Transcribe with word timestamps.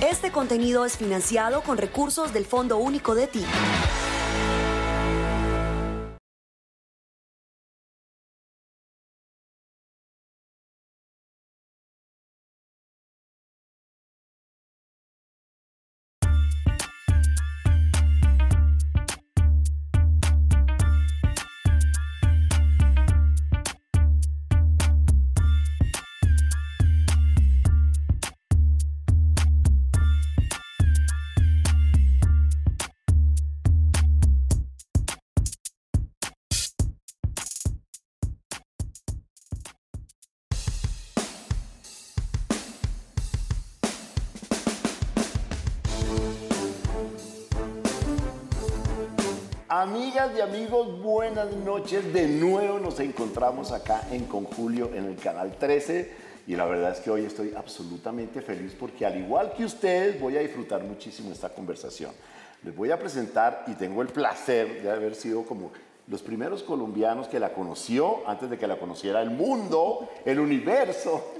Este 0.00 0.30
contenido 0.30 0.84
es 0.84 0.96
financiado 0.96 1.60
con 1.62 1.76
recursos 1.76 2.32
del 2.32 2.44
Fondo 2.44 2.78
Único 2.78 3.16
de 3.16 3.26
Ti. 3.26 3.44
Amigas 49.80 50.32
y 50.36 50.40
amigos, 50.40 51.00
buenas 51.00 51.52
noches. 51.52 52.12
De 52.12 52.26
nuevo 52.26 52.80
nos 52.80 52.98
encontramos 52.98 53.70
acá 53.70 54.08
en 54.10 54.24
Conjulio 54.24 54.92
en 54.92 55.04
el 55.04 55.14
canal 55.14 55.56
13 55.56 56.10
y 56.48 56.56
la 56.56 56.64
verdad 56.64 56.90
es 56.90 56.98
que 56.98 57.12
hoy 57.12 57.24
estoy 57.24 57.54
absolutamente 57.56 58.42
feliz 58.42 58.74
porque 58.76 59.06
al 59.06 59.16
igual 59.16 59.52
que 59.56 59.64
ustedes 59.64 60.20
voy 60.20 60.36
a 60.36 60.40
disfrutar 60.40 60.82
muchísimo 60.82 61.30
esta 61.30 61.50
conversación. 61.50 62.10
Les 62.64 62.74
voy 62.74 62.90
a 62.90 62.98
presentar 62.98 63.66
y 63.68 63.74
tengo 63.74 64.02
el 64.02 64.08
placer 64.08 64.82
de 64.82 64.90
haber 64.90 65.14
sido 65.14 65.44
como 65.44 65.70
los 66.08 66.22
primeros 66.22 66.62
colombianos 66.62 67.28
que 67.28 67.38
la 67.38 67.52
conoció 67.52 68.26
antes 68.26 68.48
de 68.48 68.56
que 68.56 68.66
la 68.66 68.78
conociera 68.78 69.20
el 69.20 69.30
mundo, 69.30 70.08
el 70.24 70.40
universo. 70.40 71.32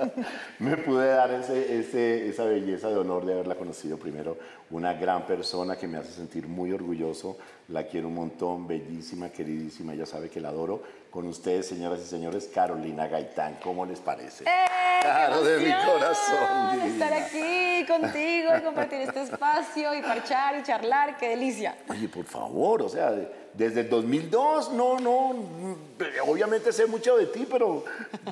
Me 0.60 0.78
pude 0.78 1.08
dar 1.08 1.30
ese, 1.30 2.28
esa 2.28 2.44
belleza 2.44 2.88
de 2.88 2.96
honor 2.96 3.26
de 3.26 3.34
haberla 3.34 3.54
conocido 3.54 3.98
primero. 3.98 4.38
Una 4.70 4.94
gran 4.94 5.26
persona 5.26 5.76
que 5.76 5.86
me 5.86 5.98
hace 5.98 6.12
sentir 6.12 6.48
muy 6.48 6.72
orgulloso. 6.72 7.36
La 7.68 7.86
quiero 7.86 8.08
un 8.08 8.14
montón, 8.14 8.66
bellísima, 8.66 9.28
queridísima. 9.28 9.92
Ella 9.92 10.06
sabe 10.06 10.30
que 10.30 10.40
la 10.40 10.48
adoro. 10.48 10.82
Con 11.10 11.28
ustedes, 11.28 11.66
señoras 11.66 12.00
y 12.00 12.06
señores, 12.06 12.50
Carolina 12.52 13.06
Gaitán. 13.06 13.58
¿Cómo 13.62 13.84
les 13.84 14.00
parece? 14.00 14.44
¡Eh, 14.44 14.48
claro, 15.04 15.42
de 15.42 15.58
mi 15.58 15.72
corazón. 15.84 16.80
Estar 16.82 17.12
aquí 17.12 17.86
contigo, 17.86 18.50
compartir 18.64 19.00
este 19.02 19.22
espacio 19.22 19.94
y 19.94 20.02
parchar 20.02 20.58
y 20.58 20.62
charlar. 20.62 21.16
¡Qué 21.16 21.28
delicia! 21.28 21.76
Oye, 21.88 22.08
por 22.08 22.24
favor, 22.24 22.82
o 22.82 22.88
sea 22.88 23.12
desde 23.54 23.82
el 23.82 23.88
2002, 23.88 24.72
no, 24.72 24.98
no, 24.98 25.32
obviamente 26.26 26.72
sé 26.72 26.86
mucho 26.86 27.16
de 27.16 27.26
ti, 27.26 27.46
pero 27.48 27.84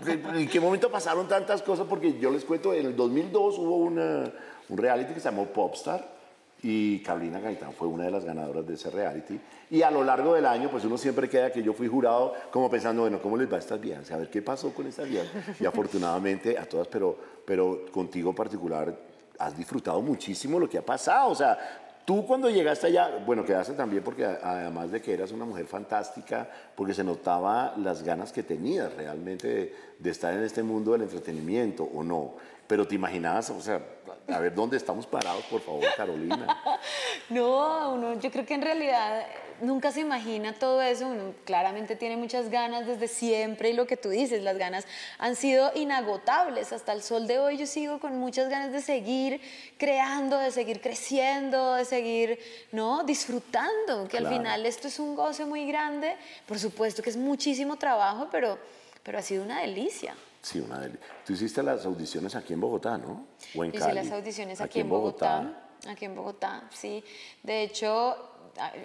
¿en 0.05 0.49
qué 0.49 0.59
momento 0.59 0.91
pasaron 0.91 1.29
tantas 1.29 1.63
cosas? 1.63 1.87
Porque 1.89 2.19
yo 2.19 2.31
les 2.31 2.45
cuento, 2.45 2.75
en 2.75 2.87
el 2.87 2.97
2002 2.97 3.59
hubo 3.59 3.77
una, 3.77 4.33
un 4.69 4.77
reality 4.77 5.15
que 5.15 5.21
se 5.21 5.31
llamó 5.31 5.47
Popstar 5.47 6.22
y 6.63 7.01
Carolina 7.01 7.41
Gaitán 7.41 7.73
fue 7.73 7.89
una 7.89 8.05
de 8.05 8.13
las 8.13 8.25
ganadoras 8.25 8.67
de 8.67 8.75
ese 8.75 8.89
reality. 8.91 9.39
Y 9.71 9.83
a 9.83 9.91
lo 9.91 10.05
largo 10.05 10.35
del 10.35 10.47
año, 10.47 10.71
pues 10.71 10.85
uno 10.85 10.97
siempre 10.97 11.29
queda 11.29 11.51
que 11.51 11.63
yo 11.63 11.73
fui 11.73 11.89
jurado 11.89 12.35
como 12.51 12.71
pensando, 12.71 13.03
bueno, 13.03 13.21
¿cómo 13.21 13.37
les 13.37 13.51
va 13.51 13.57
a 13.57 13.61
estas 13.61 13.81
viejas? 13.81 14.11
A 14.13 14.19
ver 14.19 14.31
qué 14.31 14.43
pasó 14.43 14.73
con 14.73 14.87
estas 14.87 15.09
viejas. 15.09 15.61
Y 15.61 15.67
afortunadamente 15.67 16.57
a 16.57 16.65
todas, 16.67 16.87
pero, 16.87 17.17
pero 17.45 17.87
contigo 17.91 18.31
en 18.31 18.37
particular 18.37 18.97
has 19.39 19.57
disfrutado 19.57 20.01
muchísimo 20.01 20.61
lo 20.61 20.69
que 20.69 20.79
ha 20.79 20.87
pasado. 20.87 21.31
O 21.31 21.35
sea, 21.35 21.59
Tú 22.05 22.27
cuando 22.27 22.51
llegaste 22.51 22.89
allá, 22.89 23.23
bueno, 23.25 23.45
quedaste 23.45 23.75
también 23.75 24.03
porque 24.03 24.25
además 24.25 24.91
de 24.91 25.01
que 25.01 25.15
eras 25.15 25.31
una 25.31 25.45
mujer 25.45 25.67
fantástica, 25.67 26.49
porque 26.75 26.95
se 26.95 27.05
notaba 27.05 27.75
las 27.77 28.03
ganas 28.03 28.33
que 28.33 28.43
tenías 28.43 28.93
realmente 28.95 29.73
de, 30.01 30.11
estar 30.11 30.35
en 30.35 30.43
este 30.43 30.65
mundo 30.65 30.93
del 30.93 31.03
entretenimiento, 31.03 31.85
¿o 31.85 32.03
no? 32.03 32.35
Pero 32.67 32.87
te 32.87 32.95
imaginabas, 32.95 33.51
o 33.51 33.61
sea, 33.61 33.81
a 34.29 34.39
ver 34.39 34.55
dónde 34.55 34.77
estamos 34.77 35.07
parados, 35.07 35.45
por 35.45 35.61
favor, 35.61 35.85
Carolina. 35.97 36.81
no, 37.29 37.95
uno, 37.95 38.19
yo 38.21 38.31
creo 38.31 38.47
que 38.47 38.55
en 38.55 38.63
realidad 38.63 39.27
nunca 39.61 39.93
se 39.93 40.01
imagina 40.01 40.53
todo 40.55 40.83
eso, 40.83 41.07
uno 41.07 41.35
claramente 41.45 41.97
tiene 41.97 42.17
muchas 42.17 42.51
ganas 42.51 42.87
desde 42.87 43.09
siempre 43.09 43.71
y 43.71 43.73
lo 43.73 43.87
que 43.87 43.97
tú 43.97 44.11
dices, 44.11 44.43
las 44.43 44.59
ganas 44.59 44.87
han 45.19 45.37
sido 45.37 45.71
inagotables 45.75 46.73
hasta 46.73 46.93
el 46.93 47.03
sol 47.03 47.27
de 47.27 47.39
hoy, 47.39 47.57
yo 47.57 47.67
sigo 47.67 48.01
con 48.01 48.19
muchas 48.19 48.49
ganas 48.49 48.73
de 48.73 48.81
seguir 48.81 49.41
creando, 49.79 50.39
de 50.39 50.51
seguir 50.51 50.81
creciendo, 50.81 51.75
de 51.75 51.85
seguir, 51.85 52.39
¿no? 52.73 53.05
Disfrutando, 53.05 54.09
que 54.09 54.19
al 54.19 54.29
final 54.29 54.67
esto 54.67 54.89
es 54.89 54.99
un 54.99 55.15
goce 55.15 55.45
muy 55.45 55.67
grande, 55.67 56.17
por 56.47 56.59
supuesto 56.59 57.03
que 57.03 57.11
es 57.11 57.17
muchísimo 57.17 57.77
trabajo, 57.77 58.29
pero, 58.31 58.59
pero 59.03 59.19
ha 59.19 59.23
sido 59.23 59.45
una 59.45 59.61
delicia. 59.61 60.15
Sí, 60.43 60.61
una 60.61 60.81
delicia. 60.81 61.07
Tú 61.25 61.33
hiciste 61.33 61.63
las 61.63 61.87
audiciones 61.87 62.35
aquí 62.35 62.53
en 62.53 62.61
Bogotá, 62.61 62.99
¿no? 62.99 63.27
¿O 63.55 63.65
en 63.65 63.75
Hice 63.75 63.95
las 63.95 64.11
audiciones 64.11 64.61
aquí, 64.61 64.81
en 64.81 64.89
Bogotá. 64.89 65.69
Aquí 65.89 66.05
en 66.05 66.17
Bogotá, 66.17 66.69
sí. 66.73 67.03
De 67.45 67.63
hecho, 67.63 68.17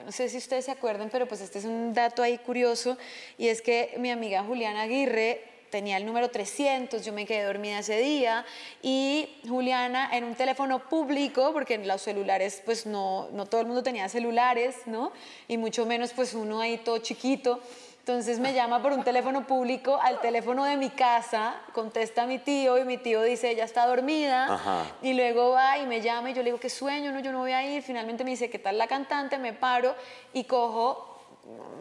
no 0.05 0.11
sé 0.11 0.29
si 0.29 0.37
ustedes 0.37 0.65
se 0.65 0.71
acuerdan, 0.71 1.09
pero 1.11 1.27
pues 1.27 1.41
este 1.41 1.59
es 1.59 1.65
un 1.65 1.93
dato 1.93 2.21
ahí 2.21 2.37
curioso, 2.37 2.97
y 3.37 3.47
es 3.47 3.61
que 3.61 3.95
mi 3.97 4.11
amiga 4.11 4.43
Juliana 4.43 4.83
Aguirre 4.83 5.43
tenía 5.69 5.97
el 5.97 6.05
número 6.05 6.29
300, 6.29 7.03
yo 7.03 7.11
me 7.11 7.25
quedé 7.25 7.43
dormida 7.43 7.79
ese 7.79 7.97
día 7.97 8.45
y 8.81 9.41
Juliana 9.47 10.09
en 10.15 10.23
un 10.23 10.35
teléfono 10.35 10.87
público, 10.87 11.51
porque 11.53 11.73
en 11.73 11.87
los 11.87 12.01
celulares 12.01 12.61
pues 12.63 12.85
no, 12.85 13.29
no 13.31 13.45
todo 13.45 13.61
el 13.61 13.67
mundo 13.67 13.83
tenía 13.83 14.07
celulares, 14.07 14.75
¿no? 14.85 15.11
Y 15.47 15.57
mucho 15.57 15.85
menos 15.85 16.13
pues 16.13 16.33
uno 16.33 16.61
ahí 16.61 16.77
todo 16.77 16.99
chiquito, 16.99 17.59
entonces 18.07 18.39
me 18.39 18.53
llama 18.53 18.81
por 18.81 18.93
un 18.93 19.03
teléfono 19.03 19.45
público 19.45 19.99
al 20.01 20.21
teléfono 20.21 20.63
de 20.63 20.77
mi 20.77 20.89
casa, 20.89 21.59
contesta 21.73 22.25
mi 22.25 22.39
tío 22.39 22.77
y 22.77 22.85
mi 22.85 22.97
tío 22.97 23.21
dice, 23.21 23.51
ella 23.51 23.65
está 23.65 23.85
dormida. 23.85 24.87
Y 25.01 25.13
luego 25.13 25.49
va 25.49 25.77
y 25.77 25.85
me 25.85 25.99
llama 25.99 26.31
y 26.31 26.33
yo 26.33 26.41
le 26.41 26.51
digo, 26.51 26.57
qué 26.57 26.69
sueño, 26.69 27.11
no, 27.11 27.19
yo 27.19 27.33
no 27.33 27.39
voy 27.39 27.51
a 27.51 27.69
ir. 27.69 27.83
Finalmente 27.83 28.23
me 28.23 28.29
dice, 28.29 28.49
¿qué 28.49 28.59
tal 28.59 28.77
la 28.77 28.87
cantante? 28.87 29.37
Me 29.37 29.51
paro 29.51 29.93
y 30.31 30.45
cojo 30.45 31.19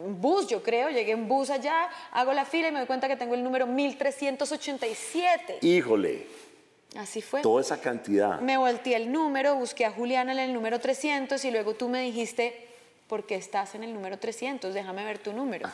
un 0.03 0.19
bus, 0.19 0.47
yo 0.47 0.61
creo, 0.61 0.89
llegué 0.89 1.13
en 1.13 1.29
bus 1.29 1.49
allá, 1.49 1.87
hago 2.11 2.33
la 2.33 2.43
fila 2.43 2.67
y 2.67 2.71
me 2.73 2.79
doy 2.79 2.87
cuenta 2.87 3.07
que 3.07 3.15
tengo 3.15 3.33
el 3.33 3.41
número 3.41 3.65
1387. 3.65 5.59
Híjole. 5.61 6.27
Así 6.97 7.21
fue. 7.21 7.41
Toda 7.41 7.61
esa 7.61 7.79
cantidad. 7.79 8.41
Me 8.41 8.57
volteé 8.57 8.97
el 8.97 9.13
número, 9.13 9.55
busqué 9.55 9.85
a 9.85 9.91
Juliana 9.91 10.33
en 10.33 10.39
el 10.39 10.53
número 10.53 10.81
300 10.81 11.45
y 11.45 11.51
luego 11.51 11.75
tú 11.75 11.87
me 11.87 12.01
dijiste, 12.01 12.67
¿por 13.07 13.25
qué 13.25 13.35
estás 13.35 13.75
en 13.75 13.85
el 13.85 13.93
número 13.93 14.19
300? 14.19 14.73
Déjame 14.73 15.05
ver 15.05 15.19
tu 15.19 15.31
número. 15.31 15.69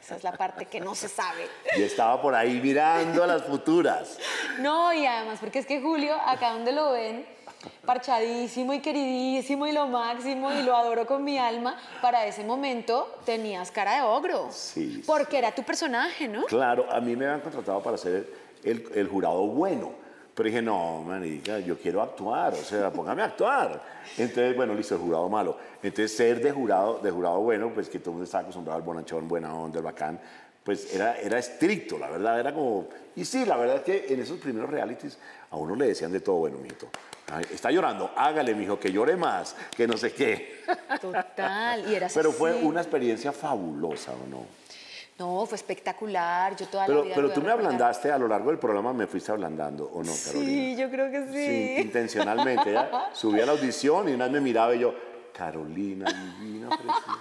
Esa 0.00 0.16
es 0.16 0.24
la 0.24 0.32
parte 0.32 0.66
que 0.66 0.80
no 0.80 0.94
se 0.94 1.08
sabe. 1.08 1.48
Y 1.76 1.82
estaba 1.82 2.20
por 2.20 2.34
ahí 2.34 2.60
mirando 2.60 3.22
a 3.22 3.26
las 3.26 3.42
futuras. 3.42 4.18
No, 4.58 4.92
y 4.92 5.06
además, 5.06 5.38
porque 5.40 5.58
es 5.58 5.66
que 5.66 5.80
Julio, 5.80 6.16
acá 6.26 6.52
donde 6.52 6.72
lo 6.72 6.92
ven, 6.92 7.26
parchadísimo 7.84 8.72
y 8.72 8.80
queridísimo 8.80 9.66
y 9.66 9.72
lo 9.72 9.86
máximo 9.86 10.52
y 10.52 10.62
lo 10.62 10.74
adoro 10.74 11.06
con 11.06 11.24
mi 11.24 11.38
alma, 11.38 11.76
para 12.00 12.26
ese 12.26 12.44
momento 12.44 13.18
tenías 13.24 13.70
cara 13.70 13.96
de 13.96 14.02
ogro. 14.02 14.48
Sí. 14.50 15.02
Porque 15.06 15.38
era 15.38 15.54
tu 15.54 15.62
personaje, 15.62 16.28
¿no? 16.28 16.44
Claro, 16.44 16.86
a 16.90 17.00
mí 17.00 17.16
me 17.16 17.26
habían 17.26 17.40
contratado 17.40 17.82
para 17.82 17.96
ser 17.96 18.32
el, 18.64 18.88
el 18.94 19.08
jurado 19.08 19.46
bueno. 19.46 19.92
Pero 20.34 20.46
dije, 20.46 20.62
no, 20.62 21.02
manica, 21.02 21.58
yo 21.58 21.78
quiero 21.78 22.00
actuar, 22.02 22.54
o 22.54 22.64
sea, 22.64 22.90
póngame 22.92 23.22
a 23.22 23.26
actuar. 23.26 23.82
Entonces, 24.16 24.56
bueno, 24.56 24.74
listo, 24.74 24.94
el 24.94 25.00
jurado 25.00 25.28
malo. 25.28 25.56
Entonces, 25.82 26.16
ser 26.16 26.40
de 26.40 26.52
jurado, 26.52 26.98
de 26.98 27.10
jurado 27.10 27.40
bueno, 27.40 27.70
pues 27.74 27.88
que 27.88 27.98
todo 27.98 28.10
el 28.10 28.14
mundo 28.14 28.24
estaba 28.24 28.42
acostumbrado 28.42 28.76
al 28.78 28.82
bonachón, 28.82 29.28
buena 29.28 29.54
onda, 29.54 29.78
el 29.78 29.84
bacán, 29.84 30.20
pues 30.62 30.94
era, 30.94 31.18
era 31.18 31.38
estricto, 31.38 31.98
la 31.98 32.08
verdad, 32.08 32.38
era 32.38 32.54
como... 32.54 32.88
Y 33.16 33.24
sí, 33.24 33.44
la 33.44 33.56
verdad 33.56 33.76
es 33.76 33.82
que 33.82 34.12
en 34.12 34.20
esos 34.20 34.38
primeros 34.38 34.70
realities 34.70 35.18
a 35.50 35.56
uno 35.56 35.74
le 35.74 35.88
decían 35.88 36.12
de 36.12 36.20
todo, 36.20 36.36
bueno, 36.36 36.58
mijito, 36.58 36.88
está 37.50 37.70
llorando, 37.70 38.10
hágale, 38.16 38.54
mijo, 38.54 38.78
que 38.78 38.92
llore 38.92 39.16
más, 39.16 39.56
que 39.76 39.86
no 39.86 39.96
sé 39.96 40.12
qué. 40.12 40.60
Total, 41.00 41.90
y 41.90 41.94
era 41.94 42.08
Pero 42.12 42.32
fue 42.32 42.54
una 42.54 42.80
experiencia 42.80 43.32
fabulosa, 43.32 44.12
¿o 44.12 44.28
no? 44.28 44.59
No, 45.20 45.44
fue 45.44 45.56
espectacular. 45.56 46.56
Yo 46.56 46.66
toda 46.66 46.86
pero, 46.86 47.00
la 47.00 47.04
vida 47.04 47.14
Pero 47.14 47.30
tú 47.30 47.42
me 47.42 47.50
ablandaste 47.50 48.10
a 48.10 48.16
lo 48.16 48.26
largo 48.26 48.48
del 48.48 48.58
programa, 48.58 48.94
me 48.94 49.06
fuiste 49.06 49.30
ablandando, 49.30 49.84
¿o 49.84 50.02
no, 50.02 50.12
Carolina? 50.24 50.46
Sí, 50.46 50.76
yo 50.76 50.90
creo 50.90 51.10
que 51.10 51.26
sí. 51.26 51.46
Sí, 51.46 51.82
intencionalmente. 51.82 52.74
Subí 53.12 53.38
a 53.38 53.44
la 53.44 53.52
audición 53.52 54.08
y 54.08 54.14
una 54.14 54.24
vez 54.24 54.32
me 54.32 54.40
miraba 54.40 54.74
y 54.74 54.78
yo, 54.78 54.94
Carolina, 55.34 56.06
divina, 56.40 56.70
preciosa. 56.70 57.18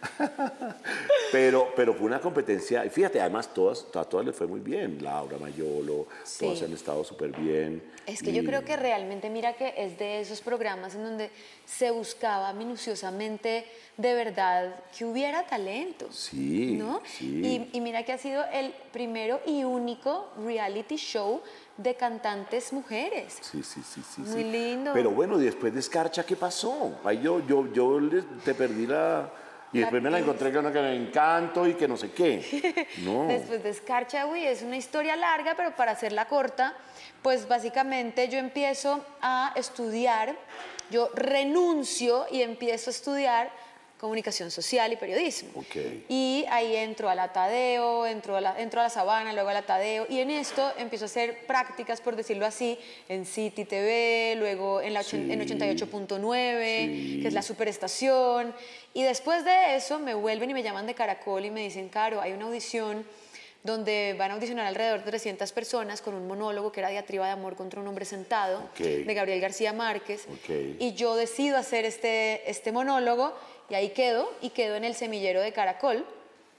pero, 1.32 1.72
pero 1.74 1.94
fue 1.94 2.06
una 2.06 2.20
competencia, 2.20 2.84
y 2.84 2.90
fíjate, 2.90 3.20
además 3.20 3.52
todas, 3.52 3.86
a 3.94 4.04
todas 4.04 4.26
les 4.26 4.34
fue 4.34 4.46
muy 4.46 4.60
bien, 4.60 5.02
Laura 5.02 5.38
Mayolo, 5.38 6.06
todas 6.38 6.62
han 6.62 6.72
estado 6.72 7.04
súper 7.04 7.32
bien. 7.32 7.82
Es 8.06 8.22
que 8.22 8.32
yo 8.32 8.44
creo 8.44 8.64
que 8.64 8.76
realmente, 8.76 9.28
mira 9.30 9.54
que 9.54 9.74
es 9.76 9.98
de 9.98 10.20
esos 10.20 10.40
programas 10.40 10.94
en 10.94 11.04
donde 11.04 11.30
se 11.66 11.90
buscaba 11.90 12.52
minuciosamente 12.52 13.66
de 13.96 14.14
verdad 14.14 14.74
que 14.96 15.04
hubiera 15.04 15.46
talento. 15.46 16.06
Sí. 16.10 16.76
¿no? 16.78 17.02
Y, 17.20 17.68
y 17.72 17.80
mira 17.80 18.04
que 18.04 18.12
ha 18.12 18.18
sido 18.18 18.44
el 18.52 18.72
primero 18.92 19.40
y 19.44 19.64
único 19.64 20.30
reality 20.42 20.96
show 20.96 21.42
de 21.78 21.94
cantantes 21.94 22.72
mujeres. 22.72 23.38
Sí, 23.40 23.62
sí, 23.62 23.80
sí, 23.82 24.02
sí. 24.14 24.20
Muy 24.22 24.44
lindo. 24.44 24.92
Pero 24.92 25.10
bueno, 25.10 25.38
después 25.38 25.72
de 25.72 25.80
Escarcha, 25.80 26.24
¿qué 26.26 26.36
pasó? 26.36 26.98
Ahí 27.04 27.20
yo, 27.22 27.44
yo, 27.46 27.72
yo 27.72 28.00
te 28.44 28.54
perdí 28.54 28.86
la... 28.86 29.30
Y 29.72 29.80
después 29.80 30.02
me 30.02 30.10
la 30.10 30.18
encontré 30.18 30.52
con 30.52 30.72
que 30.72 30.80
me 30.80 30.94
encanto 30.94 31.66
y 31.66 31.74
que 31.74 31.86
no 31.86 31.96
sé 31.96 32.12
qué. 32.12 32.86
No. 32.98 33.26
después 33.26 33.62
de 33.62 33.70
Escarcha, 33.70 34.26
uy, 34.26 34.44
es 34.44 34.62
una 34.62 34.76
historia 34.76 35.14
larga, 35.16 35.54
pero 35.56 35.74
para 35.76 35.92
hacerla 35.92 36.26
corta, 36.26 36.74
pues 37.22 37.46
básicamente 37.46 38.28
yo 38.28 38.38
empiezo 38.38 39.04
a 39.20 39.52
estudiar, 39.56 40.34
yo 40.90 41.10
renuncio 41.14 42.26
y 42.30 42.42
empiezo 42.42 42.90
a 42.90 42.92
estudiar 42.92 43.50
comunicación 43.98 44.50
social 44.50 44.92
y 44.92 44.96
periodismo. 44.96 45.64
Y 46.08 46.44
ahí 46.50 46.76
entro 46.76 47.10
a 47.10 47.14
la 47.14 47.32
Tadeo, 47.32 48.06
entro 48.06 48.36
a 48.36 48.40
la, 48.40 48.60
entro 48.60 48.80
a 48.80 48.84
la 48.84 48.90
Sabana, 48.90 49.32
luego 49.32 49.48
a 49.48 49.54
la 49.54 49.62
Tadeo, 49.62 50.06
y 50.08 50.20
en 50.20 50.30
esto 50.30 50.72
empiezo 50.78 51.04
a 51.04 51.06
hacer 51.06 51.46
prácticas, 51.46 52.00
por 52.00 52.14
decirlo 52.14 52.46
así, 52.46 52.78
en 53.08 53.26
City 53.26 53.64
TV, 53.64 54.36
luego 54.38 54.80
en, 54.80 54.94
la 54.94 55.00
en 55.00 55.40
88.9, 55.40 57.22
que 57.22 57.26
es 57.26 57.34
la 57.34 57.42
superestación, 57.42 58.54
y 58.94 59.02
después 59.02 59.44
de 59.44 59.76
eso 59.76 59.98
me 59.98 60.14
vuelven 60.14 60.50
y 60.50 60.54
me 60.54 60.62
llaman 60.62 60.86
de 60.86 60.94
Caracol 60.94 61.44
y 61.44 61.50
me 61.50 61.62
dicen, 61.62 61.88
Caro, 61.88 62.20
hay 62.20 62.32
una 62.32 62.46
audición 62.46 63.04
donde 63.64 64.14
van 64.16 64.30
a 64.30 64.34
audicionar 64.34 64.66
alrededor 64.66 65.00
de 65.00 65.10
300 65.10 65.50
personas 65.52 66.00
con 66.00 66.14
un 66.14 66.26
monólogo 66.26 66.70
que 66.70 66.80
era 66.80 66.88
diatriba 66.90 67.26
de 67.26 67.32
amor 67.32 67.56
contra 67.56 67.80
un 67.80 67.88
hombre 67.88 68.04
sentado, 68.04 68.62
de 68.78 69.14
Gabriel 69.14 69.40
García 69.40 69.72
Márquez. 69.72 70.26
Y 70.78 70.94
yo 70.94 71.16
decido 71.16 71.56
hacer 71.56 71.84
este, 71.84 72.48
este 72.48 72.72
monólogo 72.72 73.34
y 73.68 73.74
ahí 73.74 73.90
quedo, 73.90 74.30
y 74.40 74.50
quedo 74.50 74.76
en 74.76 74.84
el 74.84 74.94
semillero 74.94 75.40
de 75.40 75.52
Caracol. 75.52 76.04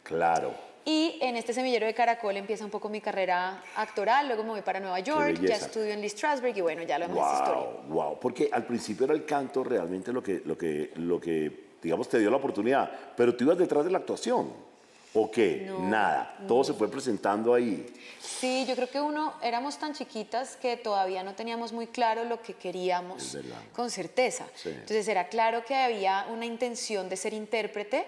Claro. 0.03 0.53
Y 0.85 1.19
en 1.21 1.35
este 1.35 1.53
semillero 1.53 1.85
de 1.85 1.93
Caracol 1.93 2.37
empieza 2.37 2.65
un 2.65 2.71
poco 2.71 2.89
mi 2.89 3.01
carrera 3.01 3.61
actoral, 3.75 4.27
luego 4.27 4.43
me 4.43 4.49
voy 4.51 4.61
para 4.61 4.79
Nueva 4.79 4.99
York, 4.99 5.39
ya 5.41 5.55
estudio 5.55 5.93
en 5.93 6.01
Lee 6.01 6.09
Strasberg 6.09 6.57
y 6.57 6.61
bueno, 6.61 6.83
ya 6.83 6.97
lo 6.97 7.07
demás 7.07 7.19
wow, 7.19 7.33
historia. 7.33 7.81
Wow, 7.89 8.19
porque 8.19 8.49
al 8.51 8.65
principio 8.65 9.05
era 9.05 9.13
el 9.13 9.25
canto 9.25 9.63
realmente 9.63 10.11
lo 10.11 10.23
que, 10.23 10.41
lo 10.45 10.57
que, 10.57 10.91
lo 10.95 11.19
que, 11.19 11.69
digamos, 11.81 12.09
te 12.09 12.17
dio 12.17 12.31
la 12.31 12.37
oportunidad, 12.37 12.89
pero 13.15 13.35
tú 13.35 13.43
ibas 13.43 13.57
detrás 13.57 13.85
de 13.85 13.91
la 13.91 13.99
actuación. 13.99 14.68
¿O 15.13 15.31
qué? 15.31 15.71
Nada. 15.81 16.37
Todo 16.47 16.63
se 16.63 16.73
fue 16.73 16.89
presentando 16.89 17.53
ahí. 17.53 17.85
Sí, 18.19 18.65
yo 18.67 18.75
creo 18.75 18.89
que 18.89 19.01
uno, 19.01 19.33
éramos 19.41 19.77
tan 19.77 19.93
chiquitas 19.93 20.55
que 20.55 20.77
todavía 20.77 21.23
no 21.23 21.33
teníamos 21.33 21.73
muy 21.73 21.87
claro 21.87 22.25
lo 22.25 22.41
que 22.41 22.53
queríamos 22.53 23.37
con 23.73 23.89
certeza. 23.89 24.45
Entonces 24.63 25.07
era 25.07 25.27
claro 25.27 25.65
que 25.65 25.75
había 25.75 26.27
una 26.31 26.45
intención 26.45 27.09
de 27.09 27.17
ser 27.17 27.33
intérprete, 27.33 28.05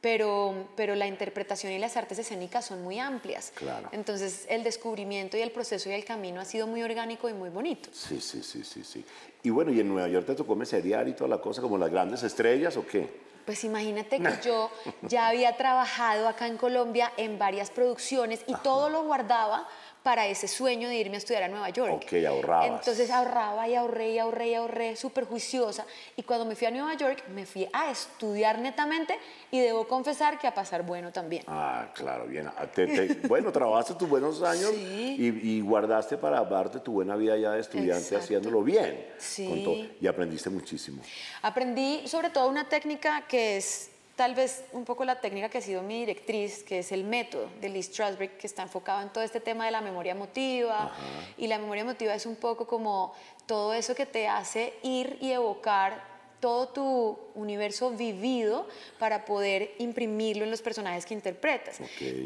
pero, 0.00 0.68
pero 0.74 0.96
la 0.96 1.06
interpretación 1.06 1.72
y 1.72 1.78
las 1.78 1.96
artes 1.96 2.18
escénicas 2.18 2.66
son 2.66 2.82
muy 2.82 2.98
amplias. 2.98 3.52
Claro. 3.54 3.88
Entonces 3.92 4.46
el 4.48 4.64
descubrimiento 4.64 5.36
y 5.36 5.42
el 5.42 5.52
proceso 5.52 5.90
y 5.90 5.92
el 5.92 6.04
camino 6.04 6.40
ha 6.40 6.44
sido 6.44 6.66
muy 6.66 6.82
orgánico 6.82 7.28
y 7.28 7.34
muy 7.34 7.50
bonito. 7.50 7.88
Sí, 7.92 8.20
sí, 8.20 8.42
sí, 8.42 8.64
sí, 8.64 8.82
sí. 8.82 9.04
Y 9.44 9.50
bueno, 9.50 9.72
¿y 9.72 9.78
en 9.78 9.88
Nueva 9.88 10.08
York 10.08 10.26
te 10.26 10.34
tocó 10.34 10.56
meseriar 10.56 11.06
y 11.06 11.12
toda 11.12 11.28
la 11.28 11.40
cosa 11.40 11.62
como 11.62 11.78
las 11.78 11.90
grandes 11.90 12.24
estrellas 12.24 12.76
o 12.76 12.84
qué? 12.84 13.21
Pues 13.44 13.64
imagínate 13.64 14.20
que 14.20 14.38
yo 14.44 14.70
ya 15.02 15.28
había 15.28 15.56
trabajado 15.56 16.28
acá 16.28 16.46
en 16.46 16.56
Colombia 16.56 17.12
en 17.16 17.38
varias 17.38 17.70
producciones 17.70 18.44
y 18.46 18.54
todo 18.56 18.88
lo 18.88 19.02
guardaba 19.04 19.66
para 20.02 20.26
ese 20.26 20.48
sueño 20.48 20.88
de 20.88 20.96
irme 20.96 21.16
a 21.16 21.18
estudiar 21.18 21.44
a 21.44 21.48
Nueva 21.48 21.70
York. 21.70 22.02
Ok, 22.04 22.12
ahorraba. 22.26 22.66
Entonces 22.66 23.10
ahorraba 23.10 23.68
y 23.68 23.74
ahorré 23.74 24.10
y 24.10 24.18
ahorré 24.18 24.48
y 24.48 24.54
ahorré, 24.54 24.96
súper 24.96 25.24
juiciosa. 25.24 25.86
Y 26.16 26.22
cuando 26.22 26.44
me 26.44 26.56
fui 26.56 26.66
a 26.66 26.70
Nueva 26.70 26.94
York, 26.94 27.24
me 27.28 27.46
fui 27.46 27.68
a 27.72 27.90
estudiar 27.90 28.58
netamente 28.58 29.18
y 29.50 29.60
debo 29.60 29.86
confesar 29.86 30.38
que 30.38 30.46
a 30.46 30.54
pasar 30.54 30.82
bueno 30.84 31.12
también. 31.12 31.44
Ah, 31.46 31.88
claro, 31.94 32.26
bien. 32.26 32.48
Ah, 32.48 32.66
bueno, 33.28 33.52
trabajaste 33.52 33.94
tus 33.94 34.08
buenos 34.08 34.42
años 34.42 34.72
y, 34.74 35.60
guardaste 35.62 36.18
para 36.18 36.42
darte 36.44 36.80
tu 36.80 36.92
buena 36.92 37.14
vida 37.16 37.36
ya 37.36 37.52
de 37.52 37.60
estudiante 37.60 38.16
haciéndolo 38.16 38.62
bien. 38.62 39.06
Sí. 39.18 39.90
y 40.00 40.06
aprendiste 40.06 40.50
muchísimo. 40.50 41.02
Aprendí 41.42 42.06
sobre 42.08 42.30
todo 42.30 42.48
una 42.48 42.68
técnica 42.68 43.24
que 43.28 43.56
es 43.56 43.91
tal 44.22 44.36
vez 44.36 44.62
un 44.70 44.84
poco 44.84 45.04
la 45.04 45.20
técnica 45.20 45.48
que 45.48 45.58
ha 45.58 45.60
sido 45.60 45.82
mi 45.82 45.98
directriz, 45.98 46.62
que 46.62 46.78
es 46.78 46.92
el 46.92 47.02
método 47.02 47.48
de 47.60 47.68
Lee 47.68 47.82
Strasberg, 47.82 48.38
que 48.38 48.46
está 48.46 48.62
enfocado 48.62 49.02
en 49.02 49.08
todo 49.08 49.24
este 49.24 49.40
tema 49.40 49.64
de 49.64 49.72
la 49.72 49.80
memoria 49.80 50.12
emotiva. 50.12 50.92
Y 51.36 51.48
la 51.48 51.58
memoria 51.58 51.80
emotiva 51.80 52.14
es 52.14 52.24
un 52.24 52.36
poco 52.36 52.64
como 52.64 53.14
todo 53.46 53.74
eso 53.74 53.96
que 53.96 54.06
te 54.06 54.28
hace 54.28 54.74
ir 54.84 55.18
y 55.20 55.32
evocar 55.32 56.04
todo 56.38 56.68
tu 56.68 57.18
universo 57.34 57.90
vivido 57.90 58.68
para 59.00 59.24
poder 59.24 59.74
imprimirlo 59.80 60.44
en 60.44 60.52
los 60.52 60.62
personajes 60.62 61.04
que 61.04 61.14
interpretas. 61.14 61.80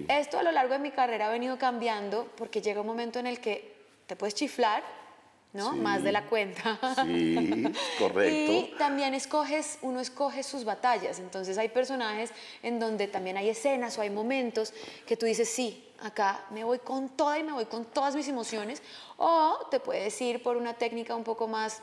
Esto 0.07 0.39
a 0.39 0.43
lo 0.43 0.53
largo 0.53 0.75
de 0.75 0.81
mi 0.81 0.91
carrera 0.91 1.29
ha 1.29 1.31
venido 1.31 1.57
cambiando 1.57 2.31
porque 2.37 2.61
llega 2.61 2.83
un 2.83 2.89
momento 2.89 3.21
en 3.21 3.27
el 3.27 3.41
que 3.41 3.75
te 4.07 4.17
puedes 4.17 4.35
chiflar 4.35 4.83
¿no? 5.57 5.73
Más 5.73 6.03
de 6.03 6.13
la 6.13 6.27
cuenta. 6.27 6.79
Sí, 7.05 7.65
correcto. 7.99 8.53
y 8.53 8.75
también 8.79 9.15
escoges, 9.15 9.79
uno 9.83 10.01
escoge 10.01 10.43
sus 10.43 10.65
batallas. 10.65 11.19
Entonces 11.19 11.59
hay 11.59 11.69
personajes 11.69 12.31
en 12.63 12.79
donde 12.79 13.09
también 13.09 13.37
hay 13.37 13.49
escenas 13.49 13.99
o 13.99 14.03
hay 14.03 14.11
momentos 14.11 14.73
que 15.07 15.17
tú 15.17 15.27
dices, 15.27 15.49
sí, 15.49 15.89
acá 16.03 16.45
me 16.51 16.65
voy 16.65 16.79
con 16.79 17.09
toda 17.09 17.39
y 17.39 17.43
me 17.43 17.53
voy 17.53 17.67
con 17.67 17.85
todas 17.87 18.15
mis 18.15 18.29
emociones. 18.29 18.83
O 19.17 19.67
te 19.71 19.81
puedes 19.81 20.21
ir 20.21 20.43
por 20.43 20.57
una 20.57 20.75
técnica 20.75 21.15
un 21.17 21.25
poco 21.25 21.49
más 21.49 21.81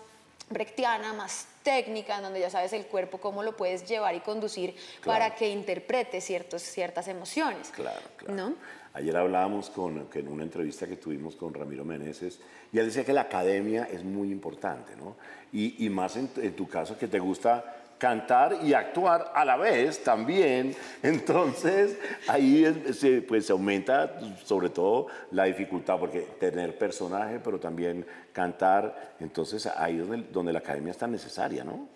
brechtiana, 0.50 1.14
más 1.14 1.48
técnica, 1.64 2.18
en 2.18 2.24
donde 2.24 2.40
ya 2.40 2.50
sabes 2.50 2.74
el 2.74 2.86
cuerpo 2.86 3.18
cómo 3.18 3.44
lo 3.44 3.56
puedes 3.56 3.88
llevar 3.88 4.14
y 4.16 4.20
conducir 4.20 4.76
para 5.06 5.36
que 5.36 5.50
interprete 5.50 6.22
ciertos, 6.22 6.62
ciertas 6.62 7.08
emociones. 7.08 7.70
Claro, 7.70 8.02
claro. 8.18 8.34
¿no? 8.36 8.56
Ayer 8.96 9.18
hablábamos 9.18 9.72
con, 9.72 10.08
en 10.14 10.28
una 10.28 10.44
entrevista 10.44 10.86
que 10.86 10.98
tuvimos 10.98 11.36
con 11.36 11.52
Ramiro 11.52 11.84
Meneses 11.84 12.40
y 12.72 12.78
él 12.78 12.86
decía 12.86 13.04
que 13.04 13.14
la 13.14 13.22
academia 13.22 13.88
es 13.92 14.04
muy 14.04 14.32
importante, 14.32 14.96
¿no? 14.96 15.16
Y, 15.52 15.90
más 15.90 16.16
en, 16.16 16.28
tu 16.56 16.68
caso 16.68 16.98
que 16.98 17.08
te 17.08 17.20
gusta 17.20 17.76
cantar 17.98 18.60
y 18.62 18.74
actuar 18.74 19.32
a 19.34 19.46
la 19.46 19.56
vez 19.58 20.04
también. 20.04 20.76
Entonces 21.04 21.98
ahí 22.28 22.84
se, 22.94 23.24
pues, 23.24 23.50
aumenta 23.50 24.20
sobre 24.46 24.70
todo 24.70 25.08
la 25.32 25.46
dificultad, 25.46 25.98
porque 25.98 26.22
tener 26.40 26.78
personaje, 26.78 27.40
pero 27.40 27.60
también 27.60 28.06
cantar, 28.32 29.16
entonces 29.20 29.68
ahí 29.68 30.00
es 30.00 30.08
donde, 30.08 30.28
donde 30.32 30.54
la 30.54 30.60
academia 30.60 30.92
es 30.92 30.98
tan 30.98 31.12
necesaria, 31.12 31.64
¿no? 31.64 31.88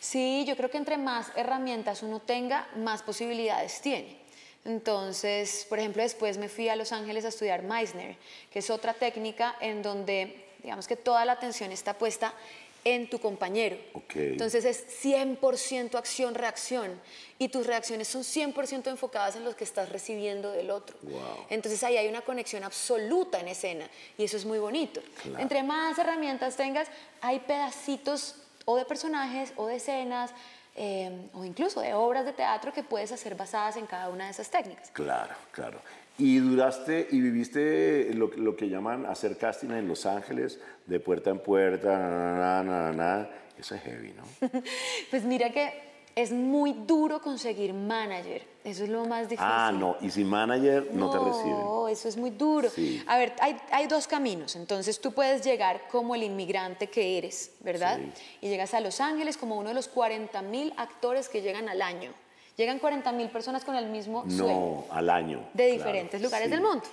Sí, 0.00 0.44
yo 0.46 0.56
creo 0.56 0.70
que 0.70 0.78
entre 0.78 0.96
más 0.96 1.30
herramientas 1.36 2.02
uno 2.02 2.20
tenga, 2.20 2.66
más 2.76 3.02
posibilidades 3.02 3.80
tiene. 3.82 4.21
Entonces, 4.64 5.66
por 5.68 5.78
ejemplo, 5.78 6.02
después 6.02 6.38
me 6.38 6.48
fui 6.48 6.68
a 6.68 6.76
Los 6.76 6.92
Ángeles 6.92 7.24
a 7.24 7.28
estudiar 7.28 7.62
Meissner, 7.62 8.16
que 8.52 8.60
es 8.60 8.70
otra 8.70 8.94
técnica 8.94 9.56
en 9.60 9.82
donde, 9.82 10.46
digamos 10.62 10.86
que 10.86 10.96
toda 10.96 11.24
la 11.24 11.32
atención 11.32 11.72
está 11.72 11.98
puesta 11.98 12.32
en 12.84 13.08
tu 13.08 13.20
compañero. 13.20 13.76
Entonces 14.14 14.64
es 14.64 15.04
100% 15.04 15.94
acción-reacción 15.94 17.00
y 17.38 17.48
tus 17.48 17.66
reacciones 17.66 18.08
son 18.08 18.22
100% 18.22 18.88
enfocadas 18.88 19.36
en 19.36 19.44
lo 19.44 19.54
que 19.54 19.64
estás 19.64 19.88
recibiendo 19.88 20.50
del 20.50 20.70
otro. 20.70 20.96
Entonces 21.48 21.82
ahí 21.84 21.96
hay 21.96 22.08
una 22.08 22.22
conexión 22.22 22.64
absoluta 22.64 23.38
en 23.40 23.48
escena 23.48 23.88
y 24.18 24.24
eso 24.24 24.36
es 24.36 24.44
muy 24.44 24.58
bonito. 24.58 25.00
Entre 25.38 25.62
más 25.62 25.98
herramientas 25.98 26.56
tengas, 26.56 26.88
hay 27.20 27.40
pedacitos 27.40 28.36
o 28.64 28.76
de 28.76 28.84
personajes 28.84 29.52
o 29.56 29.66
de 29.66 29.76
escenas 29.76 30.32
Em, 30.74 31.28
o 31.34 31.44
incluso 31.44 31.82
de 31.82 31.92
obras 31.92 32.24
de 32.24 32.32
teatro 32.32 32.72
que 32.72 32.82
puedes 32.82 33.12
hacer 33.12 33.34
basadas 33.34 33.76
en 33.76 33.86
cada 33.86 34.08
una 34.08 34.24
de 34.24 34.30
esas 34.30 34.50
técnicas. 34.50 34.90
Claro, 34.90 35.34
claro. 35.50 35.78
Y 36.16 36.38
duraste 36.38 37.08
y 37.10 37.20
viviste 37.20 38.10
lo, 38.14 38.28
lo 38.36 38.56
que 38.56 38.70
llaman 38.70 39.04
hacer 39.04 39.36
casting 39.36 39.70
en 39.70 39.86
Los 39.86 40.06
Ángeles, 40.06 40.60
de 40.86 40.98
puerta 40.98 41.30
en 41.30 41.40
puerta, 41.40 41.98
na, 41.98 42.62
na, 42.62 42.92
na, 42.92 43.28
eso 43.58 43.74
es 43.74 43.82
heavy, 43.82 44.14
¿no? 44.14 44.48
pues 45.10 45.24
mira 45.24 45.50
que 45.50 45.91
es 46.14 46.32
muy 46.32 46.72
duro 46.72 47.20
conseguir 47.20 47.72
manager. 47.72 48.46
Eso 48.64 48.84
es 48.84 48.90
lo 48.90 49.04
más 49.06 49.28
difícil. 49.28 49.46
Ah, 49.48 49.72
no. 49.72 49.96
Y 50.00 50.10
sin 50.10 50.28
manager 50.28 50.88
no, 50.92 51.10
te 51.10 51.18
reciben. 51.18 51.58
No, 51.58 51.88
eso 51.88 52.08
es 52.08 52.16
muy 52.16 52.30
duro. 52.30 52.70
A 53.06 53.18
ver, 53.18 53.34
hay, 53.40 53.56
hay, 53.70 53.86
dos 53.86 54.06
caminos. 54.06 54.54
Entonces 54.54 55.00
tú 55.00 55.12
puedes 55.12 55.42
llegar 55.42 55.88
como 55.90 56.14
el 56.14 56.22
inmigrante 56.22 56.88
que 56.88 57.18
eres, 57.18 57.52
¿verdad? 57.60 57.98
Y 58.40 58.48
llegas 58.48 58.74
a 58.74 58.80
Los 58.80 59.00
Ángeles 59.00 59.36
como 59.36 59.56
uno 59.56 59.70
de 59.70 59.74
los 59.74 59.88
40 59.88 60.42
mil 60.42 60.72
actores 60.76 61.28
que 61.28 61.42
llegan 61.42 61.68
al 61.68 61.82
año. 61.82 62.12
Llegan 62.56 62.78
40 62.78 63.10
mil 63.12 63.28
personas 63.30 63.64
con 63.64 63.74
el 63.74 63.86
mismo 63.86 64.24
sueño. 64.28 64.46
No, 64.46 64.84
al 64.90 65.08
año. 65.10 65.48
De 65.54 65.66
diferentes 65.72 66.20
lugares 66.20 66.50
del 66.50 66.60
mundo. 66.60 66.84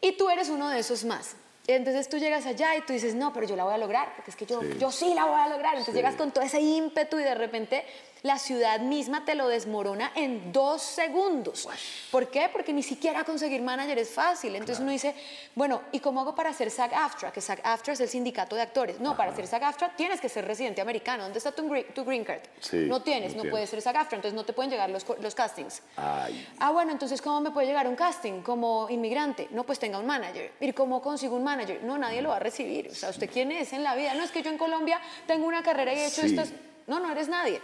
Y 0.00 0.12
tú 0.12 0.28
eres 0.30 0.48
uno 0.48 0.68
de 0.70 0.80
esos 0.80 1.04
más. 1.04 1.36
Entonces 1.66 2.08
tú 2.08 2.18
llegas 2.18 2.44
allá 2.46 2.74
y 2.74 2.80
tú 2.80 2.92
dices, 2.92 3.14
no, 3.14 3.32
pero 3.32 3.46
yo 3.46 3.54
la 3.54 3.62
voy 3.62 3.74
a 3.74 3.78
lograr, 3.78 4.16
porque 4.16 4.32
es 4.32 4.36
que 4.36 4.46
yo 4.46 4.60
sí, 4.60 4.78
yo 4.80 4.90
sí 4.90 5.14
la 5.14 5.26
voy 5.26 5.38
a 5.38 5.48
lograr. 5.48 5.74
Entonces 5.74 5.94
llegas 5.94 6.16
con 6.16 6.32
todo 6.32 6.42
ese 6.42 6.60
ímpetu 6.60 7.20
y 7.20 7.22
de 7.22 7.36
repente 7.36 7.84
la 8.22 8.38
ciudad 8.38 8.80
misma 8.80 9.24
te 9.24 9.34
lo 9.34 9.48
desmorona 9.48 10.12
en 10.14 10.52
dos 10.52 10.82
segundos. 10.82 11.68
¿Por 12.10 12.30
qué? 12.30 12.48
Porque 12.52 12.72
ni 12.72 12.82
siquiera 12.82 13.24
conseguir 13.24 13.62
manager 13.62 13.98
es 13.98 14.10
fácil. 14.10 14.54
Entonces 14.54 14.80
uno 14.80 14.92
dice, 14.92 15.14
bueno, 15.54 15.82
¿y 15.90 16.00
cómo 16.00 16.20
hago 16.20 16.34
para 16.34 16.50
hacer 16.50 16.70
SAG-AFTRA? 16.70 17.32
Que 17.32 17.40
SAG-AFTRA 17.40 17.92
es 17.92 18.00
el 18.00 18.08
sindicato 18.08 18.54
de 18.54 18.62
actores. 18.62 19.00
No, 19.00 19.16
para 19.16 19.32
hacer 19.32 19.46
SAG-AFTRA 19.46 19.96
tienes 19.96 20.20
que 20.20 20.28
ser 20.28 20.46
residente 20.46 20.80
americano. 20.80 21.24
¿Dónde 21.24 21.38
está 21.38 21.52
tu, 21.52 21.68
green, 21.68 22.24
card? 22.24 22.42
no 22.72 23.02
tienes, 23.02 23.34
no, 23.34 23.44
puedes 23.50 23.68
ser 23.68 23.80
SAG-AFTRA, 23.80 24.16
entonces 24.16 24.34
no 24.34 24.44
te 24.44 24.52
pueden 24.52 24.70
llegar 24.70 24.88
los, 24.90 25.04
los 25.20 25.34
castings. 25.34 25.82
Ah, 25.96 26.70
bueno, 26.72 26.92
entonces 26.92 27.20
¿cómo 27.20 27.40
me 27.40 27.50
puede 27.50 27.66
llegar 27.66 27.88
un 27.88 27.96
casting 27.96 28.42
como 28.42 28.88
inmigrante? 28.88 29.48
No, 29.50 29.64
pues 29.64 29.78
tenga 29.78 29.98
un 29.98 30.06
manager. 30.06 30.52
¿Y 30.60 30.72
cómo 30.72 31.02
consigo 31.02 31.36
un 31.36 31.44
manager? 31.44 31.82
No, 31.82 31.98
nadie 31.98 32.22
lo 32.22 32.28
va 32.28 32.36
a 32.36 32.40
recibir. 32.40 32.88
O 32.88 32.94
sea, 32.94 33.10
¿usted 33.10 33.28
quién 33.28 33.50
es 33.50 33.72
en 33.72 33.82
la 33.82 33.96
vida? 33.96 34.14
No, 34.14 34.22
es 34.22 34.30
que 34.30 34.42
yo 34.42 34.50
en 34.50 34.58
Colombia 34.58 35.00
tengo 35.26 35.46
una 35.46 35.62
carrera 35.62 35.92
y 35.92 35.98
he 35.98 36.06
hecho 36.06 36.22
esto. 36.22 36.42
No, 36.86 37.00
no 37.00 37.10
eres 37.10 37.28
nadie. 37.28 37.60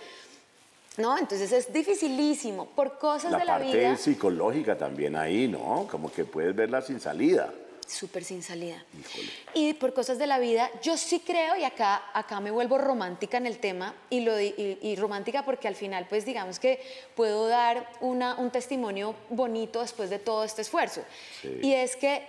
¿No? 0.98 1.16
Entonces 1.16 1.50
es 1.52 1.72
dificilísimo 1.72 2.66
por 2.66 2.98
cosas 2.98 3.30
de 3.38 3.44
la 3.44 3.58
vida. 3.58 3.76
La 3.76 3.88
parte 3.90 4.02
psicológica 4.02 4.76
también 4.76 5.16
ahí, 5.16 5.48
¿no? 5.48 5.86
Como 5.90 6.12
que 6.12 6.24
puedes 6.24 6.54
verla 6.54 6.82
sin 6.82 7.00
salida. 7.00 7.52
Súper 7.86 8.22
sin 8.22 8.42
salida. 8.42 8.84
Y 9.54 9.72
por 9.72 9.94
cosas 9.94 10.18
de 10.18 10.26
la 10.26 10.38
vida, 10.38 10.70
yo 10.82 10.98
sí 10.98 11.20
creo, 11.20 11.56
y 11.56 11.64
acá, 11.64 12.02
acá 12.12 12.38
me 12.38 12.50
vuelvo 12.50 12.76
romántica 12.76 13.38
en 13.38 13.46
el 13.46 13.58
tema, 13.58 13.94
y, 14.10 14.20
lo, 14.20 14.38
y, 14.38 14.94
romántica 14.96 15.42
porque 15.42 15.68
al 15.68 15.74
final, 15.74 16.06
pues 16.06 16.26
digamos 16.26 16.58
que 16.58 16.82
puedo 17.16 17.48
dar 17.48 17.90
una, 18.00 18.34
un 18.34 18.50
testimonio 18.50 19.14
bonito 19.30 19.80
después 19.80 20.10
de 20.10 20.18
todo 20.18 20.44
este 20.44 20.60
esfuerzo. 20.60 21.02
Y 21.62 21.72
es 21.72 21.96
que 21.96 22.26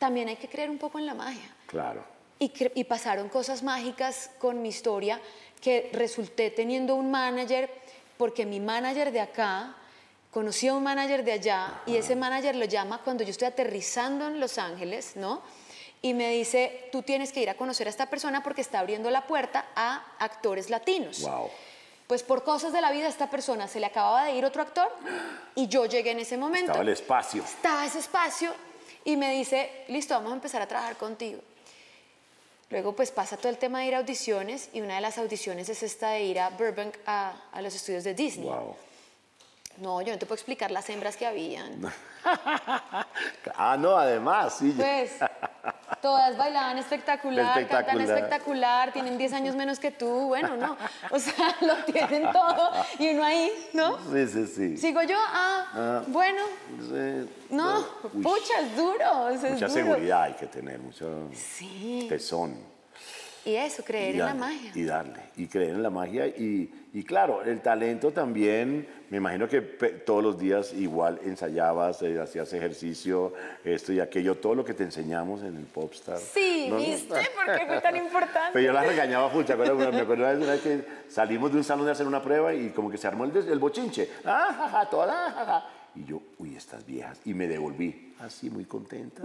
también 0.00 0.28
hay 0.28 0.36
que 0.36 0.48
creer 0.48 0.68
un 0.68 0.78
poco 0.78 0.98
en 0.98 1.06
la 1.06 1.14
magia. 1.14 1.54
Claro. 1.66 2.04
Y, 2.40 2.52
y 2.74 2.82
pasaron 2.82 3.28
cosas 3.28 3.62
mágicas 3.62 4.30
con 4.40 4.62
mi 4.62 4.70
historia 4.70 5.20
que 5.60 5.90
resulté 5.92 6.50
teniendo 6.50 6.96
un 6.96 7.08
manager 7.08 7.70
porque 8.22 8.46
mi 8.46 8.60
manager 8.60 9.10
de 9.10 9.20
acá 9.20 9.74
conoció 10.30 10.74
a 10.74 10.76
un 10.76 10.84
manager 10.84 11.24
de 11.24 11.32
allá 11.32 11.82
y 11.86 11.96
ese 11.96 12.14
manager 12.14 12.54
lo 12.54 12.66
llama 12.66 13.00
cuando 13.02 13.24
yo 13.24 13.30
estoy 13.30 13.48
aterrizando 13.48 14.28
en 14.28 14.38
Los 14.38 14.58
Ángeles, 14.58 15.16
¿no? 15.16 15.42
Y 16.02 16.14
me 16.14 16.30
dice, 16.30 16.88
tú 16.92 17.02
tienes 17.02 17.32
que 17.32 17.42
ir 17.42 17.50
a 17.50 17.56
conocer 17.56 17.88
a 17.88 17.90
esta 17.90 18.06
persona 18.06 18.40
porque 18.40 18.60
está 18.60 18.78
abriendo 18.78 19.10
la 19.10 19.26
puerta 19.26 19.66
a 19.74 20.04
actores 20.20 20.70
latinos. 20.70 21.22
Wow. 21.22 21.50
Pues 22.06 22.22
por 22.22 22.44
cosas 22.44 22.72
de 22.72 22.80
la 22.80 22.92
vida 22.92 23.06
a 23.06 23.08
esta 23.08 23.28
persona 23.28 23.66
se 23.66 23.80
le 23.80 23.86
acababa 23.86 24.26
de 24.26 24.36
ir 24.36 24.44
otro 24.44 24.62
actor 24.62 24.88
y 25.56 25.66
yo 25.66 25.86
llegué 25.86 26.12
en 26.12 26.20
ese 26.20 26.36
momento. 26.36 26.70
Estaba 26.70 26.82
el 26.82 26.90
espacio. 26.90 27.42
Estaba 27.42 27.84
ese 27.84 27.98
espacio 27.98 28.54
y 29.04 29.16
me 29.16 29.32
dice, 29.32 29.84
listo, 29.88 30.14
vamos 30.14 30.30
a 30.30 30.34
empezar 30.36 30.62
a 30.62 30.68
trabajar 30.68 30.96
contigo. 30.96 31.40
Luego 32.72 32.94
pues 32.96 33.10
pasa 33.10 33.36
todo 33.36 33.50
el 33.50 33.58
tema 33.58 33.80
de 33.80 33.88
ir 33.88 33.94
a 33.94 33.98
audiciones 33.98 34.70
y 34.72 34.80
una 34.80 34.94
de 34.94 35.02
las 35.02 35.18
audiciones 35.18 35.68
es 35.68 35.82
esta 35.82 36.12
de 36.12 36.24
ir 36.24 36.40
a 36.40 36.48
Burbank 36.48 36.94
a, 37.04 37.34
a 37.52 37.60
los 37.60 37.74
estudios 37.74 38.02
de 38.02 38.14
Disney. 38.14 38.48
No, 39.78 40.02
yo 40.02 40.12
no 40.12 40.18
te 40.18 40.26
puedo 40.26 40.34
explicar 40.34 40.70
las 40.70 40.88
hembras 40.90 41.16
que 41.16 41.26
habían. 41.26 41.80
ah, 43.56 43.76
no, 43.78 43.96
además, 43.96 44.56
sí. 44.58 44.72
Pues, 44.76 45.12
todas 46.00 46.36
bailaban 46.36 46.78
espectacular, 46.78 47.66
cantan 47.66 48.00
espectacular, 48.00 48.92
tienen 48.92 49.16
10 49.16 49.32
años 49.32 49.56
menos 49.56 49.78
que 49.78 49.90
tú, 49.90 50.26
bueno, 50.26 50.56
no. 50.56 50.76
O 51.10 51.18
sea, 51.18 51.56
lo 51.62 51.76
tienen 51.84 52.30
todo 52.32 52.70
y 52.98 53.10
uno 53.10 53.24
ahí, 53.24 53.50
¿no? 53.72 53.98
Sí, 54.12 54.26
sí, 54.26 54.46
sí. 54.46 54.76
Sigo 54.76 55.02
yo, 55.02 55.16
ah, 55.18 55.66
ah 55.74 56.02
bueno. 56.08 56.42
no, 57.50 57.86
pucha, 58.22 58.60
es 58.60 58.76
duro. 58.76 59.28
Es 59.30 59.42
mucha 59.42 59.68
seguridad 59.68 60.24
hay 60.24 60.34
que 60.34 60.46
tener, 60.46 60.78
mucho 60.78 61.28
sí. 61.32 62.06
tesón. 62.08 62.71
Y 63.44 63.56
eso, 63.56 63.82
creer 63.82 64.14
en 64.14 64.18
la 64.20 64.34
magia. 64.34 64.70
Y 64.74 64.84
darle, 64.84 65.20
y 65.36 65.46
creer 65.48 65.70
en 65.70 65.82
la 65.82 65.90
magia. 65.90 66.28
Y, 66.28 66.70
y, 66.94 67.02
claro, 67.02 67.42
el 67.42 67.60
talento 67.60 68.12
también, 68.12 68.86
me 69.10 69.16
imagino 69.16 69.48
que 69.48 69.60
todos 69.60 70.22
los 70.22 70.38
días 70.38 70.72
igual 70.74 71.18
ensayabas, 71.24 72.02
eh, 72.02 72.20
hacías 72.20 72.52
ejercicio, 72.52 73.32
esto 73.64 73.92
y 73.92 73.98
aquello, 73.98 74.36
todo 74.36 74.54
lo 74.54 74.64
que 74.64 74.74
te 74.74 74.84
enseñamos 74.84 75.42
en 75.42 75.56
el 75.56 75.64
Popstar. 75.64 76.18
Sí, 76.18 76.70
¿viste? 76.76 77.14
¿Por 77.34 77.58
qué 77.58 77.66
fue 77.66 77.80
tan 77.80 77.96
importante? 78.04 78.50
Pero 78.52 78.64
yo 78.66 78.72
la 78.72 78.84
regañaba 78.84 79.28
mucho, 79.28 79.56
me 79.56 79.64
acuerdo 79.64 80.36
una 80.36 80.52
vez 80.52 80.60
que 80.60 80.84
salimos 81.08 81.50
de 81.50 81.58
un 81.58 81.64
salón 81.64 81.86
de 81.86 81.92
hacer 81.92 82.06
una 82.06 82.22
prueba 82.22 82.54
y 82.54 82.70
como 82.70 82.90
que 82.90 82.98
se 82.98 83.08
armó 83.08 83.24
el, 83.24 83.36
el 83.36 83.58
bochinche. 83.58 84.08
¡Ah, 84.24 84.54
ja, 84.56 84.68
ja, 84.68 84.88
toda, 84.88 85.66
Y 85.94 86.04
yo, 86.04 86.20
uy, 86.38 86.56
estas 86.56 86.86
viejas. 86.86 87.20
Y 87.24 87.34
me 87.34 87.46
devolví 87.46 88.14
así 88.20 88.48
muy 88.48 88.64
contenta. 88.64 89.22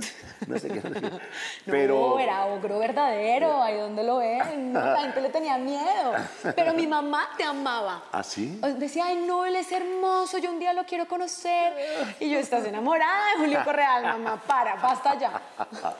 No 0.48 0.58
sé 0.60 0.70
qué. 0.70 0.82
Pero... 1.66 2.16
No, 2.16 2.20
era 2.20 2.46
ogro 2.48 2.80
verdadero, 2.80 3.62
ahí 3.62 3.78
donde 3.78 4.04
lo 4.04 4.18
ven. 4.18 4.74
la 4.74 5.02
gente 5.02 5.22
le 5.22 5.30
tenía 5.30 5.58
miedo. 5.58 6.14
Pero 6.56 6.74
mi 6.74 6.88
mamá 6.88 7.30
te 7.38 7.44
amaba. 7.44 8.06
¿Ah, 8.12 8.24
sí? 8.24 8.60
Decía, 8.78 9.06
ay, 9.08 9.24
no, 9.26 9.46
él 9.46 9.56
es 9.56 9.72
hermoso, 9.72 10.40
yo 10.40 10.52
un 10.52 10.60
día 10.60 10.74
lo 10.74 10.86
quiero 10.86 11.08
conocer. 11.08 11.74
Y 12.20 12.30
yo, 12.30 12.40
estás 12.40 12.66
enamorada 12.66 13.34
de 13.34 13.44
Julio 13.44 13.64
Correal, 13.64 14.04
mamá, 14.04 14.42
para, 14.46 14.76
basta 14.76 15.18
ya. 15.18 15.42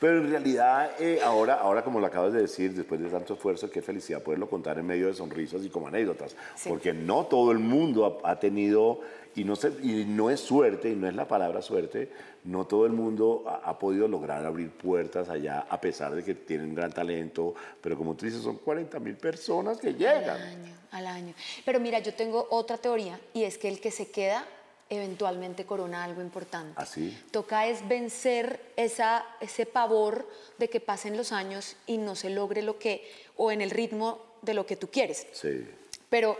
Pero 0.00 0.18
en 0.18 0.30
realidad, 0.30 0.90
eh, 0.98 1.20
ahora, 1.24 1.54
ahora 1.54 1.82
como 1.82 2.00
lo 2.00 2.06
acabas 2.06 2.32
de 2.32 2.42
decir, 2.42 2.74
después 2.74 3.00
de 3.00 3.08
tanto 3.08 3.34
esfuerzo, 3.34 3.70
qué 3.70 3.80
felicidad 3.80 4.22
poderlo 4.22 4.48
contar 4.48 4.78
en 4.78 4.86
medio 4.86 5.06
de 5.06 5.14
sonrisas 5.14 5.64
y 5.64 5.70
como 5.70 5.88
anécdotas. 5.88 6.36
Porque 6.68 6.92
no 6.92 7.26
todo 7.26 7.50
el 7.50 7.58
mundo 7.58 8.20
ha, 8.22 8.36
tenido, 8.36 9.00
y 9.36 9.44
no, 9.44 9.54
y 9.82 10.04
no 10.06 10.30
es 10.30 10.40
suerte, 10.40 10.88
y 10.90 10.96
no 10.96 11.06
es 11.06 11.14
la 11.14 11.28
palabra 11.28 11.60
suerte, 11.60 12.10
no 12.44 12.66
todo 12.66 12.86
el 12.86 12.92
mundo 12.92 13.44
ha, 13.46 13.78
podido 13.78 14.08
lograr 14.08 14.44
abrir 14.46 14.70
puertas 14.70 15.28
allá, 15.28 15.66
a 15.68 15.78
pesar 15.78 16.14
de 16.14 16.24
que 16.24 16.34
tienen 16.34 16.74
gran 16.74 16.90
talento, 16.90 17.54
pero 17.82 17.98
como 17.98 18.14
tú 18.14 18.24
dices, 18.24 18.42
son 18.42 18.56
40 18.56 18.98
mil 18.98 19.16
personas 19.16 19.78
que 19.78 19.92
llegan. 19.92 20.40
Al 20.40 20.42
año, 20.42 20.74
al 20.90 21.06
año. 21.06 21.34
Pero 21.66 21.78
mira, 21.80 21.98
yo 21.98 22.14
tengo 22.14 22.48
otra 22.50 22.78
teoría, 22.78 23.20
y 23.34 23.44
es 23.44 23.58
que 23.58 23.68
el 23.68 23.78
que 23.78 23.90
se 23.90 24.10
queda 24.10 24.46
eventualmente 24.88 25.66
corona 25.66 26.04
algo 26.04 26.22
importante. 26.22 26.72
¿Así? 26.76 27.14
¿Ah, 27.14 27.28
Toca 27.30 27.66
es 27.66 27.86
vencer 27.86 28.60
esa, 28.76 29.26
ese 29.40 29.66
pavor 29.66 30.26
de 30.56 30.70
que 30.70 30.80
pasen 30.80 31.16
los 31.16 31.32
años 31.32 31.76
y 31.86 31.98
no 31.98 32.14
se 32.14 32.30
logre 32.30 32.62
lo 32.62 32.78
que, 32.78 33.06
o 33.36 33.52
en 33.52 33.60
el 33.60 33.70
ritmo 33.70 34.24
de 34.40 34.54
lo 34.54 34.64
que 34.64 34.76
tú 34.76 34.88
quieres. 34.88 35.26
Sí. 35.32 35.66
Pero, 36.08 36.38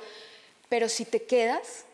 pero 0.70 0.88
si 0.88 1.04
te 1.04 1.24
quedas, 1.24 1.84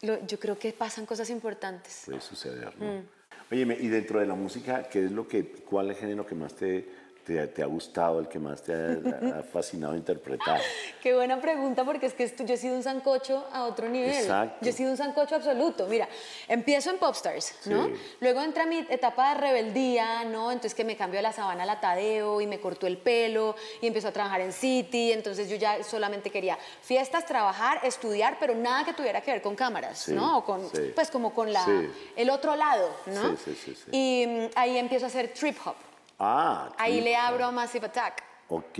yo 0.00 0.38
creo 0.38 0.58
que 0.58 0.72
pasan 0.72 1.06
cosas 1.06 1.30
importantes. 1.30 2.02
Puede 2.06 2.20
suceder, 2.20 2.72
¿no? 2.78 2.92
Mm. 2.92 3.06
Oye, 3.50 3.78
y 3.80 3.88
dentro 3.88 4.20
de 4.20 4.26
la 4.26 4.34
música, 4.34 4.88
¿qué 4.88 5.06
es 5.06 5.10
lo 5.10 5.26
que, 5.26 5.46
¿cuál 5.46 5.90
es 5.90 5.96
el 5.96 6.02
género 6.02 6.26
que 6.26 6.34
más 6.34 6.54
te, 6.54 6.86
te, 7.48 7.62
ha 7.62 7.66
gustado, 7.66 8.20
el 8.20 8.28
que 8.28 8.38
más 8.38 8.62
te 8.62 8.72
ha, 8.72 9.42
fascinado 9.42 9.94
interpretar? 9.94 10.60
Qué 11.02 11.14
buena 11.14 11.40
pregunta, 11.40 11.84
porque 11.84 12.06
es 12.06 12.14
que 12.14 12.32
yo 12.44 12.54
he 12.54 12.56
sido 12.56 12.74
un 12.74 12.82
sancocho 12.82 13.46
a 13.52 13.64
otro 13.64 13.88
nivel. 13.88 14.10
Exacto. 14.10 14.58
Yo 14.62 14.70
he 14.70 14.72
sido 14.72 14.90
un 14.90 14.96
sancocho 14.96 15.34
absoluto. 15.34 15.86
Mira, 15.86 16.08
empiezo 16.48 16.90
en 16.90 16.98
Popstars, 16.98 17.54
¿no? 17.66 17.90
Luego 18.20 18.40
entra 18.40 18.64
mi 18.64 18.78
etapa 18.88 19.34
de 19.34 19.40
rebeldía, 19.40 20.24
¿no? 20.24 20.50
Entonces 20.50 20.74
que 20.74 20.84
me 20.84 20.96
cambió 20.96 21.18
de 21.18 21.22
la 21.22 21.32
sabana 21.32 21.64
a 21.64 21.66
la 21.66 21.80
Tadeo 21.80 22.40
y 22.40 22.46
me 22.46 22.60
cortó 22.60 22.86
el 22.86 22.98
pelo 22.98 23.54
y 23.80 23.86
empezó 23.86 24.08
a 24.08 24.12
trabajar 24.12 24.40
en 24.40 24.52
City. 24.52 25.12
Entonces 25.12 25.48
yo 25.48 25.56
ya 25.56 25.82
solamente 25.84 26.30
quería 26.30 26.58
fiestas, 26.82 27.26
trabajar, 27.26 27.80
estudiar, 27.82 28.38
pero 28.40 28.54
nada 28.54 28.84
que 28.84 28.94
tuviera 28.94 29.20
que 29.20 29.32
ver 29.32 29.42
con 29.42 29.54
cámaras, 29.54 30.08
¿no? 30.08 30.38
O 30.38 30.44
con, 30.44 30.62
Pues 30.94 31.10
como 31.10 31.34
con 31.34 31.52
la, 31.52 31.66
el 32.16 32.30
otro 32.30 32.56
lado, 32.56 32.88
¿no? 33.06 33.36
Sí, 33.36 33.54
sí, 33.54 33.74
sí. 33.74 33.90
Y 33.92 34.26
mm, 34.26 34.50
ahí 34.54 34.78
empiezo 34.78 35.06
a 35.06 35.08
hacer 35.08 35.32
trip 35.32 35.56
hop. 35.64 35.76
Ah, 36.18 36.72
Ahí 36.78 37.00
le 37.00 37.14
abro 37.16 37.44
a 37.46 37.50
Massive 37.50 37.86
Attack. 37.86 38.22
Ok. 38.48 38.78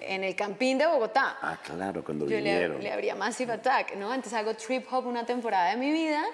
En 0.00 0.24
el 0.24 0.34
Campín 0.34 0.78
de 0.78 0.86
Bogotá. 0.86 1.38
Ah, 1.40 1.58
claro, 1.62 2.04
cuando 2.04 2.26
Yo 2.26 2.36
vinieron. 2.36 2.78
Le, 2.78 2.84
le 2.84 2.92
abría 2.92 3.14
Massive 3.14 3.52
Attack, 3.54 3.96
¿no? 3.96 4.12
Entonces 4.12 4.34
hago 4.34 4.54
trip 4.54 4.86
hop 4.92 5.06
una 5.06 5.24
temporada 5.24 5.70
de 5.70 5.76
mi 5.76 5.90
vida 5.92 6.24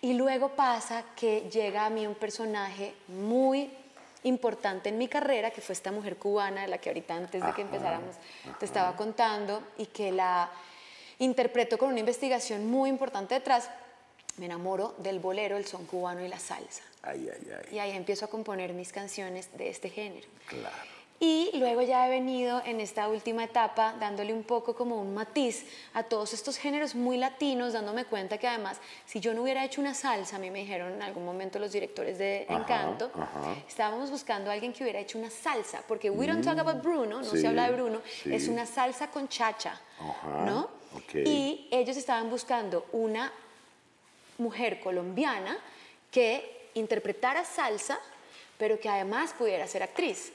y 0.00 0.14
luego 0.14 0.50
pasa 0.50 1.04
que 1.14 1.42
llega 1.50 1.86
a 1.86 1.90
mí 1.90 2.06
un 2.06 2.14
personaje 2.14 2.94
muy 3.08 3.70
importante 4.22 4.88
en 4.90 4.98
mi 4.98 5.08
carrera, 5.08 5.50
que 5.50 5.60
fue 5.60 5.72
esta 5.72 5.92
mujer 5.92 6.16
cubana, 6.16 6.62
de 6.62 6.68
la 6.68 6.78
que 6.78 6.90
ahorita 6.90 7.14
antes 7.14 7.44
de 7.44 7.52
que 7.52 7.62
empezáramos 7.62 8.16
te 8.58 8.64
estaba 8.64 8.94
contando, 8.96 9.62
y 9.78 9.86
que 9.86 10.12
la 10.12 10.50
interpreto 11.18 11.78
con 11.78 11.90
una 11.90 12.00
investigación 12.00 12.66
muy 12.66 12.90
importante 12.90 13.34
detrás. 13.34 13.70
Me 14.40 14.46
enamoro 14.46 14.94
del 14.96 15.18
bolero, 15.18 15.58
el 15.58 15.66
son 15.66 15.84
cubano 15.84 16.24
y 16.24 16.28
la 16.28 16.38
salsa. 16.38 16.82
Y 17.70 17.78
ahí 17.78 17.90
empiezo 17.90 18.24
a 18.24 18.28
componer 18.28 18.72
mis 18.72 18.90
canciones 18.90 19.50
de 19.58 19.68
este 19.68 19.90
género. 19.90 20.26
Claro. 20.46 20.74
Y 21.22 21.50
luego 21.58 21.82
ya 21.82 22.06
he 22.06 22.10
venido 22.10 22.62
en 22.64 22.80
esta 22.80 23.10
última 23.10 23.44
etapa 23.44 23.94
dándole 24.00 24.32
un 24.32 24.42
poco 24.42 24.74
como 24.74 24.98
un 24.98 25.12
matiz 25.12 25.66
a 25.92 26.04
todos 26.04 26.32
estos 26.32 26.56
géneros 26.56 26.94
muy 26.94 27.18
latinos, 27.18 27.74
dándome 27.74 28.06
cuenta 28.06 28.38
que 28.38 28.48
además, 28.48 28.78
si 29.04 29.20
yo 29.20 29.34
no 29.34 29.42
hubiera 29.42 29.62
hecho 29.62 29.82
una 29.82 29.92
salsa, 29.92 30.36
a 30.36 30.38
mí 30.38 30.50
me 30.50 30.60
dijeron 30.60 30.94
en 30.94 31.02
algún 31.02 31.26
momento 31.26 31.58
los 31.58 31.72
directores 31.72 32.16
de 32.16 32.46
Encanto, 32.48 33.10
estábamos 33.68 34.10
buscando 34.10 34.48
a 34.48 34.54
alguien 34.54 34.72
que 34.72 34.82
hubiera 34.82 35.00
hecho 35.00 35.18
una 35.18 35.28
salsa, 35.28 35.82
porque 35.86 36.08
we 36.08 36.26
don't 36.26 36.42
talk 36.42 36.58
about 36.58 36.82
Bruno, 36.82 37.20
no 37.20 37.24
se 37.24 37.46
habla 37.46 37.66
de 37.66 37.72
Bruno, 37.74 38.00
es 38.24 38.48
una 38.48 38.64
salsa 38.64 39.10
con 39.10 39.28
chacha, 39.28 39.78
¿no? 40.46 40.70
Y 41.12 41.68
ellos 41.70 41.98
estaban 41.98 42.30
buscando 42.30 42.86
una 42.92 43.30
mujer 44.40 44.80
colombiana 44.80 45.56
que 46.10 46.68
interpretara 46.74 47.44
salsa, 47.44 47.98
pero 48.58 48.80
que 48.80 48.88
además 48.88 49.32
pudiera 49.38 49.66
ser 49.66 49.82
actriz. 49.82 50.32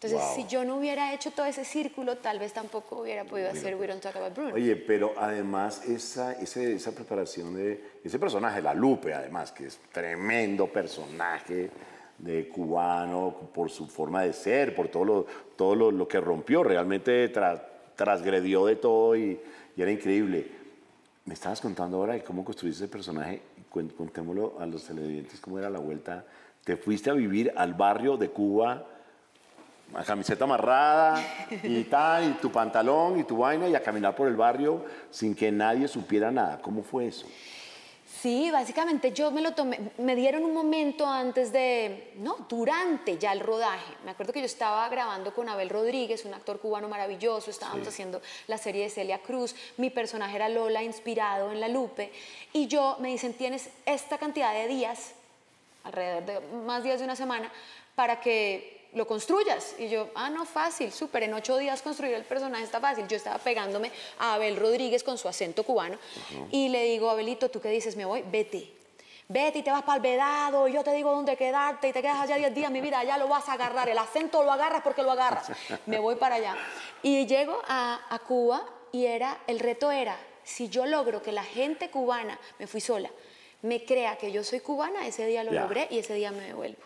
Entonces, 0.00 0.20
si 0.34 0.46
yo 0.46 0.62
no 0.64 0.76
hubiera 0.76 1.14
hecho 1.14 1.30
todo 1.30 1.46
ese 1.46 1.64
círculo, 1.64 2.18
tal 2.18 2.38
vez 2.38 2.52
tampoco 2.52 3.00
hubiera 3.00 3.24
podido 3.24 3.50
hacer 3.50 3.74
We 3.76 3.86
Don't 3.86 4.02
Talk 4.02 4.14
About 4.16 4.34
Bruno. 4.34 4.54
Oye, 4.54 4.76
pero 4.76 5.14
además 5.16 5.82
esa, 5.88 6.32
esa 6.32 6.94
preparación 6.94 7.54
de 7.54 7.82
ese 8.04 8.18
personaje, 8.18 8.60
la 8.60 8.74
Lupe, 8.74 9.14
además, 9.14 9.52
que 9.52 9.66
es 9.66 9.78
tremendo 9.90 10.66
personaje 10.66 11.70
de 12.18 12.48
cubano 12.48 13.50
por 13.54 13.70
su 13.70 13.86
forma 13.86 14.22
de 14.22 14.34
ser, 14.34 14.74
por 14.74 14.88
todo 14.88 15.04
lo, 15.04 15.26
todo 15.56 15.90
lo, 15.90 16.06
que 16.06 16.20
rompió, 16.20 16.62
realmente 16.62 17.32
trasgredió 17.96 18.66
de 18.66 18.76
todo 18.76 19.16
y, 19.16 19.40
y, 19.76 19.82
era 19.82 19.90
increíble. 19.90 20.46
Me 21.26 21.34
estabas 21.34 21.60
contando 21.60 21.96
ahora 21.96 22.14
de 22.14 22.22
cómo 22.22 22.44
construiste 22.44 22.84
ese 22.84 22.90
personaje, 22.90 23.42
contémoslo 23.96 24.60
a 24.60 24.66
los 24.66 24.84
televidentes, 24.84 25.40
cómo 25.40 25.58
era 25.58 25.68
la 25.68 25.80
vuelta. 25.80 26.24
Te 26.64 26.76
fuiste 26.76 27.10
a 27.10 27.14
vivir 27.14 27.52
al 27.56 27.74
barrio 27.74 28.16
de 28.16 28.30
Cuba 28.30 28.86
la 29.92 30.04
camiseta 30.04 30.44
amarrada 30.44 31.20
y 31.62 31.84
tal, 31.90 32.30
y 32.30 32.32
tu 32.34 32.50
pantalón 32.50 33.18
y 33.18 33.24
tu 33.24 33.38
vaina 33.38 33.68
y 33.68 33.74
a 33.74 33.82
caminar 33.82 34.14
por 34.14 34.28
el 34.28 34.36
barrio 34.36 34.84
sin 35.10 35.34
que 35.34 35.50
nadie 35.50 35.88
supiera 35.88 36.30
nada. 36.30 36.60
¿Cómo 36.60 36.82
fue 36.82 37.08
eso? 37.08 37.26
Sí, 38.22 38.50
básicamente 38.50 39.12
yo 39.12 39.30
me 39.30 39.42
lo 39.42 39.52
tomé, 39.52 39.78
me 39.98 40.16
dieron 40.16 40.44
un 40.44 40.54
momento 40.54 41.06
antes 41.06 41.52
de, 41.52 42.12
no, 42.16 42.46
durante 42.48 43.18
ya 43.18 43.32
el 43.32 43.40
rodaje. 43.40 43.92
Me 44.04 44.12
acuerdo 44.12 44.32
que 44.32 44.40
yo 44.40 44.46
estaba 44.46 44.88
grabando 44.88 45.34
con 45.34 45.48
Abel 45.48 45.68
Rodríguez, 45.68 46.24
un 46.24 46.32
actor 46.32 46.58
cubano 46.58 46.88
maravilloso, 46.88 47.50
estábamos 47.50 47.86
haciendo 47.86 48.22
la 48.46 48.56
serie 48.56 48.84
de 48.84 48.90
Celia 48.90 49.18
Cruz, 49.18 49.54
mi 49.76 49.90
personaje 49.90 50.36
era 50.36 50.48
Lola, 50.48 50.82
inspirado 50.82 51.52
en 51.52 51.60
La 51.60 51.68
Lupe, 51.68 52.10
y 52.52 52.66
yo 52.68 52.96
me 53.00 53.08
dicen, 53.08 53.34
tienes 53.34 53.68
esta 53.84 54.16
cantidad 54.16 54.54
de 54.54 54.66
días, 54.66 55.12
alrededor 55.84 56.24
de 56.24 56.40
más 56.64 56.82
días 56.82 56.98
de 56.98 57.04
una 57.04 57.16
semana, 57.16 57.52
para 57.94 58.20
que 58.20 58.75
lo 58.92 59.06
construyas. 59.06 59.74
Y 59.78 59.88
yo, 59.88 60.08
ah, 60.14 60.30
no, 60.30 60.44
fácil, 60.44 60.92
súper, 60.92 61.24
en 61.24 61.34
ocho 61.34 61.56
días 61.56 61.82
construir 61.82 62.14
el 62.14 62.24
personaje 62.24 62.64
está 62.64 62.80
fácil. 62.80 63.06
Yo 63.08 63.16
estaba 63.16 63.38
pegándome 63.38 63.90
a 64.18 64.34
Abel 64.34 64.56
Rodríguez 64.56 65.02
con 65.02 65.18
su 65.18 65.28
acento 65.28 65.64
cubano 65.64 65.98
y 66.50 66.68
le 66.68 66.84
digo, 66.84 67.10
Abelito, 67.10 67.50
¿tú 67.50 67.60
qué 67.60 67.70
dices? 67.70 67.96
Me 67.96 68.04
voy, 68.04 68.22
vete. 68.26 68.72
Vete 69.28 69.58
y 69.58 69.62
te 69.62 69.72
vas 69.72 69.82
para 69.82 69.96
el 69.96 70.02
vedado, 70.02 70.68
yo 70.68 70.84
te 70.84 70.92
digo 70.92 71.10
dónde 71.10 71.36
quedarte 71.36 71.88
y 71.88 71.92
te 71.92 72.00
quedas 72.00 72.20
allá 72.20 72.36
diez 72.36 72.54
días, 72.54 72.70
mi 72.70 72.80
vida, 72.80 73.00
allá 73.00 73.18
lo 73.18 73.26
vas 73.26 73.48
a 73.48 73.54
agarrar, 73.54 73.88
el 73.88 73.98
acento 73.98 74.44
lo 74.44 74.52
agarras 74.52 74.82
porque 74.82 75.02
lo 75.02 75.10
agarras. 75.10 75.50
Me 75.86 75.98
voy 75.98 76.14
para 76.14 76.36
allá. 76.36 76.56
Y 77.02 77.26
llego 77.26 77.60
a, 77.66 78.00
a 78.08 78.18
Cuba 78.20 78.64
y 78.92 79.06
era, 79.06 79.40
el 79.48 79.58
reto 79.58 79.90
era, 79.90 80.16
si 80.44 80.68
yo 80.68 80.86
logro 80.86 81.22
que 81.22 81.32
la 81.32 81.42
gente 81.42 81.90
cubana, 81.90 82.38
me 82.60 82.68
fui 82.68 82.80
sola, 82.80 83.10
me 83.66 83.84
crea 83.84 84.16
que 84.16 84.32
yo 84.32 84.44
soy 84.44 84.60
cubana, 84.60 85.06
ese 85.06 85.26
día 85.26 85.42
lo 85.44 85.52
logré 85.52 85.88
y 85.90 85.98
ese 85.98 86.14
día 86.14 86.30
me 86.30 86.40
devuelvo. 86.40 86.78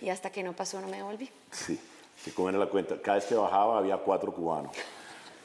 Y 0.00 0.08
hasta 0.08 0.30
que 0.30 0.42
no 0.42 0.52
pasó 0.52 0.80
no 0.80 0.88
me 0.88 0.98
devolví. 0.98 1.30
Sí, 1.50 1.78
sí, 2.22 2.30
como 2.32 2.48
era 2.48 2.58
la 2.58 2.66
cuenta. 2.66 3.00
Cada 3.00 3.18
vez 3.18 3.26
que 3.26 3.34
bajaba 3.34 3.78
había 3.78 3.96
cuatro 3.96 4.32
cubanos. 4.32 4.72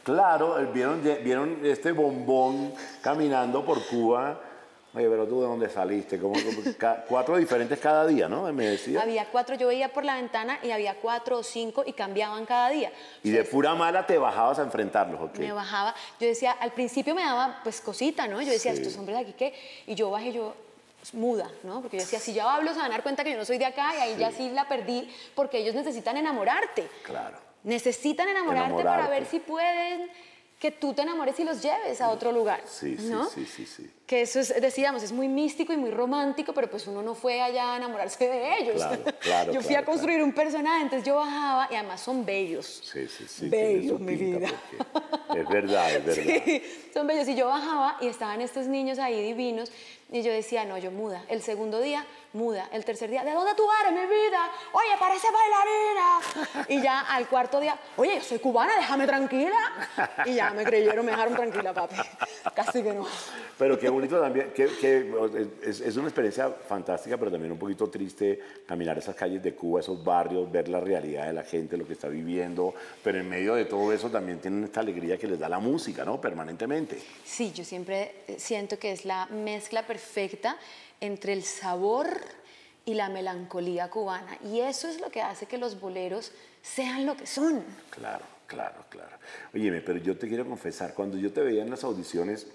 Claro, 0.03 0.55
vieron, 0.73 1.03
vieron 1.23 1.59
este 1.63 1.91
bombón 1.91 2.73
caminando 3.01 3.63
por 3.63 3.85
Cuba. 3.85 4.41
Oye, 4.91 5.07
pero 5.07 5.27
tú 5.27 5.41
de 5.41 5.47
dónde 5.47 5.69
saliste? 5.69 6.19
Como, 6.19 6.33
cuatro 7.07 7.37
diferentes 7.37 7.77
cada 7.77 8.07
día, 8.07 8.27
¿no? 8.27 8.51
Me 8.51 8.69
decía. 8.69 9.01
Había 9.01 9.25
cuatro, 9.25 9.55
yo 9.55 9.67
veía 9.67 9.93
por 9.93 10.03
la 10.03 10.15
ventana 10.15 10.57
y 10.63 10.71
había 10.71 10.95
cuatro 10.95 11.37
o 11.37 11.43
cinco 11.43 11.83
y 11.85 11.93
cambiaban 11.93 12.47
cada 12.47 12.69
día. 12.69 12.91
Y 13.23 13.29
de 13.29 13.43
pura 13.43 13.75
mala 13.75 14.07
te 14.07 14.17
bajabas 14.17 14.57
a 14.57 14.63
enfrentarlos, 14.63 15.21
¿ok? 15.21 15.37
Me 15.37 15.51
bajaba, 15.51 15.93
yo 16.19 16.27
decía, 16.27 16.53
al 16.53 16.71
principio 16.71 17.13
me 17.13 17.21
daba 17.21 17.59
pues 17.63 17.79
cosita, 17.79 18.27
¿no? 18.27 18.41
Yo 18.41 18.51
decía, 18.51 18.71
estos 18.71 18.97
hombres 18.97 19.17
de 19.17 19.23
aquí 19.25 19.33
qué, 19.33 19.53
y 19.85 19.93
yo 19.93 20.09
bajé, 20.09 20.31
yo, 20.31 20.55
muda, 21.13 21.49
¿no? 21.63 21.81
Porque 21.81 21.97
yo 21.97 22.03
decía, 22.03 22.19
si 22.19 22.33
ya 22.33 22.53
hablo 22.53 22.71
se 22.73 22.77
van 22.79 22.87
a 22.87 22.95
dar 22.95 23.03
cuenta 23.03 23.23
que 23.23 23.31
yo 23.31 23.37
no 23.37 23.45
soy 23.45 23.57
de 23.57 23.65
acá 23.65 23.93
y 23.95 24.01
ahí 24.01 24.15
ya 24.17 24.31
sí 24.31 24.49
la 24.49 24.67
perdí 24.67 25.09
porque 25.35 25.59
ellos 25.59 25.75
necesitan 25.75 26.17
enamorarte. 26.17 26.87
Claro. 27.03 27.37
Necesitan 27.63 28.27
enamorarte, 28.29 28.83
para 28.83 29.09
ver 29.09 29.25
si 29.25 29.39
pueden 29.39 30.09
que 30.59 30.71
tú 30.71 30.93
te 30.93 31.01
enamores 31.01 31.39
y 31.39 31.45
los 31.45 31.61
lleves 31.61 32.01
a 32.01 32.09
otro 32.09 32.33
lugar. 32.33 32.61
Sí, 32.65 32.97
¿no? 32.99 33.29
sí, 33.29 33.45
sí, 33.45 33.65
sí, 33.65 33.89
Que 34.05 34.21
eso 34.21 34.41
es, 34.41 34.61
decíamos, 34.61 35.01
es 35.03 35.13
muy 35.13 35.29
místico 35.29 35.71
y 35.71 35.77
muy 35.77 35.89
romántico, 35.89 36.53
pero 36.53 36.69
pues 36.69 36.85
uno 36.87 37.01
no 37.01 37.15
fue 37.15 37.41
allá 37.41 37.73
a 37.73 37.77
enamorarse 37.77 38.27
de 38.27 38.57
ellos. 38.57 38.75
Claro, 38.75 39.03
claro, 39.21 39.53
yo 39.53 39.61
fui 39.61 39.75
a 39.75 39.85
construir 39.85 40.21
un 40.21 40.33
personaje, 40.33 40.81
entonces 40.83 41.07
yo 41.07 41.15
bajaba 41.15 41.69
y 41.71 41.75
además 41.75 42.01
son 42.01 42.25
bellos. 42.25 42.81
Sí, 42.83 43.07
sí, 43.07 43.25
sí. 43.25 43.47
Bellos, 43.47 44.01
mi 44.01 44.15
vida. 44.15 44.49
Es 45.33 45.47
verdad, 45.47 45.95
es 45.95 46.05
verdad. 46.17 46.41
Sí, 46.43 46.63
son 46.93 47.07
bellos. 47.07 47.27
Y 47.29 47.35
yo 47.35 47.47
bajaba 47.47 47.97
y 48.01 48.07
estaban 48.07 48.41
estos 48.41 48.67
niños 48.67 48.99
ahí 48.99 49.23
divinos 49.23 49.71
y 50.11 50.23
yo 50.23 50.31
decía, 50.31 50.65
no, 50.65 50.75
yo 50.79 50.89
muda. 50.89 51.23
El 51.29 51.43
segundo 51.43 51.79
día, 51.79 52.03
muda. 52.33 52.67
El 52.73 52.83
tercer 52.83 53.11
día, 53.11 53.23
¿de 53.23 53.31
dónde 53.31 53.53
tú 53.53 53.63
eres, 53.79 53.93
mi 53.93 54.07
vida? 54.07 54.51
Oye, 54.73 54.89
parece 54.99 55.27
bailarina. 55.31 56.65
Y 56.67 56.81
ya 56.81 57.01
al 57.01 57.27
cuarto 57.27 57.59
día, 57.59 57.77
oye, 57.95 58.19
soy 58.21 58.39
cubana, 58.39 58.75
déjame 58.75 59.05
tranquila. 59.05 59.57
Y 60.25 60.33
ya 60.33 60.49
me 60.49 60.63
creyeron, 60.63 61.05
me 61.05 61.11
dejaron 61.11 61.35
tranquila, 61.35 61.73
papi. 61.73 61.95
Casi 62.55 62.81
que 62.81 62.91
no. 62.91 63.05
Pero 63.55 63.77
qué 63.77 63.87
bonito 63.87 64.19
también, 64.19 64.51
que, 64.51 64.63
es, 65.61 65.79
es, 65.79 65.97
una 65.97 66.07
experiencia 66.07 66.49
fantástica, 66.49 67.15
pero 67.15 67.29
también 67.29 67.51
un 67.51 67.59
poquito 67.59 67.87
triste 67.87 68.39
caminar 68.65 68.97
esas 68.97 69.15
calles 69.15 69.43
de 69.43 69.53
Cuba, 69.53 69.81
esos 69.81 70.03
barrios, 70.03 70.51
ver 70.51 70.69
la 70.69 70.79
realidad 70.79 71.27
de 71.27 71.33
la 71.33 71.43
gente, 71.43 71.77
lo 71.77 71.85
que 71.85 71.93
está 71.93 72.07
viviendo. 72.07 72.73
Pero 73.03 73.19
en 73.19 73.29
medio 73.29 73.53
de 73.53 73.65
todo 73.65 73.93
eso 73.93 74.09
también 74.09 74.39
tienen 74.39 74.63
esta 74.63 74.79
alegría 74.79 75.19
que 75.19 75.27
les 75.27 75.37
da 75.37 75.47
la 75.47 75.59
música, 75.59 76.03
¿no? 76.03 76.19
Permanentemente. 76.19 76.99
Sí, 77.23 77.51
yo 77.53 77.63
siempre 77.63 78.23
siento 78.37 78.79
que 78.79 78.91
es 78.91 79.05
la 79.05 79.27
mezcla 79.27 79.85
perfecta 79.85 79.98
perfecta 79.99 80.55
entre 81.01 81.33
el 81.33 81.43
sabor 81.43 82.07
y 82.85 82.93
la 82.93 83.09
melancolía 83.09 83.89
cubana. 83.89 84.37
Y 84.45 84.61
eso 84.61 84.87
es 84.87 85.01
lo 85.01 85.09
que 85.09 85.21
hace 85.21 85.45
que 85.45 85.57
los 85.57 85.79
boleros 85.79 86.31
sean 86.61 87.05
lo 87.05 87.17
que 87.17 87.27
son. 87.27 87.63
Claro, 87.89 88.23
claro, 88.47 88.85
claro. 88.89 89.17
Óyeme, 89.53 89.81
pero 89.81 89.99
yo 89.99 90.17
te 90.17 90.29
quiero 90.29 90.45
confesar, 90.47 90.93
cuando 90.93 91.17
yo 91.17 91.33
te 91.33 91.41
veía 91.41 91.63
en 91.63 91.69
las 91.69 91.83
audiciones, 91.83 92.47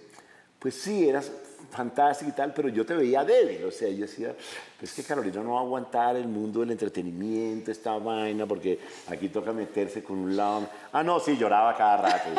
pues 0.58 0.74
sí, 0.74 1.06
eras 1.06 1.30
fantástica 1.70 2.30
y 2.30 2.32
tal, 2.32 2.54
pero 2.54 2.70
yo 2.70 2.86
te 2.86 2.94
veía 2.94 3.22
débil. 3.22 3.62
O 3.64 3.70
sea, 3.70 3.90
yo 3.90 4.06
decía, 4.06 4.34
pues 4.78 4.94
que 4.94 5.02
Carolina 5.02 5.42
no 5.42 5.52
va 5.52 5.60
a 5.60 5.62
aguantar 5.62 6.16
el 6.16 6.26
mundo 6.26 6.60
del 6.60 6.70
entretenimiento, 6.70 7.70
esta 7.70 7.98
vaina, 7.98 8.46
porque 8.46 8.80
aquí 9.08 9.28
toca 9.28 9.52
meterse 9.52 10.02
con 10.02 10.18
un 10.18 10.34
lado. 10.34 10.66
Ah, 10.92 11.02
no, 11.02 11.20
sí, 11.20 11.36
lloraba 11.36 11.76
cada 11.76 11.98
rato. 11.98 12.30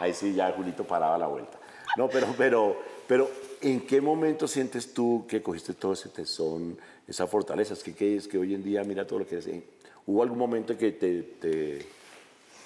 ahí 0.00 0.12
sí, 0.12 0.34
ya 0.34 0.52
Julito 0.52 0.84
paraba 0.84 1.16
la 1.16 1.26
vuelta. 1.26 1.58
No, 1.96 2.08
pero, 2.08 2.26
pero, 2.36 2.82
pero 3.06 3.45
¿En 3.60 3.80
qué 3.80 4.00
momento 4.00 4.46
sientes 4.46 4.92
tú 4.92 5.24
que 5.28 5.42
cogiste 5.42 5.74
todo 5.74 5.92
ese 5.92 6.08
tesón, 6.08 6.78
esa 7.06 7.26
fortaleza? 7.26 7.74
Es 7.74 7.82
que, 7.82 8.16
es 8.16 8.28
que 8.28 8.38
hoy 8.38 8.54
en 8.54 8.62
día, 8.62 8.82
mira 8.84 9.06
todo 9.06 9.20
lo 9.20 9.26
que 9.26 9.38
es. 9.38 9.48
¿Hubo 10.06 10.22
algún 10.22 10.38
momento 10.38 10.72
en 10.72 10.78
que 10.78 10.92
te, 10.92 11.22
te, 11.22 11.86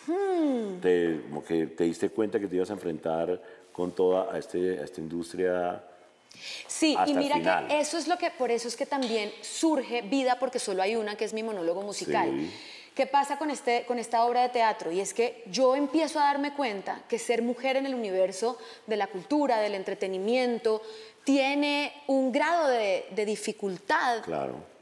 hmm. 0.06 1.38
que 1.46 1.66
te 1.68 1.84
diste 1.84 2.10
cuenta 2.10 2.38
que 2.38 2.46
te 2.46 2.56
ibas 2.56 2.70
a 2.70 2.74
enfrentar 2.74 3.40
con 3.72 3.92
toda 3.92 4.36
este, 4.38 4.82
esta 4.82 5.00
industria? 5.00 5.82
Sí, 6.66 6.96
y 7.06 7.14
mira 7.14 7.66
que 7.68 7.80
eso 7.80 7.98
es 7.98 8.08
lo 8.08 8.16
que, 8.16 8.30
por 8.30 8.50
eso 8.50 8.68
es 8.68 8.76
que 8.76 8.86
también 8.86 9.30
surge 9.40 10.02
vida, 10.02 10.38
porque 10.38 10.58
solo 10.58 10.82
hay 10.82 10.96
una, 10.96 11.16
que 11.16 11.24
es 11.24 11.32
mi 11.32 11.42
monólogo 11.42 11.82
musical. 11.82 12.30
¿Qué 12.94 13.06
pasa 13.06 13.38
con, 13.38 13.50
este, 13.50 13.84
con 13.86 13.98
esta 13.98 14.24
obra 14.24 14.42
de 14.42 14.48
teatro? 14.48 14.90
Y 14.90 15.00
es 15.00 15.14
que 15.14 15.44
yo 15.46 15.76
empiezo 15.76 16.18
a 16.18 16.24
darme 16.24 16.54
cuenta 16.54 17.02
que 17.08 17.18
ser 17.18 17.40
mujer 17.40 17.76
en 17.76 17.86
el 17.86 17.94
universo 17.94 18.58
de 18.86 18.96
la 18.96 19.06
cultura, 19.06 19.60
del 19.60 19.74
entretenimiento, 19.74 20.82
tiene 21.24 21.92
un 22.06 22.32
grado 22.32 22.68
de, 22.68 23.04
dificultad 23.26 24.22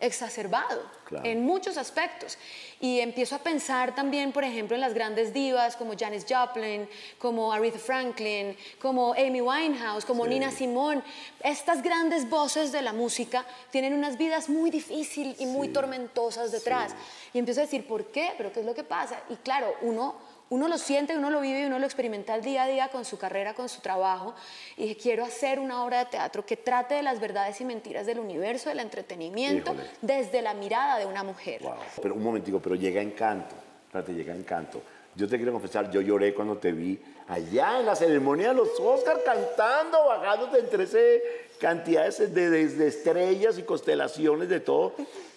exacerbado 0.01 0.81
en 1.24 1.44
muchos 1.44 1.77
aspectos. 1.77 2.38
Y 2.81 3.01
empiezo 3.01 3.35
a 3.35 3.38
pensar 3.38 3.94
también, 3.94 4.31
por 4.31 4.44
ejemplo, 4.44 4.77
en 4.77 4.81
las 4.81 4.94
grandes 4.94 5.33
divas 5.33 5.74
como 5.74 5.94
Janis 5.98 6.24
Joplin, 6.29 6.88
como 7.18 7.53
Aretha 7.53 7.79
Franklin, 7.79 8.57
como 8.81 9.14
Amy 9.14 9.40
Winehouse, 9.40 10.05
como 10.05 10.27
Nina 10.27 10.53
Simone. 10.53 11.03
Estas 11.42 11.83
grandes 11.83 12.29
voces 12.31 12.70
de 12.70 12.83
la 12.83 12.92
música 12.92 13.44
tienen 13.70 13.94
unas 13.94 14.16
vidas 14.16 14.48
muy 14.48 14.70
difíciles 14.70 15.40
y 15.40 15.46
muy 15.46 15.68
tormentosas 15.68 16.53
detrás. 16.53 16.94
Y 17.35 17.38
empiezo 17.38 17.61
a 17.61 17.64
decir, 17.64 17.87
¿por 17.87 18.07
qué? 18.07 18.33
¿Pero 18.37 18.53
qué 18.53 18.61
es 18.61 18.66
lo 18.66 18.74
que 18.74 18.85
pasa? 18.85 19.20
Y 19.29 19.37
claro, 19.37 19.74
uno 19.83 20.14
uno 20.50 20.68
lo 20.68 20.78
siente, 20.78 21.16
uno 21.16 21.30
lo 21.30 21.40
vive 21.40 21.61
y 21.61 21.64
uno 21.64 21.78
lo 21.78 21.84
experimenta 21.84 22.34
el 22.34 22.42
día 22.42 22.62
a 22.62 22.66
día 22.66 22.88
con 22.88 23.04
su 23.04 23.18
carrera, 23.18 23.54
con 23.54 23.68
su 23.68 23.80
trabajo. 23.80 24.34
Y 24.76 24.94
quiero 24.94 25.24
hacer 25.24 25.58
una 25.58 25.84
obra 25.84 26.04
de 26.04 26.11
teatro 26.11 26.44
que 26.46 26.56
trate 26.56 26.94
de 26.94 27.02
las 27.02 27.20
verdades 27.20 27.61
y 27.61 27.64
mentiras 27.64 28.06
del 28.06 28.18
universo, 28.18 28.70
del 28.70 28.80
entretenimiento, 28.80 29.74
desde 30.00 30.40
la 30.40 30.54
mirada 30.54 30.98
de 30.98 31.06
una 31.06 31.22
mujer. 31.22 31.62
Pero 32.00 32.14
un 32.14 32.22
momentico, 32.22 32.61
pero 32.61 32.74
llega 32.74 33.02
encanto. 33.02 33.54
Espérate, 33.87 34.14
llega 34.14 34.34
encanto. 34.34 34.80
Yo 35.14 35.28
te 35.28 35.37
quiero 35.37 35.52
confesar, 35.52 35.90
yo 35.90 36.00
lloré 36.00 36.32
cuando 36.32 36.56
te 36.56 36.72
vi 36.72 36.98
allá 37.26 37.80
en 37.80 37.87
la 37.87 37.96
ceremonia 37.96 38.48
de 38.48 38.54
los 38.54 38.78
Oscars 38.78 39.20
cantando, 39.24 40.06
bajándote 40.06 40.61
entre 40.61 40.84
ese 40.84 41.22
cantidades 41.58 42.32
de, 42.32 42.50
de 42.50 42.87
estrellas 42.87 43.58
y 43.58 43.62
constelaciones 43.62 44.48
de 44.48 44.61
todo. 44.61 44.94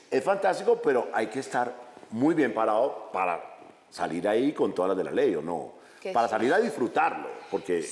Es 0.10 0.24
fantástico, 0.24 0.80
pero 0.82 1.10
hay 1.14 1.28
que 1.28 1.40
estar 1.40 1.74
muy 2.12 2.36
bien 2.36 2.54
parado 2.54 3.10
para 3.12 3.51
salir 3.92 4.28
ahí 4.28 4.54
con 4.54 4.74
todas 4.74 4.90
las 4.90 4.98
de 4.98 5.04
la 5.04 5.12
ley, 5.12 5.36
¿o 5.36 5.42
no? 5.42 5.74
Para 6.14 6.28
salir 6.28 6.54
a 6.54 6.60
disfrutarlo, 6.60 7.30
porque... 7.52 7.88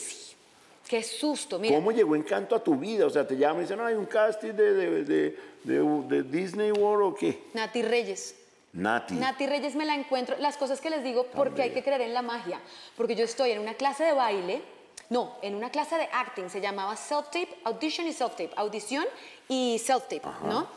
Qué 0.87 1.03
susto, 1.03 1.59
mira. 1.59 1.75
¿Cómo 1.75 1.91
llegó 1.91 2.15
Encanto 2.15 2.55
a 2.55 2.63
tu 2.63 2.75
vida? 2.75 3.05
O 3.05 3.09
sea, 3.11 3.27
te 3.27 3.37
llaman 3.37 3.57
y 3.57 3.61
dicen, 3.61 3.77
no, 3.77 3.85
hay 3.85 3.93
un 3.93 4.07
casting 4.07 4.53
de, 4.53 4.73
de, 4.73 5.03
de, 5.03 5.37
de, 5.63 6.23
Disney 6.23 6.71
World 6.71 7.13
o 7.13 7.15
qué. 7.15 7.43
Nati 7.53 7.83
Reyes. 7.83 8.35
Nati. 8.73 9.13
Nati 9.13 9.45
Reyes 9.45 9.75
me 9.75 9.85
la 9.85 9.93
encuentro, 9.93 10.35
las 10.39 10.57
cosas 10.57 10.81
que 10.81 10.89
les 10.89 11.03
digo, 11.03 11.27
porque 11.35 11.61
hay 11.61 11.71
que 11.71 11.83
creer 11.83 12.01
en 12.01 12.15
la 12.15 12.23
magia. 12.23 12.59
Porque 12.97 13.15
yo 13.15 13.23
estoy 13.23 13.51
en 13.51 13.59
una 13.59 13.75
clase 13.75 14.03
de 14.03 14.13
baile, 14.13 14.63
no, 15.09 15.35
en 15.43 15.53
una 15.53 15.69
clase 15.69 15.95
de 15.95 16.09
acting, 16.11 16.49
se 16.49 16.59
llamaba 16.59 16.95
self-tape, 16.95 17.49
audition 17.65 18.07
y 18.07 18.13
self-tape, 18.13 18.51
audición 18.55 19.05
y 19.47 19.79
self-tape, 19.79 20.23
¿no? 20.43 20.67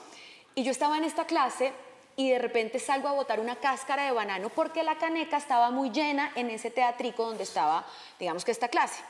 Y 0.55 0.63
yo 0.63 0.71
estaba 0.73 0.99
en 0.99 1.05
esta 1.05 1.27
clase 1.27 1.73
y 2.16 2.31
de 2.31 2.38
repente 2.38 2.79
salgo 2.79 3.09
a 3.09 3.12
botar 3.12 3.40
una 3.40 3.57
cáscara 3.57 4.05
de 4.05 4.12
banano 4.12 4.48
porque 4.51 4.83
la 4.83 4.98
caneca 4.98 5.37
estaba 5.37 5.70
muy 5.70 5.90
llena 5.90 6.33
en 6.35 6.51
ese 6.51 6.70
teatrico 6.70 7.25
donde 7.25 7.44
estaba, 7.44 7.87
digamos 8.18 8.44
que 8.44 8.51
esta 8.51 8.68
clase. 8.68 9.03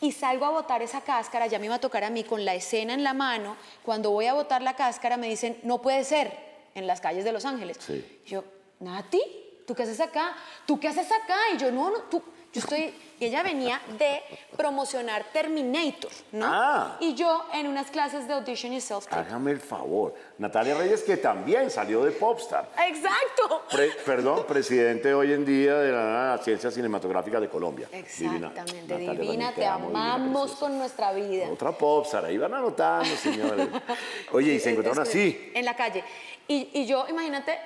Y 0.00 0.12
salgo 0.12 0.44
a 0.44 0.50
botar 0.50 0.82
esa 0.82 1.00
cáscara, 1.00 1.46
ya 1.46 1.58
me 1.58 1.66
iba 1.66 1.74
a 1.74 1.80
tocar 1.80 2.04
a 2.04 2.10
mí 2.10 2.22
con 2.24 2.44
la 2.44 2.54
escena 2.54 2.94
en 2.94 3.02
la 3.02 3.14
mano. 3.14 3.56
Cuando 3.84 4.10
voy 4.10 4.26
a 4.26 4.34
botar 4.34 4.62
la 4.62 4.76
cáscara 4.76 5.16
me 5.16 5.28
dicen, 5.28 5.58
no 5.62 5.82
puede 5.82 6.04
ser, 6.04 6.54
en 6.74 6.86
las 6.86 7.00
calles 7.00 7.24
de 7.24 7.32
Los 7.32 7.44
Ángeles. 7.44 7.78
Sí. 7.80 8.20
Yo, 8.26 8.44
Nati, 8.80 9.20
¿tú 9.66 9.74
qué 9.74 9.84
haces 9.84 10.00
acá? 10.00 10.36
¿Tú 10.66 10.78
qué 10.78 10.88
haces 10.88 11.10
acá? 11.10 11.36
Y 11.54 11.58
yo, 11.58 11.70
no, 11.70 11.90
no, 11.90 12.02
tú, 12.02 12.22
yo 12.52 12.60
estoy, 12.60 12.94
y 13.24 13.28
ella 13.28 13.42
venía 13.42 13.80
de 13.98 14.22
promocionar 14.54 15.24
Terminator, 15.32 16.10
¿no? 16.32 16.44
Ah. 16.46 16.96
Y 17.00 17.14
yo 17.14 17.46
en 17.54 17.66
unas 17.66 17.90
clases 17.90 18.28
de 18.28 18.34
audition 18.34 18.72
y 18.74 18.80
self-tape. 18.80 19.16
Hágame 19.16 19.52
el 19.52 19.60
favor. 19.60 20.14
Natalia 20.38 20.74
Reyes, 20.74 21.02
que 21.02 21.16
también 21.16 21.70
salió 21.70 22.04
de 22.04 22.10
Popstar. 22.10 22.68
Exacto. 22.86 23.62
Pre- 23.70 23.92
perdón, 24.04 24.44
presidente 24.46 25.14
hoy 25.14 25.32
en 25.32 25.44
día 25.46 25.76
de 25.78 25.90
la 25.92 26.38
Ciencia 26.42 26.70
Cinematográfica 26.70 27.40
de 27.40 27.48
Colombia. 27.48 27.88
Divina. 27.90 28.48
Exactamente, 28.48 28.92
Natalia, 28.98 29.20
divina, 29.22 29.52
te 29.54 29.64
amo, 29.66 29.86
divina, 29.88 30.14
amamos 30.14 30.50
con 30.56 30.76
nuestra 30.76 31.12
vida. 31.12 31.48
Otra 31.50 31.72
Popstar, 31.72 32.26
ahí 32.26 32.36
van 32.36 32.52
anotando, 32.52 33.14
señores. 33.16 33.68
Oye, 34.32 34.52
y 34.54 34.60
se 34.60 34.70
encontraron 34.70 35.00
así. 35.02 35.50
En 35.54 35.64
la 35.64 35.74
calle. 35.74 36.04
Y, 36.46 36.68
y 36.74 36.84
yo, 36.86 37.06
imagínate, 37.08 37.58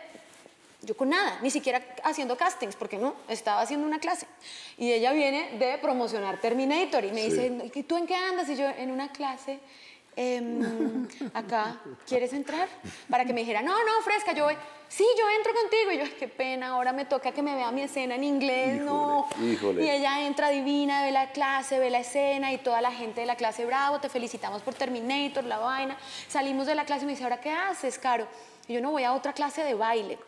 yo 0.82 0.96
con 0.96 1.08
nada, 1.10 1.38
ni 1.42 1.50
siquiera 1.50 1.82
haciendo 2.04 2.36
castings, 2.36 2.76
porque 2.76 2.98
no, 2.98 3.14
estaba 3.28 3.60
haciendo 3.60 3.86
una 3.86 3.98
clase. 3.98 4.26
Y 4.76 4.92
ella 4.92 5.12
viene 5.12 5.58
de 5.58 5.76
promocionar 5.78 6.40
Terminator 6.40 7.04
y 7.04 7.10
me 7.12 7.22
Sí. 7.22 7.30
dice, 7.30 7.70
¿y 7.74 7.82
tú 7.82 7.96
en 7.96 8.06
qué 8.06 8.14
andas? 8.14 8.48
Y 8.48 8.56
yo, 8.56 8.68
en 8.68 8.90
una 8.92 9.10
clase, 9.10 9.58
em, 10.14 11.06
acá, 11.34 11.80
¿quieres 12.06 12.32
entrar? 12.32 12.68
Para 13.10 13.24
que 13.24 13.32
me 13.32 13.40
dijera, 13.40 13.60
no, 13.62 13.72
no, 13.72 14.02
fresca, 14.04 14.32
yo 14.32 14.44
voy. 14.44 14.56
Sí, 14.88 15.04
yo 15.18 15.24
entro 15.36 15.52
contigo. 15.52 15.92
Y 15.92 15.98
yo, 15.98 16.04
"Ay, 16.04 16.14
qué 16.18 16.28
pena, 16.28 16.68
ahora 16.68 16.92
me 16.92 17.04
toca 17.04 17.30
que 17.32 17.42
me 17.42 17.54
vea 17.54 17.70
mi 17.72 17.82
escena 17.82 18.14
en 18.14 18.24
inglés, 18.24 18.80
no. 18.80 19.26
Híjole. 19.44 19.84
Y 19.84 19.90
ella 19.90 20.26
entra 20.26 20.48
divina, 20.48 21.02
ve 21.04 21.10
la 21.10 21.30
clase, 21.32 21.78
ve 21.78 21.90
la 21.90 21.98
escena 21.98 22.52
y 22.52 22.58
toda 22.58 22.80
la 22.80 22.90
gente 22.92 23.20
de 23.20 23.26
la 23.26 23.36
clase, 23.36 23.66
bravo, 23.66 24.00
te 24.00 24.08
felicitamos 24.08 24.62
por 24.62 24.74
Terminator, 24.74 25.44
la 25.44 25.58
vaina. 25.58 25.98
Salimos 26.28 26.66
de 26.66 26.74
la 26.74 26.84
clase 26.86 27.02
y 27.02 27.06
me 27.06 27.12
dice, 27.12 27.24
¿ahora 27.24 27.40
qué 27.40 27.50
haces, 27.50 27.98
Caro? 27.98 28.26
Y 28.66 28.74
yo 28.74 28.80
no 28.80 28.90
voy 28.92 29.04
a 29.04 29.12
otra 29.12 29.32
clase 29.34 29.62
de 29.62 29.74
baile. 29.74 30.18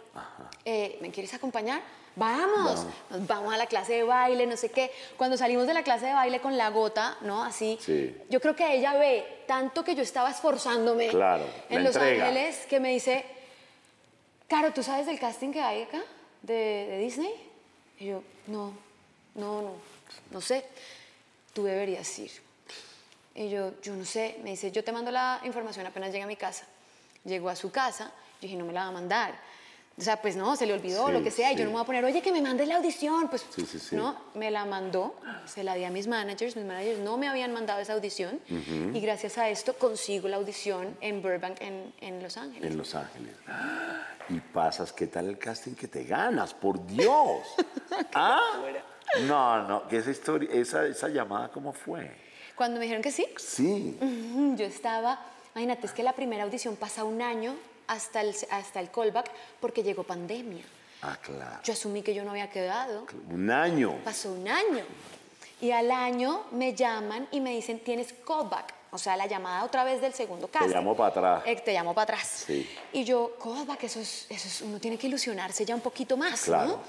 Eh, 0.64 0.98
¿Me 1.00 1.10
quieres 1.10 1.32
acompañar? 1.34 1.80
Vamos, 2.16 2.86
vamos 3.28 3.54
a 3.54 3.56
la 3.56 3.66
clase 3.66 3.94
de 3.94 4.02
baile, 4.02 4.46
no 4.46 4.56
sé 4.56 4.70
qué. 4.70 4.90
Cuando 5.16 5.36
salimos 5.36 5.66
de 5.66 5.74
la 5.74 5.82
clase 5.84 6.06
de 6.06 6.12
baile 6.12 6.40
con 6.40 6.56
la 6.58 6.68
gota, 6.70 7.16
¿no? 7.22 7.42
Así, 7.44 7.78
Sí. 7.80 8.14
yo 8.28 8.40
creo 8.40 8.54
que 8.56 8.74
ella 8.74 8.94
ve 8.94 9.44
tanto 9.46 9.84
que 9.84 9.94
yo 9.94 10.02
estaba 10.02 10.30
esforzándome 10.30 11.08
Claro, 11.08 11.44
en 11.68 11.84
Los 11.84 11.94
entrega. 11.96 12.26
Ángeles 12.26 12.66
que 12.68 12.80
me 12.80 12.90
dice, 12.90 13.24
Caro, 14.48 14.72
¿tú 14.72 14.82
sabes 14.82 15.06
del 15.06 15.20
casting 15.20 15.52
que 15.52 15.60
hay 15.62 15.82
acá 15.82 16.02
de, 16.42 16.54
de 16.54 16.98
Disney? 16.98 17.32
Y 18.00 18.06
yo, 18.06 18.22
no, 18.48 18.72
no, 19.36 19.62
no, 19.62 19.72
no 20.32 20.40
sé. 20.40 20.64
Tú 21.54 21.62
deberías 21.64 22.18
ir. 22.18 22.32
Y 23.36 23.48
yo, 23.50 23.80
yo 23.80 23.94
no 23.94 24.04
sé. 24.04 24.40
Me 24.42 24.50
dice, 24.50 24.72
yo 24.72 24.82
te 24.82 24.90
mando 24.90 25.12
la 25.12 25.40
información 25.44 25.86
apenas 25.86 26.10
llegue 26.10 26.24
a 26.24 26.26
mi 26.26 26.36
casa. 26.36 26.64
Llegó 27.24 27.48
a 27.48 27.54
su 27.56 27.70
casa, 27.70 28.06
yo 28.40 28.48
dije, 28.48 28.56
no 28.56 28.64
me 28.64 28.72
la 28.72 28.82
va 28.82 28.88
a 28.88 28.92
mandar. 28.92 29.38
O 30.00 30.02
sea, 30.02 30.22
pues 30.22 30.34
no, 30.34 30.56
se 30.56 30.64
le 30.64 30.72
olvidó, 30.72 31.08
Sí, 31.08 31.12
lo 31.12 31.22
que 31.22 31.30
sea. 31.30 31.52
Y 31.52 31.56
yo 31.56 31.64
no 31.64 31.70
me 31.70 31.74
voy 31.74 31.82
a 31.82 31.84
poner, 31.84 32.04
oye, 32.06 32.22
que 32.22 32.32
me 32.32 32.40
mandes 32.40 32.66
la 32.66 32.76
audición. 32.76 33.28
Pues, 33.28 33.44
Sí, 33.54 33.66
sí, 33.66 33.78
sí. 33.78 33.94
no, 33.94 34.16
me 34.34 34.50
la 34.50 34.64
mandó, 34.64 35.14
se 35.44 35.62
la 35.62 35.74
di 35.74 35.84
a 35.84 35.90
mis 35.90 36.06
managers. 36.06 36.56
Mis 36.56 36.64
managers 36.64 37.00
no 37.00 37.18
me 37.18 37.28
habían 37.28 37.52
mandado 37.52 37.80
esa 37.80 37.92
audición. 37.92 38.40
Y 38.48 38.98
gracias 39.00 39.36
a 39.36 39.50
esto 39.50 39.74
consigo 39.74 40.26
la 40.26 40.36
audición 40.36 40.96
en 41.02 41.20
Burbank, 41.20 41.60
en, 41.60 41.92
en 42.00 42.22
Los 42.22 42.38
Ángeles. 42.38 42.70
En 42.70 42.78
Los 42.78 42.94
Ángeles. 42.94 43.34
Y 44.30 44.40
pasas, 44.40 44.92
¿qué 44.92 45.06
tal 45.06 45.28
el 45.28 45.38
casting 45.38 45.74
que 45.74 45.86
te 45.88 46.04
ganas? 46.04 46.54
¡Por 46.54 46.86
Dios! 46.86 47.40
¿Ah? 48.14 48.40
No, 49.26 49.68
no, 49.68 49.86
que 49.88 49.98
esa 49.98 50.10
historia, 50.12 50.48
esa, 50.52 50.86
esa 50.86 51.08
llamada, 51.08 51.50
¿cómo 51.50 51.72
fue? 51.72 52.10
Cuando 52.54 52.78
me 52.78 52.84
dijeron 52.84 53.02
que 53.02 53.10
sí, 53.10 53.26
Sí. 53.36 53.98
Yo 54.56 54.64
estaba, 54.64 55.20
imagínate, 55.54 55.86
es 55.86 55.92
que 55.92 56.02
la 56.02 56.12
primera 56.14 56.44
audición 56.44 56.76
pasa 56.76 57.04
un 57.04 57.20
año 57.20 57.54
hasta 57.90 58.20
el, 58.20 58.34
hasta 58.50 58.80
el 58.80 58.90
callback 58.90 59.30
porque 59.60 59.82
llegó 59.82 60.02
pandemia. 60.04 60.64
Ah, 61.02 61.16
claro. 61.20 61.60
Yo 61.64 61.72
asumí 61.72 62.02
que 62.02 62.14
yo 62.14 62.24
no 62.24 62.30
había 62.30 62.48
quedado. 62.50 63.06
Un 63.30 63.50
año. 63.50 63.98
Pasó 64.04 64.32
un 64.32 64.46
año. 64.48 64.84
Y 65.60 65.72
al 65.72 65.90
año 65.90 66.44
me 66.52 66.74
llaman 66.74 67.26
y 67.32 67.40
me 67.40 67.50
dicen, 67.50 67.80
tienes 67.80 68.12
callback. 68.26 68.74
O 68.92 68.98
sea, 68.98 69.16
la 69.16 69.26
llamada 69.26 69.64
otra 69.64 69.84
vez 69.84 70.00
del 70.00 70.12
segundo 70.14 70.48
casting. 70.48 70.72
llamo 70.74 70.96
para 70.96 71.08
atrás. 71.10 71.42
Eh, 71.46 71.56
te 71.56 71.72
llamo 71.72 71.94
para 71.94 72.14
atrás. 72.14 72.44
Sí. 72.46 72.68
Y 72.92 73.04
yo, 73.04 73.36
callback, 73.42 73.84
eso 73.84 74.00
es, 74.00 74.26
eso 74.28 74.48
es, 74.48 74.60
uno 74.62 74.78
tiene 74.78 74.96
que 74.98 75.06
ilusionarse 75.06 75.64
ya 75.64 75.74
un 75.74 75.80
poquito 75.80 76.16
más, 76.16 76.42
Claro. 76.42 76.66
¿no? 76.68 76.80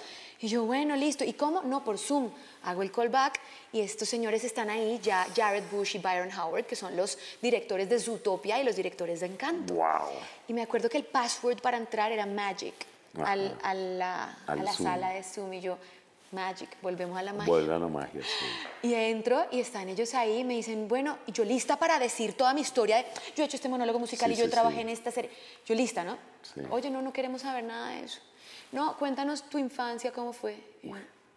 Y 0.41 0.47
yo, 0.47 0.63
bueno, 0.65 0.95
listo. 0.95 1.23
¿Y 1.23 1.33
cómo? 1.33 1.61
No, 1.61 1.83
por 1.83 1.97
Zoom. 1.99 2.29
Hago 2.63 2.81
el 2.81 2.91
callback 2.91 3.39
y 3.71 3.81
estos 3.81 4.09
señores 4.09 4.43
están 4.43 4.69
ahí, 4.69 4.99
ya 5.01 5.27
Jared 5.35 5.63
Bush 5.71 5.95
y 5.95 5.99
Byron 5.99 6.29
Howard, 6.37 6.65
que 6.65 6.75
son 6.75 6.95
los 6.97 7.17
directores 7.41 7.87
de 7.89 7.99
Zootopia 7.99 8.59
y 8.59 8.63
los 8.63 8.75
directores 8.75 9.19
de 9.19 9.27
Encanto. 9.27 9.73
Wow. 9.75 10.09
Y 10.47 10.53
me 10.53 10.61
acuerdo 10.63 10.89
que 10.89 10.97
el 10.97 11.05
password 11.05 11.61
para 11.61 11.77
entrar 11.77 12.11
era 12.11 12.25
Magic 12.25 12.73
al- 13.23 13.57
a 13.63 13.73
la, 13.73 14.23
a 14.47 14.51
Al 14.53 14.65
la 14.65 14.73
sala 14.73 15.09
de 15.11 15.23
Zoom. 15.23 15.53
Y 15.53 15.61
yo, 15.61 15.77
Magic, 16.31 16.69
volvemos 16.81 17.17
a 17.19 17.23
la 17.23 17.33
magia. 17.33 17.51
Vuelve 17.51 17.73
a 17.75 17.77
la 17.79 17.87
magia, 17.87 18.21
sí. 18.23 18.87
Y 18.87 18.93
entro 18.95 19.45
y 19.51 19.59
están 19.59 19.89
ellos 19.89 20.13
ahí 20.15 20.39
y 20.39 20.43
me 20.43 20.55
dicen, 20.55 20.87
bueno, 20.87 21.17
y 21.27 21.33
yo 21.33 21.43
lista 21.43 21.77
para 21.77 21.99
decir 21.99 22.33
toda 22.37 22.53
mi 22.53 22.61
historia 22.61 22.97
de, 22.97 23.05
yo 23.35 23.43
he 23.43 23.45
hecho 23.45 23.57
este 23.57 23.67
monólogo 23.69 23.99
musical 23.99 24.29
Sí, 24.31 24.35
y 24.35 24.39
yo 24.39 24.45
sí, 24.45 24.51
trabajé 24.51 24.81
en 24.81 24.89
esta 24.89 25.11
serie. 25.11 25.29
Yo 25.65 25.75
lista, 25.75 26.03
¿no? 26.03 26.17
Oye, 26.69 26.89
no, 26.89 27.01
no 27.01 27.11
queremos 27.13 27.41
saber 27.41 27.63
nada 27.65 27.89
de 27.89 28.05
eso. 28.05 28.19
No, 28.71 28.97
cuéntanos 28.97 29.43
tu 29.49 29.57
infancia, 29.57 30.11
¿cómo 30.11 30.33
fue? 30.33 30.55
Yo, 30.83 30.91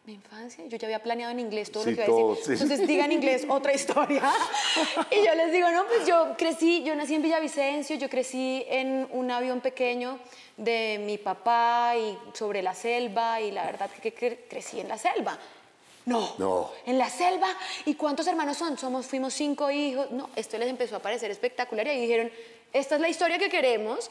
mi 0.06 0.12
infancia, 0.14 0.64
yo 0.66 0.76
ya 0.76 0.86
había 0.86 1.02
planeado 1.02 1.32
en 1.32 1.40
inglés 1.40 1.72
todo 1.72 1.84
Sí, 1.84 1.90
lo 1.92 1.96
que 1.96 2.02
iba 2.02 2.04
a 2.04 2.18
todo, 2.20 2.34
decir. 2.34 2.44
sí. 2.58 2.62
Entonces 2.62 2.86
diga 2.86 3.04
en 3.06 3.12
inglés 3.12 3.46
otra 3.48 3.72
historia. 3.72 4.22
y 5.10 5.24
yo 5.26 5.34
les 5.34 5.50
digo, 5.52 5.70
no, 5.70 5.86
pues 5.86 6.06
yo 6.06 6.34
crecí, 6.36 6.82
yo 6.84 6.94
nací 6.94 7.14
en 7.14 7.22
Villavicencio, 7.22 7.96
yo 7.96 8.08
crecí 8.10 8.64
en 8.68 9.08
un 9.12 9.30
avión 9.30 9.60
pequeño 9.62 10.18
de 10.58 11.00
mi 11.04 11.16
papá 11.18 11.94
y 11.96 12.18
sobre 12.34 12.62
la 12.62 12.74
selva 12.74 13.40
y 13.40 13.50
la 13.50 13.64
verdad 13.64 13.90
que, 14.02 14.12
que 14.12 14.46
crecí 14.48 14.78
en 14.80 14.88
la 14.88 14.98
selva. 14.98 15.38
No. 16.06 16.34
No. 16.36 16.70
En 16.84 16.98
la 16.98 17.08
selva. 17.08 17.48
¿Y 17.86 17.94
cuántos 17.94 18.26
hermanos 18.26 18.58
son? 18.58 18.76
Somos, 18.76 19.06
fuimos 19.06 19.32
cinco 19.32 19.70
hijos. 19.70 20.10
No, 20.10 20.28
esto 20.36 20.58
les 20.58 20.68
empezó 20.68 20.96
a 20.96 20.98
parecer 20.98 21.30
espectacular 21.30 21.86
y 21.86 21.90
ahí 21.90 22.00
dijeron, 22.02 22.30
esta 22.74 22.96
es 22.96 23.00
la 23.00 23.08
historia 23.08 23.38
que 23.38 23.48
queremos. 23.48 24.10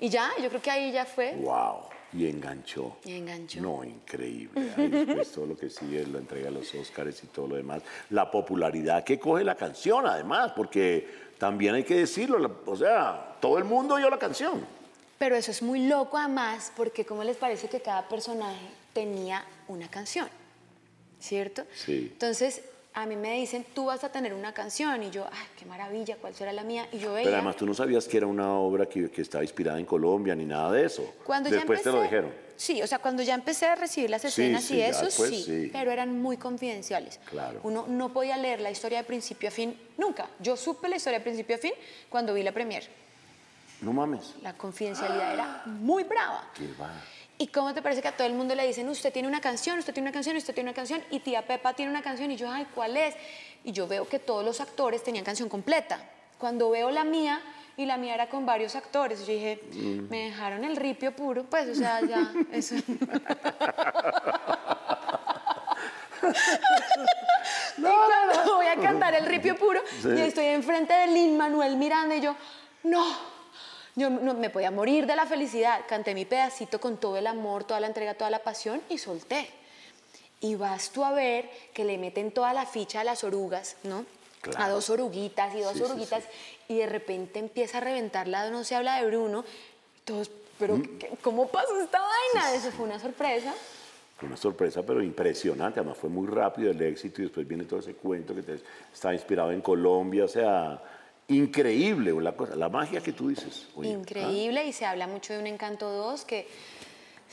Y 0.00 0.08
ya, 0.08 0.30
yo 0.42 0.48
creo 0.48 0.62
que 0.62 0.70
ahí 0.70 0.90
ya 0.90 1.04
fue. 1.04 1.32
Wow. 1.32 1.80
Y 2.16 2.28
enganchó. 2.28 2.98
Y 3.04 3.14
enganchó. 3.14 3.60
No, 3.60 3.82
increíble. 3.82 4.70
Ahí 4.76 4.88
después 4.88 5.32
todo 5.32 5.46
lo 5.46 5.56
que 5.56 5.68
sigue, 5.68 6.06
la 6.06 6.18
entrega 6.18 6.46
de 6.46 6.52
los 6.52 6.74
Óscares 6.74 7.22
y 7.24 7.26
todo 7.26 7.48
lo 7.48 7.56
demás. 7.56 7.82
La 8.10 8.30
popularidad 8.30 9.02
que 9.02 9.18
coge 9.18 9.42
la 9.42 9.56
canción, 9.56 10.06
además, 10.06 10.52
porque 10.54 11.08
también 11.38 11.74
hay 11.74 11.82
que 11.84 11.96
decirlo. 11.96 12.38
la- 12.38 12.50
O 12.66 12.76
sea, 12.76 13.36
todo 13.40 13.58
el 13.58 13.64
mundo 13.64 13.94
oyó 13.96 14.08
la 14.08 14.18
canción. 14.18 14.64
Pero 15.18 15.34
eso 15.36 15.50
es 15.50 15.62
muy 15.62 15.86
loco 15.88 16.16
además, 16.18 16.72
porque 16.76 17.04
¿cómo 17.04 17.24
les 17.24 17.36
parece 17.36 17.68
que 17.68 17.80
cada 17.80 18.08
personaje 18.08 18.66
tenía 18.92 19.44
una 19.68 19.88
canción? 19.88 20.28
¿Cierto? 21.20 21.64
Sí. 21.74 22.10
Entonces, 22.12 22.62
a 22.96 23.06
mí 23.06 23.16
me 23.16 23.32
dicen, 23.34 23.66
tú 23.74 23.86
vas 23.86 24.04
a 24.04 24.10
tener 24.12 24.32
una 24.32 24.54
canción. 24.54 25.02
Y 25.02 25.10
yo, 25.10 25.26
ay, 25.30 25.46
qué 25.58 25.66
maravilla, 25.66 26.16
¿cuál 26.20 26.34
será 26.34 26.52
la 26.52 26.62
mía? 26.62 26.86
Y 26.92 26.98
yo 26.98 27.12
veía... 27.12 27.24
Pero 27.24 27.36
además 27.36 27.56
tú 27.56 27.66
no 27.66 27.74
sabías 27.74 28.06
que 28.06 28.16
era 28.18 28.26
una 28.26 28.52
obra 28.58 28.86
que, 28.86 29.10
que 29.10 29.22
estaba 29.22 29.42
inspirada 29.42 29.78
en 29.80 29.84
Colombia 29.86 30.34
ni 30.36 30.44
nada 30.44 30.70
de 30.72 30.84
eso. 30.86 31.14
Cuando 31.24 31.48
ya 31.50 31.56
Después 31.56 31.82
te 31.82 31.90
lo 31.90 31.96
empecé- 31.96 32.02
dijeron. 32.04 32.44
Sí, 32.56 32.80
o 32.82 32.86
sea, 32.86 33.00
cuando 33.00 33.22
ya 33.24 33.34
empecé 33.34 33.66
a 33.66 33.74
recibir 33.74 34.10
las 34.10 34.22
Sí, 34.22 34.28
escenas 34.28 34.62
sí, 34.62 34.74
y 34.74 34.78
ya 34.78 34.86
eso, 34.88 35.04
después 35.06 35.28
sí, 35.30 35.42
sí. 35.42 35.70
pero 35.72 35.90
eran 35.90 36.22
muy 36.22 36.36
confidenciales. 36.36 37.18
Claro. 37.28 37.58
Uno 37.64 37.84
no 37.88 38.12
podía 38.12 38.36
leer 38.36 38.60
la 38.60 38.70
historia 38.70 38.98
de 38.98 39.04
principio 39.04 39.48
a 39.48 39.52
fin, 39.52 39.76
nunca. 39.98 40.28
Yo 40.38 40.56
supe 40.56 40.88
la 40.88 40.94
historia 40.94 41.18
de 41.18 41.24
principio 41.24 41.56
a 41.56 41.58
fin 41.58 41.72
cuando 42.08 42.32
vi 42.32 42.44
la 42.44 42.52
premier. 42.52 42.88
No 43.80 43.92
mames. 43.92 44.36
La 44.40 44.52
confidencialidad 44.56 45.34
era 45.34 45.62
muy 45.66 46.04
brava. 46.04 46.48
¿Qué 46.54 46.68
va? 46.80 46.92
¿Y 47.36 47.48
cómo 47.48 47.74
te 47.74 47.82
parece 47.82 48.00
que 48.00 48.08
a 48.08 48.16
todo 48.16 48.26
el 48.26 48.34
mundo 48.34 48.54
le 48.54 48.66
dicen, 48.66 48.88
usted 48.88 49.12
tiene 49.12 49.26
una 49.26 49.40
canción, 49.40 49.78
usted 49.78 49.92
tiene 49.92 50.08
una 50.08 50.12
canción, 50.14 50.36
usted 50.36 50.54
tiene 50.54 50.70
una 50.70 50.76
canción, 50.76 51.02
y 51.10 51.18
tía 51.20 51.46
Pepa 51.46 51.72
tiene 51.74 51.90
una 51.90 52.02
canción, 52.02 52.30
y 52.30 52.36
yo, 52.36 52.48
ay, 52.50 52.66
¿cuál 52.74 52.96
es? 52.96 53.14
Y 53.64 53.72
yo 53.72 53.88
veo 53.88 54.06
que 54.08 54.18
todos 54.20 54.44
los 54.44 54.60
actores 54.60 55.02
tenían 55.02 55.24
canción 55.24 55.48
completa. 55.48 55.98
Cuando 56.38 56.70
veo 56.70 56.90
la 56.90 57.02
mía, 57.04 57.40
y 57.76 57.86
la 57.86 57.96
mía 57.96 58.14
era 58.14 58.28
con 58.28 58.46
varios 58.46 58.76
actores, 58.76 59.26
yo 59.26 59.32
dije, 59.32 59.60
Mm. 59.72 60.08
me 60.08 60.26
dejaron 60.26 60.62
el 60.64 60.76
ripio 60.76 61.10
puro, 61.16 61.42
pues, 61.44 61.68
o 61.68 61.74
sea, 61.74 62.00
ya, 62.02 62.32
eso. 62.52 62.76
Y 67.76 67.82
cuando 67.82 68.54
voy 68.54 68.66
a 68.66 68.76
cantar 68.76 69.14
el 69.14 69.26
ripio 69.26 69.56
puro, 69.56 69.80
y 70.04 70.20
estoy 70.20 70.46
enfrente 70.46 70.92
de 70.94 71.08
Lin 71.08 71.36
Manuel 71.36 71.76
Miranda, 71.76 72.14
y 72.14 72.20
yo, 72.20 72.34
no, 72.84 73.04
Yo 73.96 74.10
no, 74.10 74.34
me 74.34 74.50
podía 74.50 74.70
morir 74.70 75.06
de 75.06 75.14
la 75.14 75.26
felicidad. 75.26 75.82
Canté 75.88 76.14
mi 76.14 76.24
pedacito 76.24 76.80
con 76.80 76.96
todo 76.96 77.16
el 77.16 77.26
amor, 77.26 77.64
toda 77.64 77.80
la 77.80 77.86
entrega, 77.86 78.14
toda 78.14 78.30
la 78.30 78.40
pasión 78.40 78.80
y 78.88 78.98
solté. 78.98 79.48
Y 80.40 80.56
vas 80.56 80.90
tú 80.90 81.04
a 81.04 81.12
ver 81.12 81.48
que 81.72 81.84
le 81.84 81.96
meten 81.96 82.32
toda 82.32 82.52
la 82.52 82.66
ficha 82.66 83.00
a 83.00 83.04
las 83.04 83.24
orugas, 83.24 83.76
¿no? 83.84 84.04
A 84.56 84.68
dos 84.68 84.90
oruguitas 84.90 85.54
y 85.54 85.60
dos 85.60 85.80
oruguitas. 85.80 86.24
y 86.68 86.78
de 86.78 86.86
repente 86.86 87.38
empieza 87.38 87.78
a 87.78 87.80
reventar 87.80 88.28
la 88.28 88.50
no 88.50 88.64
se 88.64 88.74
habla 88.74 89.00
de 89.00 89.06
Bruno. 89.06 89.44
Todos, 90.04 90.30
pero 90.58 90.76
mm. 90.76 90.98
¿cómo 91.22 91.48
pasó 91.48 91.80
esta 91.80 92.00
vaina? 92.00 92.54
Eso 92.54 92.70
fue 92.72 92.86
una 92.86 92.98
sorpresa. 92.98 93.54
Fue 94.18 94.26
una 94.26 94.36
sorpresa, 94.36 94.82
pero 94.82 95.02
impresionante. 95.02 95.80
Además, 95.80 95.98
fue 95.98 96.10
muy 96.10 96.26
rápido 96.26 96.70
el 96.70 96.82
éxito 96.82 97.22
y 97.22 97.24
después 97.24 97.46
viene 97.46 97.64
todo 97.64 97.80
ese 97.80 97.94
cuento 97.94 98.34
que 98.34 98.42
te, 98.42 98.58
está 98.92 99.14
inspirado 99.14 99.50
en 99.50 99.60
Colombia. 99.60 100.24
O 100.24 100.28
sea, 100.28 100.80
increíble 101.28 102.12
la, 102.20 102.32
cosa, 102.32 102.54
la 102.56 102.68
magia 102.68 103.00
que 103.00 103.12
tú 103.12 103.28
dices. 103.28 103.66
increíble 103.82 104.66
y 104.66 104.72
se 104.72 104.84
habla 104.84 105.06
mucho 105.06 105.32
de 105.32 105.38
un 105.38 105.46
Encanto 105.46 105.90
2 105.90 106.24
que 106.24 106.46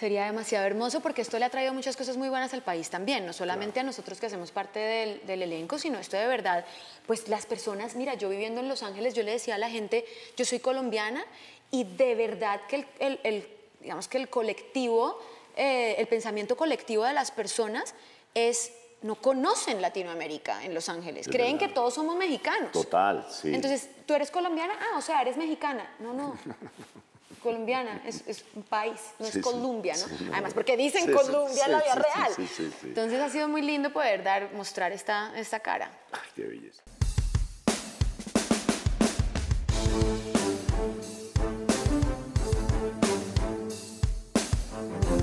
sería 0.01 0.25
demasiado 0.25 0.65
hermoso 0.65 0.99
porque 1.01 1.21
esto 1.21 1.37
le 1.37 1.45
ha 1.45 1.49
traído 1.49 1.73
muchas 1.73 1.95
cosas 1.95 2.17
muy 2.17 2.29
buenas 2.29 2.53
al 2.53 2.63
país 2.63 2.89
también, 2.89 3.25
no 3.25 3.33
solamente 3.33 3.79
a 3.79 3.83
nosotros 3.83 4.19
que 4.19 4.25
hacemos 4.25 4.51
parte 4.51 4.79
del, 4.79 5.41
elenco, 5.43 5.77
sino 5.77 5.99
esto 5.99 6.17
de 6.17 6.25
verdad, 6.25 6.65
pues 7.05 7.27
las 7.27 7.45
personas, 7.45 7.95
mira, 7.95 8.15
yo 8.15 8.27
viviendo 8.29 8.61
en 8.61 8.67
Los 8.67 8.81
Ángeles, 8.81 9.13
yo 9.13 9.21
le 9.23 9.33
decía 9.33 9.55
a 9.55 9.57
la 9.59 9.69
gente, 9.69 10.05
yo 10.35 10.43
soy 10.43 10.59
colombiana 10.59 11.23
y 11.69 11.83
de 11.83 12.15
verdad 12.15 12.61
que 12.67 12.87
el, 12.99 13.47
digamos 13.79 14.07
que 14.07 14.17
el 14.17 14.29
colectivo, 14.29 15.19
eh, 15.55 15.95
el 15.99 16.07
pensamiento 16.07 16.57
colectivo 16.57 17.05
de 17.05 17.13
las 17.13 17.29
personas 17.29 17.93
es 18.33 18.71
no 19.01 19.15
conocen 19.15 19.81
Latinoamérica 19.81 20.63
en 20.63 20.73
Los 20.73 20.89
Ángeles. 20.89 21.27
Creen 21.27 21.57
que 21.57 21.67
todos 21.67 21.93
somos 21.93 22.15
mexicanos. 22.15 22.71
Total, 22.71 23.25
sí. 23.29 23.53
Entonces, 23.53 23.89
¿tú 24.05 24.13
eres 24.13 24.29
colombiana? 24.31 24.73
Ah, 24.79 24.97
o 24.97 25.01
sea, 25.01 25.21
eres 25.21 25.37
mexicana. 25.37 25.89
No, 25.99 26.13
no. 26.13 26.37
colombiana 27.41 28.03
es, 28.05 28.45
un 28.55 28.63
país, 28.63 28.99
no 29.17 29.25
es 29.25 29.37
Colombia, 29.39 29.95
¿no? 29.97 30.33
Además, 30.33 30.53
porque 30.53 30.77
dicen 30.77 31.11
Colombia 31.11 31.65
en 31.65 31.71
la 31.71 31.81
vida 31.81 31.95
real. 31.95 32.33
Entonces, 32.83 33.19
ha 33.19 33.29
sido 33.29 33.47
muy 33.47 33.61
lindo 33.61 33.91
poder 33.91 34.23
dar, 34.23 34.53
mostrar 34.53 34.91
esta, 34.91 35.37
esta 35.37 35.59
cara. 35.59 35.91
Ay, 36.11 36.29
qué 36.35 36.43
belleza. 36.43 36.83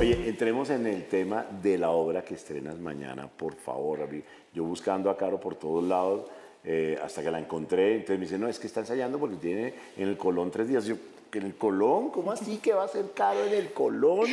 Oye, 0.00 0.28
entremos 0.28 0.70
en 0.70 0.86
el 0.86 1.08
tema 1.08 1.44
de 1.60 1.76
la 1.76 1.90
obra 1.90 2.22
que 2.22 2.34
estrenas 2.34 2.78
mañana, 2.78 3.26
por 3.26 3.56
favor. 3.56 4.08
Yo 4.54 4.62
buscando 4.62 5.10
a 5.10 5.16
Caro 5.16 5.40
por 5.40 5.56
todos 5.56 5.82
lados, 5.82 6.30
eh, 6.62 6.96
hasta 7.02 7.20
que 7.20 7.32
la 7.32 7.40
encontré, 7.40 7.96
entonces 7.96 8.16
me 8.16 8.24
dice, 8.24 8.38
no, 8.38 8.46
es 8.46 8.60
que 8.60 8.68
está 8.68 8.80
ensayando 8.80 9.18
porque 9.18 9.34
tiene 9.36 9.74
en 9.96 10.08
el 10.08 10.16
Colón 10.16 10.52
tres 10.52 10.68
días. 10.68 10.84
Yo, 10.84 10.94
¿en 11.32 11.42
el 11.42 11.56
Colón? 11.56 12.10
¿Cómo 12.10 12.30
así 12.30 12.58
que 12.58 12.74
va 12.74 12.84
a 12.84 12.88
ser 12.88 13.10
Caro 13.12 13.44
en 13.44 13.54
el 13.54 13.72
Colón? 13.72 14.28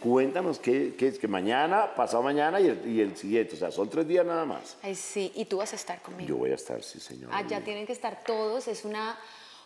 Cuéntanos 0.00 0.60
qué, 0.60 0.94
es 0.96 1.18
que 1.18 1.26
mañana, 1.26 1.96
pasado 1.96 2.22
mañana 2.22 2.60
y 2.60 2.68
el, 2.68 2.88
y 2.88 3.00
el, 3.00 3.16
siguiente, 3.16 3.56
o 3.56 3.58
sea, 3.58 3.72
son 3.72 3.90
tres 3.90 4.06
días 4.06 4.24
nada 4.24 4.44
más. 4.44 4.76
Ay, 4.84 4.94
sí, 4.94 5.32
y 5.34 5.46
tú 5.46 5.56
vas 5.56 5.72
a 5.72 5.76
estar 5.76 6.00
conmigo. 6.00 6.28
Yo 6.28 6.36
voy 6.36 6.52
a 6.52 6.54
estar, 6.54 6.80
sí, 6.84 7.00
señor. 7.00 7.30
Allá 7.34 7.64
tienen 7.64 7.86
que 7.86 7.92
estar 7.92 8.22
todos, 8.24 8.68
es 8.68 8.84
una 8.84 9.18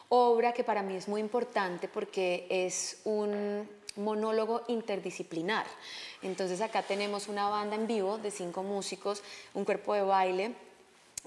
obra 0.08 0.52
que 0.54 0.64
para 0.64 0.82
mí 0.82 0.96
es 0.96 1.08
muy 1.08 1.20
importante 1.20 1.88
porque 1.88 2.46
es 2.48 3.02
un 3.04 3.68
monólogo 3.96 4.62
interdisciplinar. 4.68 5.66
Entonces 6.22 6.60
acá 6.60 6.82
tenemos 6.82 7.28
una 7.28 7.48
banda 7.48 7.76
en 7.76 7.86
vivo 7.86 8.18
de 8.18 8.30
cinco 8.30 8.62
músicos, 8.62 9.22
un 9.54 9.64
cuerpo 9.64 9.94
de 9.94 10.02
baile 10.02 10.54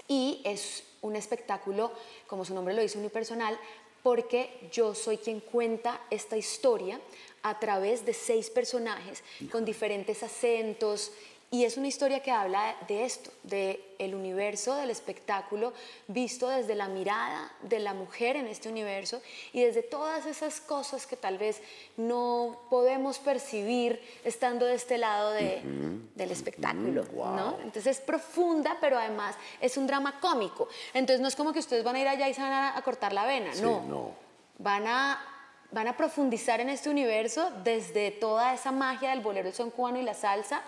y 0.08 0.40
es 0.44 0.84
un 1.02 1.16
espectáculo, 1.16 1.92
como 2.26 2.44
su 2.44 2.54
nombre 2.54 2.74
lo 2.74 2.82
dice, 2.82 2.98
unipersonal, 2.98 3.58
porque 4.02 4.68
yo 4.70 4.94
soy 4.94 5.18
quien 5.18 5.40
cuenta 5.40 6.00
esta 6.10 6.36
historia 6.36 7.00
a 7.42 7.58
través 7.58 8.04
de 8.06 8.14
seis 8.14 8.50
personajes 8.50 9.22
con 9.50 9.64
diferentes 9.64 10.22
acentos 10.22 11.12
y 11.50 11.64
es 11.64 11.76
una 11.76 11.86
historia 11.86 12.20
que 12.20 12.32
habla 12.32 12.74
de 12.88 13.04
esto, 13.04 13.30
de 13.44 13.94
el 13.98 14.14
universo 14.14 14.74
del 14.74 14.90
espectáculo 14.90 15.72
visto 16.08 16.48
desde 16.48 16.74
la 16.74 16.88
mirada 16.88 17.52
de 17.62 17.78
la 17.78 17.94
mujer 17.94 18.36
en 18.36 18.46
este 18.48 18.68
universo 18.68 19.22
y 19.52 19.62
desde 19.62 19.82
todas 19.82 20.26
esas 20.26 20.60
cosas 20.60 21.06
que 21.06 21.16
tal 21.16 21.38
vez 21.38 21.62
no 21.96 22.58
podemos 22.68 23.18
percibir 23.20 24.02
estando 24.24 24.66
de 24.66 24.74
este 24.74 24.98
lado 24.98 25.30
del 25.32 26.30
espectáculo, 26.30 27.04
¿no? 27.14 27.58
Entonces 27.62 27.98
es 27.98 28.00
profunda, 28.00 28.76
pero 28.80 28.98
además 28.98 29.36
es 29.60 29.76
un 29.76 29.86
drama 29.86 30.18
cómico. 30.20 30.68
Entonces 30.94 31.20
no 31.20 31.28
es 31.28 31.36
como 31.36 31.52
que 31.52 31.60
ustedes 31.60 31.84
van 31.84 31.94
a 31.94 32.00
ir 32.00 32.08
allá 32.08 32.28
y 32.28 32.34
se 32.34 32.42
van 32.42 32.52
a, 32.76 32.82
cortar 32.82 33.12
la 33.12 33.24
vena, 33.24 33.52
no. 33.62 33.82
no. 33.82 34.10
Van 34.58 34.86
a 34.86 35.32
van 35.72 35.88
a 35.88 35.96
profundizar 35.96 36.60
en 36.60 36.68
este 36.68 36.88
universo 36.88 37.50
desde 37.64 38.12
toda 38.12 38.54
esa 38.54 38.70
magia 38.70 39.10
del 39.10 39.20
bolero, 39.20 39.48
el 39.48 39.54
son 39.54 39.70
cubano 39.70 39.98
y 39.98 40.02
la 40.02 40.14
salsa 40.14 40.62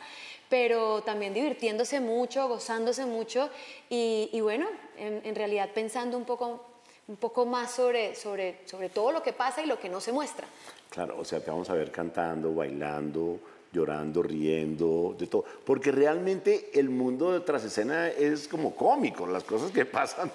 pero 0.48 1.02
también 1.02 1.34
divirtiéndose 1.34 2.00
mucho, 2.00 2.48
gozándose 2.48 3.04
mucho 3.06 3.50
y, 3.88 4.40
bueno, 4.40 4.66
en, 4.96 5.34
realidad 5.34 5.70
pensando 5.74 6.16
un 6.16 6.24
poco, 6.24 6.64
un 7.06 7.16
poco 7.16 7.46
más 7.46 7.72
sobre, 7.72 8.14
sobre, 8.14 8.61
sobre 8.66 8.88
todo 8.88 9.12
lo 9.12 9.22
que 9.22 9.32
pasa 9.32 9.62
y 9.62 9.66
lo 9.66 9.78
que 9.78 9.88
no 9.88 10.00
se 10.00 10.12
muestra. 10.12 10.46
Claro, 10.90 11.18
o 11.18 11.24
sea, 11.24 11.40
te 11.40 11.50
vamos 11.50 11.68
a 11.70 11.74
ver 11.74 11.90
cantando, 11.90 12.54
bailando, 12.54 13.38
llorando, 13.72 14.22
riendo, 14.22 15.14
de 15.18 15.26
todo. 15.26 15.44
Porque 15.64 15.92
realmente 15.92 16.70
el 16.74 16.88
mundo 16.88 17.33
de 17.33 17.40
tras 17.40 17.64
escena 17.64 18.09
es 18.09 18.48
como 18.48 18.74
cómico, 18.74 19.26
las 19.26 19.44
cosas 19.44 19.70
que 19.70 19.85
pasan 19.87 20.31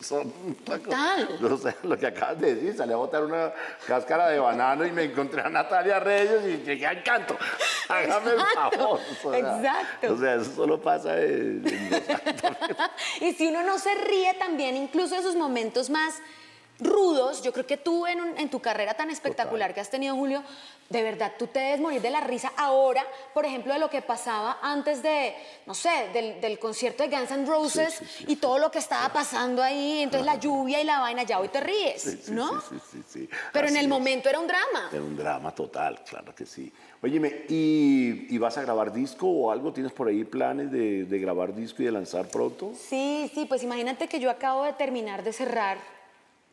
son... 0.00 0.32
Total. 0.64 1.28
O 1.42 1.56
sea, 1.56 1.74
lo 1.82 1.98
que 1.98 2.06
acabas 2.06 2.40
de 2.40 2.54
decir, 2.54 2.76
salí 2.76 2.92
a 2.92 2.96
botar 2.96 3.24
una 3.24 3.52
cáscara 3.86 4.28
de 4.28 4.38
banano 4.38 4.84
y 4.86 4.92
me 4.92 5.04
encontré 5.04 5.40
a 5.40 5.48
Natalia 5.48 6.00
Reyes 6.00 6.44
y 6.46 6.64
llegué 6.64 6.86
al 6.86 7.02
canto. 7.02 7.36
Hágame 7.88 8.32
el 8.32 8.40
favor. 8.54 9.00
Exacto. 9.34 10.14
O 10.14 10.18
sea, 10.18 10.34
eso 10.34 10.54
solo 10.54 10.80
pasa 10.80 11.20
en, 11.20 11.64
Y 13.20 13.32
si 13.34 13.48
uno 13.48 13.62
no 13.62 13.78
se 13.78 13.94
ríe 13.94 14.34
también, 14.34 14.76
incluso 14.76 15.16
esos 15.16 15.36
momentos 15.36 15.90
más 15.90 16.20
rudos, 16.80 17.42
yo 17.42 17.52
creo 17.52 17.66
que 17.66 17.76
tú 17.76 18.06
en, 18.06 18.48
tu 18.48 18.60
carrera 18.60 18.94
tan 18.94 19.10
espectacular 19.10 19.74
que 19.74 19.80
has 19.80 19.90
tenido, 19.90 20.16
Julio, 20.16 20.42
de 20.88 21.02
verdad, 21.02 21.32
tú 21.38 21.46
te 21.46 21.60
debes 21.60 21.80
morir 21.80 22.02
de 22.02 22.10
la 22.10 22.20
risa 22.20 22.52
ahora, 22.56 23.04
por 23.32 23.46
ejemplo, 23.46 23.72
de 23.72 23.78
lo 23.78 23.88
que 23.88 24.02
pasaba 24.02 24.58
antes 24.60 25.02
de, 25.02 25.34
no 25.66 25.74
sé, 25.74 26.10
del, 26.12 26.58
concierto 26.58 27.02
de 27.02 27.16
Guns 27.16 27.30
N' 27.30 27.46
Roses 27.46 28.00
y 28.26 28.36
todo 28.36 28.58
lo 28.58 28.70
que 28.70 28.78
estaba 28.78 29.12
pasando 29.12 29.62
ahí, 29.62 30.02
entonces 30.02 30.26
la 30.26 30.36
lluvia 30.36 30.80
y 30.80 30.84
la 30.84 31.00
vaina, 31.00 31.22
ya 31.22 31.38
hoy 31.38 31.48
te 31.48 31.60
ríes, 31.60 32.28
¿no? 32.30 32.60
Sí, 32.60 32.76
sí, 32.90 33.02
sí. 33.06 33.28
Pero 33.52 33.68
en 33.68 33.76
el 33.76 33.88
momento 33.88 34.28
era 34.28 34.38
un 34.40 34.46
drama. 34.46 34.88
Era 34.92 35.02
un 35.02 35.16
drama 35.16 35.54
total, 35.54 36.02
claro 36.04 36.34
que 36.34 36.44
sí. 36.44 36.72
Óyeme, 37.02 37.44
¿y, 37.48 38.36
vas 38.38 38.58
a 38.58 38.62
grabar 38.62 38.92
disco 38.92 39.26
o 39.26 39.50
algo? 39.50 39.72
¿Tienes 39.72 39.92
por 39.92 40.08
ahí 40.08 40.24
planes 40.24 40.70
de, 40.70 41.04
de 41.04 41.18
grabar 41.18 41.54
disco 41.54 41.82
y 41.82 41.86
de 41.86 41.92
lanzar 41.92 42.26
pronto? 42.28 42.72
Sí, 42.74 43.30
sí, 43.34 43.46
pues 43.46 43.62
imagínate 43.62 44.06
que 44.06 44.20
yo 44.20 44.30
acabo 44.30 44.64
de 44.64 44.74
terminar 44.74 45.22
de 45.22 45.32
cerrar 45.32 45.93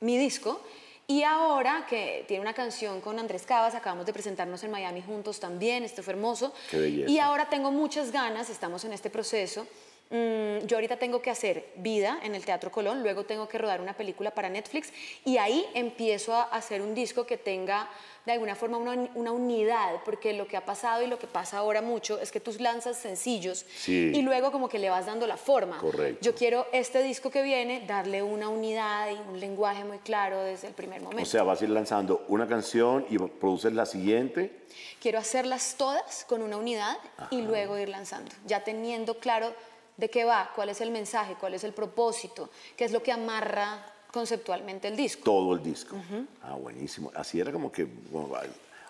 mi 0.02 0.18
disco. 0.18 0.62
Y 1.08 1.24
ahora 1.24 1.86
que 1.90 2.26
tiene 2.28 2.42
una 2.42 2.54
canción 2.54 3.02
con 3.02 3.20
Andrés 3.20 3.44
Cavas, 3.44 3.76
acabamos 3.76 4.06
de 4.06 4.14
presentarnos 4.14 4.64
en 4.64 4.72
Miami 4.72 5.02
juntos 5.02 5.40
también, 5.40 5.84
esto 5.84 6.04
fue 6.04 6.14
hermoso. 6.14 6.54
Y 6.72 7.20
ahora 7.20 7.50
tengo 7.50 7.72
muchas 7.72 8.12
ganas, 8.12 8.50
estamos 8.50 8.84
en 8.86 8.94
este 8.94 9.10
proceso. 9.10 9.68
Mm, 10.10 10.66
yo 10.66 10.78
ahorita 10.78 10.98
tengo 10.98 11.22
que 11.22 11.30
hacer 11.30 11.68
vida 11.78 12.20
en 12.24 12.36
el 12.36 12.44
Teatro 12.44 12.70
Colón, 12.70 13.02
luego 13.02 13.24
tengo 13.24 13.48
que 13.48 13.58
rodar 13.58 13.80
una 13.80 13.94
película 13.94 14.32
para 14.32 14.50
Netflix 14.50 14.92
y 15.24 15.38
ahí 15.38 15.66
empiezo 15.74 16.36
a 16.36 16.44
hacer 16.44 16.82
un 16.82 16.94
disco 16.94 17.26
que 17.26 17.38
tenga 17.38 17.90
de 18.26 18.34
alguna 18.34 18.56
forma 18.56 18.78
una, 18.78 19.32
unidad, 19.32 20.02
porque 20.06 20.34
lo 20.34 20.48
que 20.48 20.56
ha 20.56 20.66
pasado 20.66 21.02
y 21.02 21.08
lo 21.08 21.18
que 21.18 21.28
pasa 21.28 21.58
ahora 21.58 21.82
mucho 21.82 22.20
es 22.20 22.32
que 22.32 22.40
tú 22.40 22.52
lanzas 22.60 22.98
sencillos 22.98 23.66
y 23.88 24.22
luego 24.22 24.52
como 24.52 24.70
que 24.70 24.78
le 24.78 24.90
vas 24.90 25.06
dando 25.06 25.26
la 25.26 25.38
forma. 25.38 25.78
Correcto. 25.80 26.20
Yo 26.22 26.36
quiero 26.36 26.68
este 26.72 27.02
disco 27.02 27.32
que 27.32 27.42
viene 27.42 27.86
darle 27.88 28.22
una 28.22 28.50
unidad 28.50 29.10
y 29.10 29.16
un 29.30 29.40
lenguaje 29.40 29.84
muy 29.84 29.98
claro 30.00 30.42
desde 30.44 30.68
el 30.68 30.74
primer 30.74 31.02
momento. 31.02 31.24
O 31.24 31.26
sea, 31.26 31.44
vas 31.44 31.62
a 31.62 31.64
ir 31.64 31.72
lanzando 31.72 32.26
una 32.28 32.48
canción 32.48 33.06
y 33.10 33.18
produces 33.18 33.74
la 33.74 33.86
siguiente. 33.86 34.62
Quiero 35.00 35.18
hacerlas 35.18 35.76
todas 35.78 36.26
con 36.26 36.44
una 36.44 36.58
unidad 36.58 36.98
y 37.32 37.42
luego 37.42 37.78
ir 37.78 37.90
lanzando, 37.90 38.32
ya 38.46 38.64
teniendo 38.64 39.18
claro 39.18 39.54
de 39.98 40.10
qué 40.10 40.26
va, 40.26 40.52
cuál 40.56 40.70
es 40.70 40.82
el 40.82 40.92
mensaje, 40.92 41.36
cuál 41.40 41.54
es 41.54 41.64
el 41.64 41.74
propósito, 41.74 42.50
qué 42.76 42.86
es 42.86 42.92
lo 42.92 43.04
que 43.04 43.12
amarra 43.12 43.86
conceptualmente 44.12 44.88
el 44.88 44.96
disco. 44.96 45.24
Todo 45.24 45.56
el 45.56 45.64
disco. 45.64 45.96
Ah, 46.44 46.56
buenísimo. 46.56 47.12
Así 47.16 47.40
era 47.40 47.52
como 47.52 47.72
que, 47.72 47.88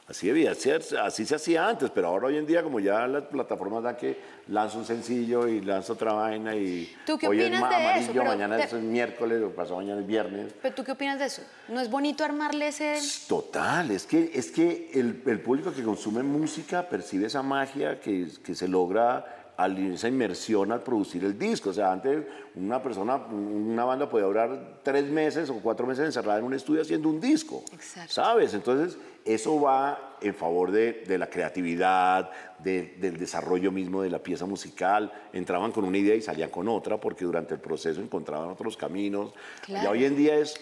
así 0.07 0.27
debía 0.27 0.53
ser, 0.55 0.83
así 1.01 1.25
se 1.25 1.35
hacía 1.35 1.67
antes, 1.67 1.89
pero 1.91 2.07
ahora 2.07 2.27
hoy 2.27 2.37
en 2.37 2.45
día 2.45 2.63
como 2.63 2.79
ya 2.79 3.07
las 3.07 3.23
plataformas 3.23 3.83
dan 3.83 3.95
que 3.95 4.17
lanzo 4.47 4.79
un 4.79 4.85
sencillo 4.85 5.47
y 5.47 5.61
lanzo 5.61 5.93
otra 5.93 6.11
vaina 6.13 6.55
y 6.55 6.93
¿Tú 7.05 7.17
qué 7.17 7.27
hoy 7.27 7.39
opinas 7.39 7.63
es 7.99 8.07
de 8.07 8.11
eso? 8.13 8.23
mañana 8.25 8.57
es 8.61 8.73
miércoles 8.73 9.41
o 9.43 9.49
pasado 9.51 9.77
mañana 9.77 10.01
es 10.01 10.07
viernes. 10.07 10.53
Pero 10.61 10.75
tú 10.75 10.83
qué 10.83 10.91
opinas 10.91 11.19
de 11.19 11.25
eso? 11.25 11.43
¿No 11.69 11.79
es 11.79 11.89
bonito 11.89 12.25
armarle 12.25 12.67
ese...? 12.67 12.97
Total, 13.29 13.89
es 13.91 14.05
que, 14.05 14.31
es 14.33 14.51
que 14.51 14.91
el, 14.93 15.21
el 15.25 15.39
público 15.39 15.71
que 15.71 15.83
consume 15.83 16.23
música 16.23 16.89
percibe 16.89 17.27
esa 17.27 17.41
magia 17.41 18.01
que, 18.01 18.27
que 18.43 18.55
se 18.55 18.67
logra 18.67 19.40
esa 19.65 20.07
inmersión 20.07 20.71
al 20.71 20.81
producir 20.81 21.23
el 21.23 21.37
disco. 21.37 21.69
O 21.69 21.73
sea, 21.73 21.91
antes 21.91 22.25
una 22.55 22.81
persona, 22.81 23.15
una 23.15 23.85
banda 23.85 24.09
podía 24.09 24.25
durar 24.25 24.79
tres 24.83 25.05
meses 25.05 25.49
o 25.49 25.55
cuatro 25.55 25.85
meses 25.85 26.05
encerrada 26.05 26.39
en 26.39 26.45
un 26.45 26.53
estudio 26.53 26.81
haciendo 26.81 27.09
un 27.09 27.19
disco. 27.19 27.63
Exacto. 27.73 28.13
¿Sabes? 28.13 28.53
Entonces, 28.53 28.97
eso 29.25 29.61
va 29.61 30.17
en 30.21 30.33
favor 30.33 30.71
de, 30.71 31.03
la 31.17 31.29
creatividad, 31.29 32.31
del 32.59 33.17
desarrollo 33.17 33.71
mismo 33.71 34.01
de 34.01 34.09
la 34.09 34.19
pieza 34.19 34.45
musical. 34.45 35.11
Entraban 35.33 35.71
con 35.71 35.83
una 35.83 35.97
idea 35.97 36.15
y 36.15 36.21
salían 36.21 36.49
con 36.49 36.67
otra 36.67 36.99
porque 36.99 37.25
durante 37.25 37.53
el 37.53 37.59
proceso 37.59 38.01
encontraban 38.01 38.49
otros 38.49 38.77
caminos. 38.77 39.33
Y 39.67 39.85
hoy 39.85 40.05
en 40.05 40.15
día 40.15 40.35
es 40.35 40.55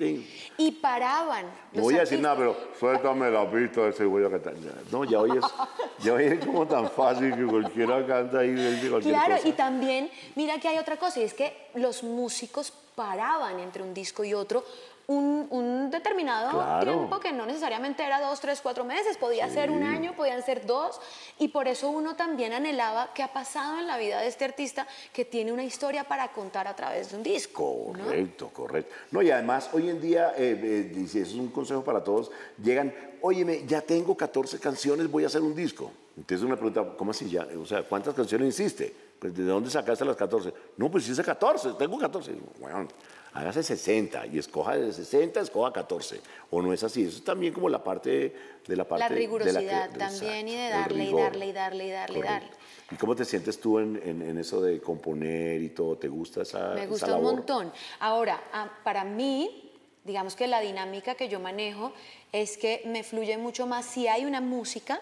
y 0.00 0.72
paraban. 0.72 1.46
No 1.72 1.82
voy 1.82 1.96
a 1.96 2.00
decir 2.00 2.20
nada, 2.20 2.36
pero 2.36 2.56
suéltame 2.78 3.30
la 3.30 3.50
pista 3.50 3.88
ese 3.88 4.04
voy 4.04 4.24
a 4.24 4.30
cantar. 4.30 4.54
No, 4.90 5.04
ya 5.04 5.20
hoy 5.20 5.36
es, 5.36 5.44
ya 6.04 6.14
hoy 6.14 6.24
es 6.24 6.44
como 6.44 6.66
tan 6.66 6.90
fácil 6.90 7.34
que 7.34 7.44
cualquiera 7.44 8.06
canta 8.06 8.40
ahí 8.40 8.54
cualquier 8.88 9.14
Claro, 9.14 9.36
y 9.44 9.52
también, 9.52 10.10
mira 10.34 10.58
que 10.58 10.68
hay 10.68 10.78
otra 10.78 10.96
cosa, 10.96 11.20
y 11.20 11.24
es 11.24 11.34
que 11.34 11.70
los 11.74 12.02
músicos 12.02 12.72
paraban 12.94 13.60
entre 13.60 13.82
un 13.82 13.94
disco 13.94 14.24
y 14.24 14.34
otro 14.34 14.64
un, 15.10 15.90
determinado 15.90 16.84
tiempo 16.84 17.18
que 17.18 17.32
no 17.32 17.44
necesariamente 17.44 18.04
era 18.04 18.20
dos, 18.20 18.40
tres, 18.40 18.60
cuatro 18.60 18.84
meses, 18.84 19.16
podía 19.16 19.48
ser 19.50 19.70
un 19.70 19.82
año, 19.82 20.14
podían 20.14 20.42
ser 20.42 20.64
dos, 20.66 21.00
y 21.38 21.48
por 21.48 21.66
eso 21.66 21.90
uno 21.90 22.14
también 22.14 22.52
anhelaba 22.52 23.10
qué 23.12 23.22
ha 23.22 23.32
pasado 23.32 23.78
en 23.78 23.86
la 23.86 23.98
vida 23.98 24.20
de 24.20 24.28
este 24.28 24.44
artista 24.44 24.86
que 25.12 25.24
tiene 25.24 25.52
una 25.52 25.64
historia 25.64 26.04
para 26.04 26.28
contar 26.32 26.68
a 26.68 26.76
través 26.76 27.10
de 27.10 27.16
un 27.16 27.22
disco. 27.22 27.92
Correcto, 27.92 28.50
correcto. 28.52 28.94
No, 29.10 29.22
y 29.22 29.30
además 29.30 29.70
hoy 29.72 29.88
en 29.88 30.00
día, 30.00 30.32
eh, 30.36 30.92
eh, 30.94 31.04
eso 31.04 31.18
es 31.18 31.34
un 31.34 31.48
consejo 31.48 31.82
para 31.82 32.04
todos, 32.04 32.30
llegan, 32.62 32.94
óyeme, 33.20 33.64
ya 33.66 33.80
tengo 33.80 34.16
14 34.16 34.60
canciones, 34.60 35.10
voy 35.10 35.24
a 35.24 35.26
hacer 35.26 35.42
un 35.42 35.54
disco. 35.54 35.90
Entonces 36.16 36.48
me 36.48 36.56
pregunta, 36.56 36.84
¿cómo 36.96 37.10
así 37.10 37.28
ya? 37.28 37.46
O 37.60 37.66
sea, 37.66 37.82
¿cuántas 37.82 38.14
canciones 38.14 38.48
hiciste? 38.48 38.94
Pues, 39.18 39.34
¿De 39.36 39.42
dónde 39.44 39.70
sacaste 39.70 40.04
las 40.04 40.16
14? 40.16 40.52
No, 40.76 40.90
pues 40.90 41.08
hice 41.08 41.22
14, 41.22 41.72
tengo 41.78 41.98
14. 41.98 42.32
Bueno, 42.60 42.86
hágase 43.32 43.62
60 43.62 44.26
y 44.26 44.38
escoja 44.38 44.76
de 44.76 44.92
60, 44.92 45.40
escoja 45.40 45.72
14. 45.72 46.20
O 46.50 46.62
no 46.62 46.72
es 46.72 46.82
así. 46.82 47.04
Eso 47.04 47.18
es 47.18 47.24
también 47.24 47.52
como 47.52 47.68
la 47.68 47.82
parte 47.82 48.34
de 48.66 48.76
la 48.76 48.84
parte 48.84 49.04
La 49.04 49.08
rigurosidad 49.08 49.90
también 49.96 50.48
y 50.48 50.56
de 50.56 50.68
darle 50.68 51.04
y 51.04 51.12
darle 51.12 51.46
y 51.46 51.52
darle 51.52 51.86
y 51.86 51.90
darle 51.90 52.18
y 52.18 52.22
darle. 52.22 52.50
¿Y 52.90 52.96
cómo 52.96 53.14
te 53.14 53.24
sientes 53.24 53.60
tú 53.60 53.78
en, 53.78 53.96
en, 54.04 54.38
eso 54.38 54.60
de 54.60 54.80
componer 54.80 55.62
y 55.62 55.68
todo? 55.70 55.96
¿Te 55.96 56.08
gusta 56.08 56.42
esa 56.42 56.74
Me 56.74 56.86
gusta 56.86 57.16
un 57.16 57.22
montón. 57.22 57.72
Ahora, 58.00 58.42
ah, 58.52 58.68
para 58.82 59.04
mí, 59.04 59.72
digamos 60.04 60.34
que 60.34 60.48
la 60.48 60.60
dinámica 60.60 61.14
que 61.14 61.28
yo 61.28 61.38
manejo 61.38 61.92
es 62.32 62.56
que 62.56 62.82
me 62.86 63.04
fluye 63.04 63.38
mucho 63.38 63.66
más 63.66 63.86
si 63.86 64.08
hay 64.08 64.24
una 64.24 64.40
música 64.40 65.00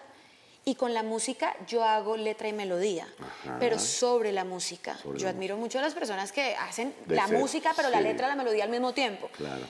y 0.69 0.75
con 0.75 0.93
la 0.93 1.01
música 1.01 1.55
yo 1.67 1.83
hago 1.83 2.15
letra 2.15 2.47
y 2.47 2.53
melodía, 2.53 3.07
pero 3.59 3.79
sobre 3.79 4.31
la 4.31 4.45
música. 4.45 4.97
yo 5.17 5.27
admiro 5.27 5.57
mucho 5.57 5.79
a 5.79 5.81
las 5.81 5.95
personas 5.95 6.31
que 6.31 6.55
hacen 6.55 6.93
la 7.07 7.27
música, 7.27 7.73
pero 7.75 7.89
la 7.89 8.01
letra 8.01 8.27
y 8.27 8.29
la 8.29 8.35
melodía 8.35 8.65
al 8.65 8.69
mismo 8.69 8.93
tiempo. 8.93 9.29
Claro 9.35 9.65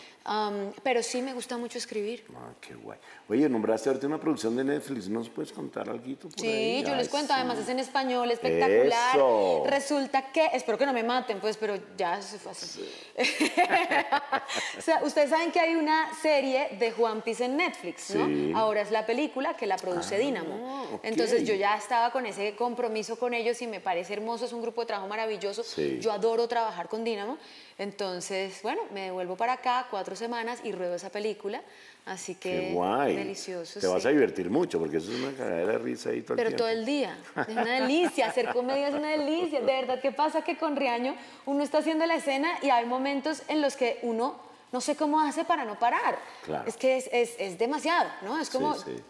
pero 0.84 1.02
sí 1.02 1.22
me 1.22 1.34
gusta 1.34 1.58
mucho 1.58 1.78
escribir. 1.78 2.26
Ah, 2.36 2.52
qué 2.62 2.76
guay. 2.76 3.00
Oye, 3.28 3.50
nombraste 3.50 3.90
ahorita 3.90 4.08
una 4.08 4.20
producción 4.20 4.56
de 4.56 4.64
Netflix, 4.64 5.08
¿nos 5.10 5.30
puedes 5.30 5.52
contar 5.52 5.90
algo 5.90 6.04
Sí, 6.36 6.84
yo 6.86 6.96
les 6.96 7.10
cuento, 7.10 7.34
además 7.34 7.60
es 7.60 7.70
en 7.70 7.80
español, 7.80 8.30
espectacular. 8.32 9.18
Resulta 9.66 10.32
que, 10.32 10.48
espero 10.54 10.78
que 10.78 10.86
no 10.86 10.94
me 10.94 11.04
maten, 11.04 11.40
pues, 11.40 11.58
pero 11.58 11.76
ya 11.98 12.22
se 12.22 12.38
fue 12.38 12.52
así. 12.52 12.88
o 14.78 14.82
sea, 14.82 15.02
ustedes 15.04 15.30
saben 15.30 15.52
que 15.52 15.60
hay 15.60 15.76
una 15.76 16.14
serie 16.22 16.78
de 16.80 16.92
Juan 16.92 17.22
Piz 17.22 17.42
en 17.42 17.58
Netflix, 17.58 18.16
¿no? 18.16 18.58
Ahora 18.58 18.82
es 18.82 18.92
la 18.92 19.06
película 19.06 19.56
que 19.56 19.66
la 19.66 19.78
produce 19.78 20.16
ah, 20.16 20.20
Dynamo. 20.20 21.00
Entonces 21.04 21.46
yo 21.46 21.54
ya 21.54 21.76
estaba 21.76 22.12
con 22.12 22.26
ese 22.26 22.56
compromiso 22.56 23.18
con 23.18 23.34
ellos 23.34 23.62
y 23.62 23.68
me 23.68 23.80
parece 23.80 24.14
hermoso, 24.14 24.46
es 24.46 24.54
un 24.54 24.62
grupo 24.62 24.82
de 24.82 24.88
trabajo 24.88 25.08
maravilloso. 25.08 25.64
Yo 26.00 26.12
adoro 26.12 26.48
trabajar 26.48 26.88
con 26.88 27.04
Dynamo. 27.04 27.38
Entonces, 27.80 28.60
bueno, 28.62 28.82
me 28.94 29.06
devuelvo 29.06 29.38
para 29.38 29.54
acá 29.54 29.88
cuatro 29.90 30.14
semanas 30.14 30.60
y 30.66 30.74
ruedo 30.74 30.96
esa 30.96 31.10
película. 31.10 31.62
Así 32.06 32.36
que 32.36 32.52
Qué 32.52 32.72
guay. 32.74 33.16
delicioso. 33.16 33.80
Te 33.80 33.88
vas 33.88 34.06
a 34.06 34.10
divertir 34.10 34.50
mucho 34.50 34.80
porque 34.80 34.98
eso 34.98 35.10
es 35.12 35.20
una 35.20 35.32
cagadera 35.32 35.72
de 35.74 35.78
risa 35.78 36.10
ahí 36.10 36.22
todo 36.22 36.36
Pero 36.36 36.50
el 36.50 36.56
todo 36.58 36.68
el 36.68 36.86
día. 36.86 37.18
Es 37.48 37.56
una 37.56 37.80
delicia. 37.80 38.28
Hacer 38.28 38.50
comedia 38.52 38.90
es 38.90 38.96
una 38.96 39.12
delicia. 39.12 39.62
De 39.62 39.66
verdad, 39.66 40.02
¿qué 40.02 40.12
pasa? 40.12 40.44
Que 40.44 40.58
con 40.58 40.76
Riaño 40.76 41.16
uno 41.46 41.64
está 41.64 41.78
haciendo 41.78 42.06
la 42.06 42.16
escena 42.16 42.50
y 42.62 42.70
hay 42.70 42.86
momentos 42.86 43.44
en 43.48 43.62
los 43.62 43.78
que 43.78 44.00
uno 44.02 44.36
no 44.74 44.82
sé 44.82 44.98
cómo 44.98 45.22
hace 45.22 45.46
para 45.46 45.64
no 45.64 45.80
parar. 45.80 46.20
Claro. 46.44 46.68
Es 46.68 46.76
que 46.76 46.98
es, 46.98 47.10
es, 47.14 47.36
es 47.40 47.58
demasiado, 47.58 48.10
¿no? 48.24 48.40
Es 48.42 48.50
como. 48.50 48.76
Sí, 48.76 48.82
sí. 48.98 49.04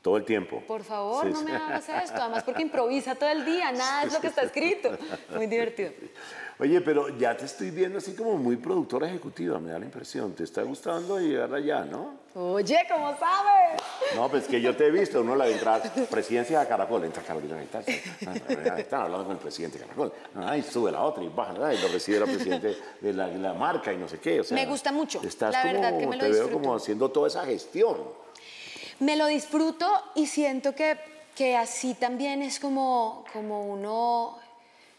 Todo 0.00 0.16
el 0.16 0.24
tiempo. 0.24 0.62
Por 0.68 0.84
favor, 0.84 1.26
no 1.26 1.42
me 1.42 1.52
hagas 1.52 1.88
esto. 1.88 2.22
Además, 2.22 2.44
porque 2.44 2.62
improvisa 2.62 3.16
todo 3.16 3.28
el 3.28 3.44
día, 3.44 3.72
nada 3.72 4.04
es 4.04 4.12
lo 4.12 4.20
que 4.20 4.28
está 4.28 4.42
escrito. 4.42 4.96
Muy 5.34 5.48
divertido. 5.48 5.90
Oye, 6.58 6.80
pero 6.80 7.10
ya 7.18 7.36
te 7.36 7.44
estoy 7.44 7.70
viendo 7.70 7.98
así 7.98 8.14
como 8.14 8.38
muy 8.38 8.56
productora 8.56 9.06
ejecutiva, 9.06 9.58
me 9.58 9.70
da 9.72 9.78
la 9.78 9.84
impresión. 9.84 10.32
¿Te 10.32 10.44
está 10.44 10.62
gustando 10.62 11.18
llegar 11.20 11.52
allá, 11.52 11.84
no? 11.84 12.14
Oye, 12.34 12.78
¿cómo 12.90 13.14
sabes? 13.18 13.82
No, 14.14 14.30
pues 14.30 14.46
que 14.46 14.60
yo 14.60 14.74
te 14.74 14.86
he 14.86 14.90
visto, 14.90 15.20
uno 15.20 15.36
la 15.36 15.44
de 15.44 15.52
entrar, 15.52 15.82
presidencia 16.10 16.60
de 16.60 16.66
Caracol, 16.66 17.04
entra 17.04 17.22
Carolina 17.22 17.62
está, 17.62 17.80
están 17.80 19.02
hablando 19.02 19.24
con 19.26 19.36
el 19.36 19.42
presidente 19.42 19.78
de 19.78 19.84
Caracol, 19.84 20.12
ay, 20.34 20.62
sube 20.62 20.90
la 20.90 21.02
otra 21.02 21.22
y 21.22 21.28
baja, 21.28 21.74
y 21.74 21.78
lo 21.78 21.88
recibe 21.88 22.18
el 22.18 22.24
presidente 22.24 22.76
de 23.02 23.12
la, 23.12 23.52
marca 23.52 23.92
y 23.92 23.98
no 23.98 24.08
sé 24.08 24.18
qué. 24.18 24.40
O 24.40 24.44
sea, 24.44 24.54
me 24.54 24.66
gusta 24.66 24.92
mucho, 24.92 25.22
estás 25.22 25.52
la 25.52 25.62
como, 25.62 25.74
verdad 25.74 25.98
que 25.98 26.06
me 26.06 26.16
lo 26.16 26.22
te 26.22 26.30
veo 26.30 26.50
como 26.50 26.74
haciendo 26.74 27.10
toda 27.10 27.28
esa 27.28 27.44
gestión. 27.44 27.96
Me 29.00 29.16
lo 29.16 29.26
disfruto 29.26 29.86
y 30.14 30.26
siento 30.26 30.74
que, 30.74 30.98
que 31.34 31.54
así 31.54 31.94
también 31.94 32.42
es 32.42 32.58
como, 32.60 33.24
como 33.32 33.66
uno 33.66 34.38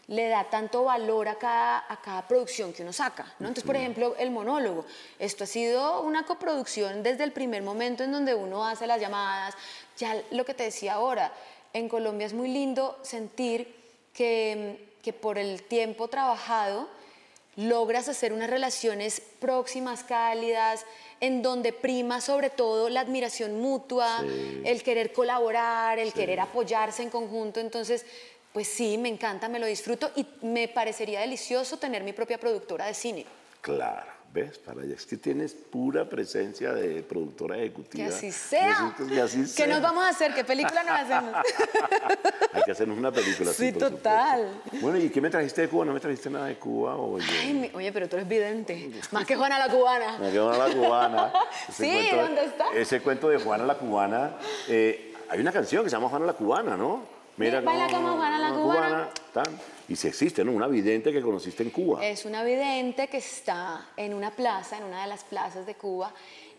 le 0.08 0.28
da 0.28 0.44
tanto 0.44 0.84
valor 0.84 1.28
a 1.28 1.36
cada, 1.36 1.84
a 1.86 2.00
cada 2.00 2.26
producción 2.26 2.72
que 2.72 2.82
uno 2.82 2.92
saca. 2.92 3.24
¿no? 3.38 3.48
Entonces, 3.48 3.64
por 3.64 3.76
ejemplo, 3.76 4.16
el 4.18 4.30
monólogo. 4.30 4.86
Esto 5.18 5.44
ha 5.44 5.46
sido 5.46 6.00
una 6.00 6.24
coproducción 6.24 7.02
desde 7.02 7.24
el 7.24 7.32
primer 7.32 7.62
momento 7.62 8.04
en 8.04 8.12
donde 8.12 8.34
uno 8.34 8.66
hace 8.66 8.86
las 8.86 9.00
llamadas. 9.00 9.54
Ya 9.98 10.20
lo 10.30 10.44
que 10.44 10.54
te 10.54 10.64
decía 10.64 10.94
ahora, 10.94 11.32
en 11.74 11.88
Colombia 11.88 12.26
es 12.26 12.32
muy 12.32 12.48
lindo 12.48 12.98
sentir 13.02 13.74
que, 14.14 14.94
que 15.02 15.12
por 15.12 15.36
el 15.38 15.62
tiempo 15.62 16.08
trabajado 16.08 16.88
logras 17.56 18.08
hacer 18.08 18.32
unas 18.32 18.48
relaciones 18.48 19.20
próximas, 19.40 20.04
cálidas, 20.04 20.86
en 21.20 21.42
donde 21.42 21.72
prima 21.72 22.20
sobre 22.20 22.50
todo 22.50 22.88
la 22.88 23.00
admiración 23.00 23.60
mutua, 23.60 24.24
el 24.64 24.82
querer 24.84 25.12
colaborar, 25.12 25.98
el 25.98 26.12
querer 26.12 26.38
apoyarse 26.38 27.02
en 27.02 27.10
conjunto. 27.10 27.58
Entonces, 27.58 28.06
pues 28.52 28.68
sí, 28.68 28.98
me 28.98 29.08
encanta, 29.08 29.48
me 29.48 29.58
lo 29.58 29.66
disfruto 29.66 30.10
y 30.16 30.26
me 30.42 30.68
parecería 30.68 31.20
delicioso 31.20 31.78
tener 31.78 32.02
mi 32.02 32.12
propia 32.12 32.38
productora 32.38 32.86
de 32.86 32.94
cine. 32.94 33.26
Claro, 33.60 34.10
¿ves? 34.32 34.58
Para 34.58 34.82
allá 34.82 34.94
es 34.94 35.04
que 35.04 35.16
tienes 35.16 35.52
pura 35.52 36.08
presencia 36.08 36.72
de 36.72 37.02
productora 37.02 37.58
ejecutiva. 37.58 38.08
Que 38.08 38.14
así 38.14 38.32
sea. 38.32 38.94
¿Qué 39.56 39.66
nos 39.66 39.82
vamos 39.82 40.04
a 40.04 40.08
hacer? 40.08 40.32
¿Qué 40.32 40.44
película 40.44 40.82
nos 40.82 41.00
hacemos? 41.00 41.34
Hay 42.52 42.62
que 42.62 42.72
hacernos 42.72 42.96
una 42.96 43.12
película 43.12 43.52
Sí, 43.52 43.72
total. 43.72 44.62
Bueno, 44.80 44.98
¿y 44.98 45.10
qué 45.10 45.20
me 45.20 45.28
trajiste 45.28 45.62
de 45.62 45.68
Cuba? 45.68 45.84
¿No 45.84 45.92
me 45.92 46.00
trajiste 46.00 46.30
nada 46.30 46.46
de 46.46 46.56
Cuba? 46.56 46.96
Ay, 47.42 47.70
oye, 47.74 47.92
pero 47.92 48.08
tú 48.08 48.16
eres 48.16 48.28
vidente. 48.28 48.90
Más 49.10 49.26
que 49.26 49.36
Juana 49.36 49.58
la 49.58 49.68
Cubana. 49.68 50.18
Más 50.18 50.32
que 50.32 50.38
Juana 50.38 50.68
la 50.68 50.74
Cubana. 50.74 51.32
sí, 51.72 52.08
¿dónde 52.12 52.44
está? 52.44 52.72
Ese 52.74 53.00
cuento 53.02 53.28
de 53.28 53.38
Juana 53.38 53.64
la 53.66 53.74
Cubana. 53.76 54.36
Eh, 54.68 55.14
hay 55.28 55.40
una 55.40 55.52
canción 55.52 55.84
que 55.84 55.90
se 55.90 55.96
llama 55.96 56.08
Juana 56.08 56.26
la 56.26 56.32
Cubana, 56.32 56.76
¿no? 56.76 57.17
Mira, 57.38 57.62
como 57.62 58.16
Juana 58.16 58.38
la 58.38 58.50
cubana. 58.50 59.08
Y 59.88 59.96
si 59.96 60.08
existe, 60.08 60.44
¿no? 60.44 60.52
Una 60.52 60.66
vidente 60.66 61.12
que 61.12 61.22
conociste 61.22 61.62
en 61.62 61.70
Cuba. 61.70 62.04
Es 62.04 62.24
una 62.24 62.42
vidente 62.42 63.08
que 63.08 63.18
está 63.18 63.86
en 63.96 64.12
una 64.12 64.32
plaza, 64.32 64.76
en 64.76 64.84
una 64.84 65.02
de 65.02 65.08
las 65.08 65.24
plazas 65.24 65.64
de 65.64 65.74
Cuba. 65.74 66.12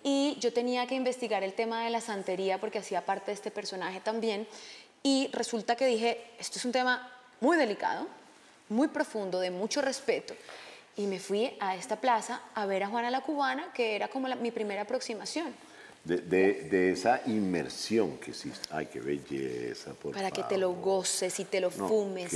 Y 0.03 0.37
yo 0.39 0.53
tenía 0.53 0.87
que 0.87 0.95
investigar 0.95 1.43
el 1.43 1.53
tema 1.53 1.83
de 1.83 1.89
la 1.89 1.99
santería 1.99 2.57
porque 2.59 2.79
hacía 2.79 3.05
parte 3.05 3.27
de 3.27 3.33
este 3.33 3.51
personaje 3.51 3.99
también. 3.99 4.47
Y 5.03 5.29
resulta 5.33 5.75
que 5.75 5.85
dije, 5.85 6.21
esto 6.39 6.57
es 6.57 6.65
un 6.65 6.71
tema 6.71 7.11
muy 7.41 7.57
delicado, 7.57 8.07
muy 8.69 8.87
profundo, 8.87 9.39
de 9.39 9.51
mucho 9.51 9.81
respeto. 9.81 10.33
Y 10.95 11.05
me 11.05 11.19
fui 11.19 11.55
a 11.59 11.75
esta 11.75 11.97
plaza 11.97 12.41
a 12.55 12.65
ver 12.65 12.83
a 12.83 12.87
Juana 12.87 13.11
la 13.11 13.21
Cubana, 13.21 13.71
que 13.73 13.95
era 13.95 14.07
como 14.07 14.27
mi 14.37 14.51
primera 14.51 14.83
aproximación 14.83 15.53
de, 16.17 16.91
esa 16.91 17.21
inmersión 17.27 18.17
que 18.17 18.31
existe. 18.31 18.67
Ay, 18.71 18.87
qué 18.87 18.99
belleza, 18.99 19.93
por 19.93 20.13
Para 20.13 20.31
que 20.31 20.43
te 20.43 20.57
lo 20.57 20.73
goces 20.73 21.39
y 21.39 21.45
te 21.45 21.61
lo 21.61 21.69
fumes. 21.69 22.33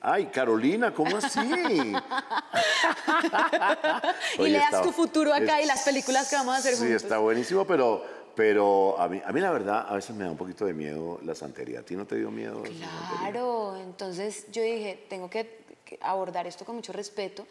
Ay, 0.00 0.26
Carolina, 0.26 0.92
¿cómo 0.92 1.16
así? 1.16 1.40
y 4.38 4.48
leas 4.48 4.82
tu 4.82 4.92
futuro 4.92 5.32
acá 5.32 5.62
y 5.62 5.66
las 5.66 5.82
películas 5.82 6.28
que 6.28 6.36
vamos 6.36 6.54
a 6.54 6.58
hacer 6.58 6.74
juntos. 6.74 6.88
Sí, 6.88 6.94
está 6.94 7.18
buenísimo, 7.18 7.66
pero, 7.66 8.04
pero 8.34 9.00
a, 9.00 9.08
mí, 9.08 9.22
a 9.24 9.32
mí 9.32 9.40
la 9.40 9.50
verdad 9.50 9.86
a 9.88 9.94
veces 9.94 10.14
me 10.14 10.24
da 10.24 10.30
un 10.30 10.36
poquito 10.36 10.66
de 10.66 10.74
miedo 10.74 11.18
la 11.24 11.34
santería. 11.34 11.80
¿A 11.80 11.82
ti 11.82 11.96
no 11.96 12.06
te 12.06 12.16
dio 12.16 12.30
miedo? 12.30 12.62
Claro, 12.62 13.76
entonces 13.76 14.46
yo 14.52 14.62
dije, 14.62 15.06
tengo 15.08 15.30
que 15.30 15.63
abordar 16.00 16.46
esto 16.46 16.64
con 16.64 16.76
mucho 16.76 16.92
respeto. 16.92 17.46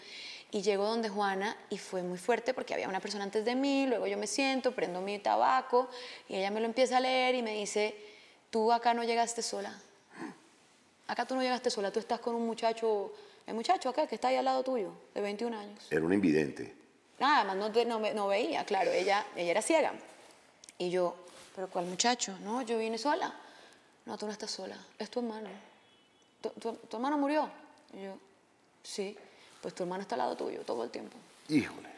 Y 0.51 0.61
llego 0.61 0.85
donde 0.85 1.09
Juana 1.09 1.57
y 1.69 1.77
fue 1.79 2.03
muy 2.03 2.17
fuerte 2.17 2.53
porque 2.53 2.73
había 2.73 2.87
una 2.87 2.99
persona 2.99 3.23
antes 3.23 3.43
de 3.43 3.55
mí, 3.55 3.87
luego 3.87 4.05
yo 4.05 4.17
me 4.17 4.27
siento, 4.27 4.73
prendo 4.73 5.01
mi 5.01 5.17
tabaco 5.17 5.89
y 6.29 6.35
ella 6.35 6.51
me 6.51 6.59
lo 6.59 6.67
empieza 6.67 6.97
a 6.97 6.99
leer 6.99 7.33
y 7.35 7.41
me 7.41 7.53
dice, 7.53 7.95
tú 8.51 8.71
acá 8.71 8.93
no 8.93 9.03
llegaste 9.03 9.41
sola. 9.41 9.75
acá 11.07 11.25
tú 11.25 11.35
no 11.35 11.41
llegaste 11.41 11.71
sola, 11.71 11.91
tú 11.91 11.99
estás 11.99 12.19
con 12.19 12.35
un 12.35 12.45
muchacho, 12.45 13.13
el 13.47 13.55
muchacho 13.55 13.89
acá 13.89 14.05
que 14.05 14.15
está 14.15 14.27
ahí 14.27 14.35
al 14.35 14.45
lado 14.45 14.63
tuyo, 14.63 14.91
de 15.15 15.21
21 15.21 15.57
años. 15.57 15.87
Era 15.91 16.05
un 16.05 16.13
invidente. 16.13 16.75
Nada 17.19 17.43
más, 17.45 17.55
no, 17.55 17.69
no, 17.69 18.13
no 18.13 18.27
veía, 18.27 18.63
claro, 18.63 18.91
ella, 18.91 19.25
ella 19.35 19.51
era 19.51 19.61
ciega. 19.61 19.93
Y 20.77 20.89
yo, 20.89 21.15
¿pero 21.55 21.67
cuál 21.69 21.85
muchacho? 21.85 22.37
No, 22.43 22.61
yo 22.61 22.77
vine 22.77 22.97
sola. 22.97 23.33
No, 24.05 24.17
tú 24.17 24.25
no 24.25 24.31
estás 24.31 24.51
sola, 24.51 24.77
es 24.99 25.09
tu 25.09 25.19
hermano. 25.19 25.49
¿Tu, 26.41 26.49
tu, 26.49 26.97
hermano 26.97 27.17
murió? 27.17 27.49
Y 27.93 28.03
yo, 28.03 28.17
sí, 28.83 29.17
pues 29.61 29.73
tu 29.73 29.83
hermano 29.83 30.01
está 30.01 30.15
al 30.15 30.19
lado 30.19 30.35
tuyo 30.35 30.61
todo 30.61 30.83
el 30.83 30.89
tiempo. 30.89 31.17
Híjole. 31.49 31.89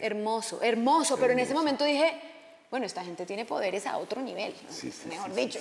Hermoso, 0.00 0.60
hermoso, 0.62 1.16
pero 1.18 1.32
en 1.32 1.38
ese 1.38 1.54
momento 1.54 1.84
dije, 1.84 2.20
bueno, 2.70 2.84
esta 2.84 3.02
gente 3.02 3.24
tiene 3.24 3.46
poderes 3.46 3.86
a 3.86 3.96
otro 3.96 4.20
nivel, 4.20 4.52
mejor 5.08 5.34
dicho. 5.34 5.58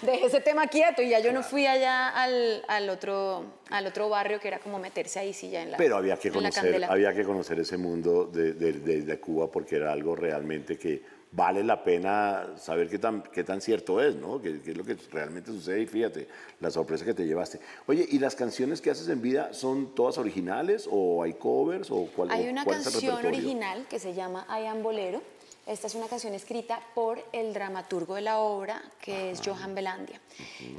Dejé 0.00 0.26
ese 0.26 0.40
tema 0.40 0.66
quieto 0.68 1.02
y 1.02 1.10
ya 1.10 1.20
yo 1.20 1.30
no 1.30 1.42
fui 1.42 1.66
allá 1.66 2.08
al, 2.08 2.64
al, 2.68 2.88
otro, 2.88 3.44
al 3.68 3.86
otro 3.86 4.08
barrio 4.08 4.40
que 4.40 4.48
era 4.48 4.58
como 4.58 4.78
meterse 4.78 5.18
ahí 5.18 5.34
sí 5.34 5.50
ya 5.50 5.62
en 5.62 5.72
la 5.72 5.76
Pero 5.76 5.98
había 5.98 6.16
que, 6.16 6.30
conocer, 6.30 6.84
había 6.84 7.12
que 7.12 7.24
conocer 7.24 7.60
ese 7.60 7.76
mundo 7.76 8.24
de, 8.24 8.54
de, 8.54 9.20
Cuba 9.20 9.50
porque 9.50 9.76
era 9.76 9.92
algo 9.92 10.16
realmente 10.16 10.78
que 10.78 11.02
vale 11.32 11.62
la 11.62 11.82
pena 11.82 12.54
saber 12.56 12.88
qué 12.88 12.98
tan, 12.98 13.22
qué 13.22 13.44
tan 13.44 13.60
cierto 13.60 14.00
es, 14.00 14.14
¿no? 14.16 14.40
Qué, 14.40 14.60
es 14.64 14.76
lo 14.76 14.84
que 14.84 14.96
realmente 15.12 15.50
sucede 15.50 15.82
y 15.82 15.86
fíjate, 15.86 16.28
la 16.60 16.70
sorpresa 16.70 17.04
que 17.04 17.14
te 17.14 17.26
llevaste. 17.26 17.60
Oye, 17.86 18.06
¿y 18.08 18.18
las 18.18 18.34
canciones 18.34 18.80
que 18.80 18.90
haces 18.90 19.08
en 19.08 19.20
vida 19.20 19.52
son 19.52 19.94
todas 19.94 20.18
originales 20.18 20.88
o 20.90 21.22
hay 21.22 21.34
covers 21.34 21.90
o 21.90 22.08
cuál 22.14 22.30
Hay 22.30 22.48
una 22.48 22.64
canción 22.64 23.24
original 23.24 23.86
que 23.88 23.98
se 23.98 24.14
llama 24.14 24.46
I 24.48 24.66
Am 24.66 24.82
Bolero 24.82 25.20
esta 25.66 25.88
es 25.88 25.96
una 25.96 26.06
canción 26.06 26.32
escrita 26.32 26.80
por 26.94 27.22
el 27.32 27.52
dramaturgo 27.52 28.14
de 28.14 28.20
la 28.20 28.38
obra, 28.38 28.80
que 29.00 29.32
es 29.32 29.40
Johan 29.44 29.74
Belandia. 29.74 30.20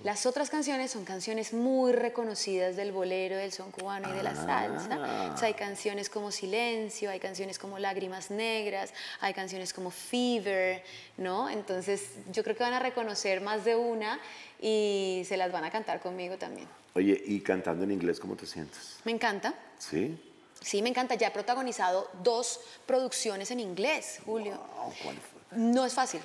Las 0.05 0.25
otras 0.25 0.49
canciones 0.49 0.91
son 0.91 1.03
canciones 1.03 1.51
muy 1.51 1.91
reconocidas 1.91 2.77
del 2.77 2.93
bolero, 2.93 3.35
del 3.35 3.51
son 3.51 3.69
cubano 3.71 4.09
y 4.09 4.15
de 4.15 4.23
la 4.23 4.33
salsa. 4.33 5.35
hay 5.45 5.53
canciones 5.55 6.09
como 6.09 6.31
Silencio, 6.31 7.09
hay 7.09 7.19
canciones 7.19 7.59
como 7.59 7.79
Lágrimas 7.79 8.31
Negras, 8.31 8.93
hay 9.19 9.33
canciones 9.33 9.73
como 9.73 9.91
Fever, 9.91 10.81
¿no? 11.17 11.49
Entonces 11.49 12.11
yo 12.31 12.41
creo 12.43 12.55
que 12.55 12.63
van 12.63 12.73
a 12.73 12.79
reconocer 12.79 13.41
más 13.41 13.65
de 13.65 13.75
una 13.75 14.21
y 14.61 15.23
se 15.27 15.35
las 15.35 15.51
van 15.51 15.65
a 15.65 15.69
cantar 15.69 15.99
conmigo 15.99 16.38
también. 16.38 16.67
Oye, 16.93 17.21
¿y 17.25 17.41
cantando 17.41 17.83
en 17.83 17.91
inglés 17.91 18.21
cómo 18.21 18.38
te 18.38 18.45
sientes? 18.45 18.99
Me 19.03 19.11
encanta. 19.11 19.53
¿Sí? 19.77 20.17
Sí, 20.61 20.81
me 20.81 20.89
encanta. 20.89 21.15
Ya 21.15 21.27
he 21.27 21.31
protagonizado 21.31 22.09
dos 22.23 22.59
producciones 22.85 23.51
en 23.51 23.59
inglés, 23.59 24.19
Julio. 24.25 24.59
No 25.51 25.85
es 25.85 25.93
fácil. 25.93 26.21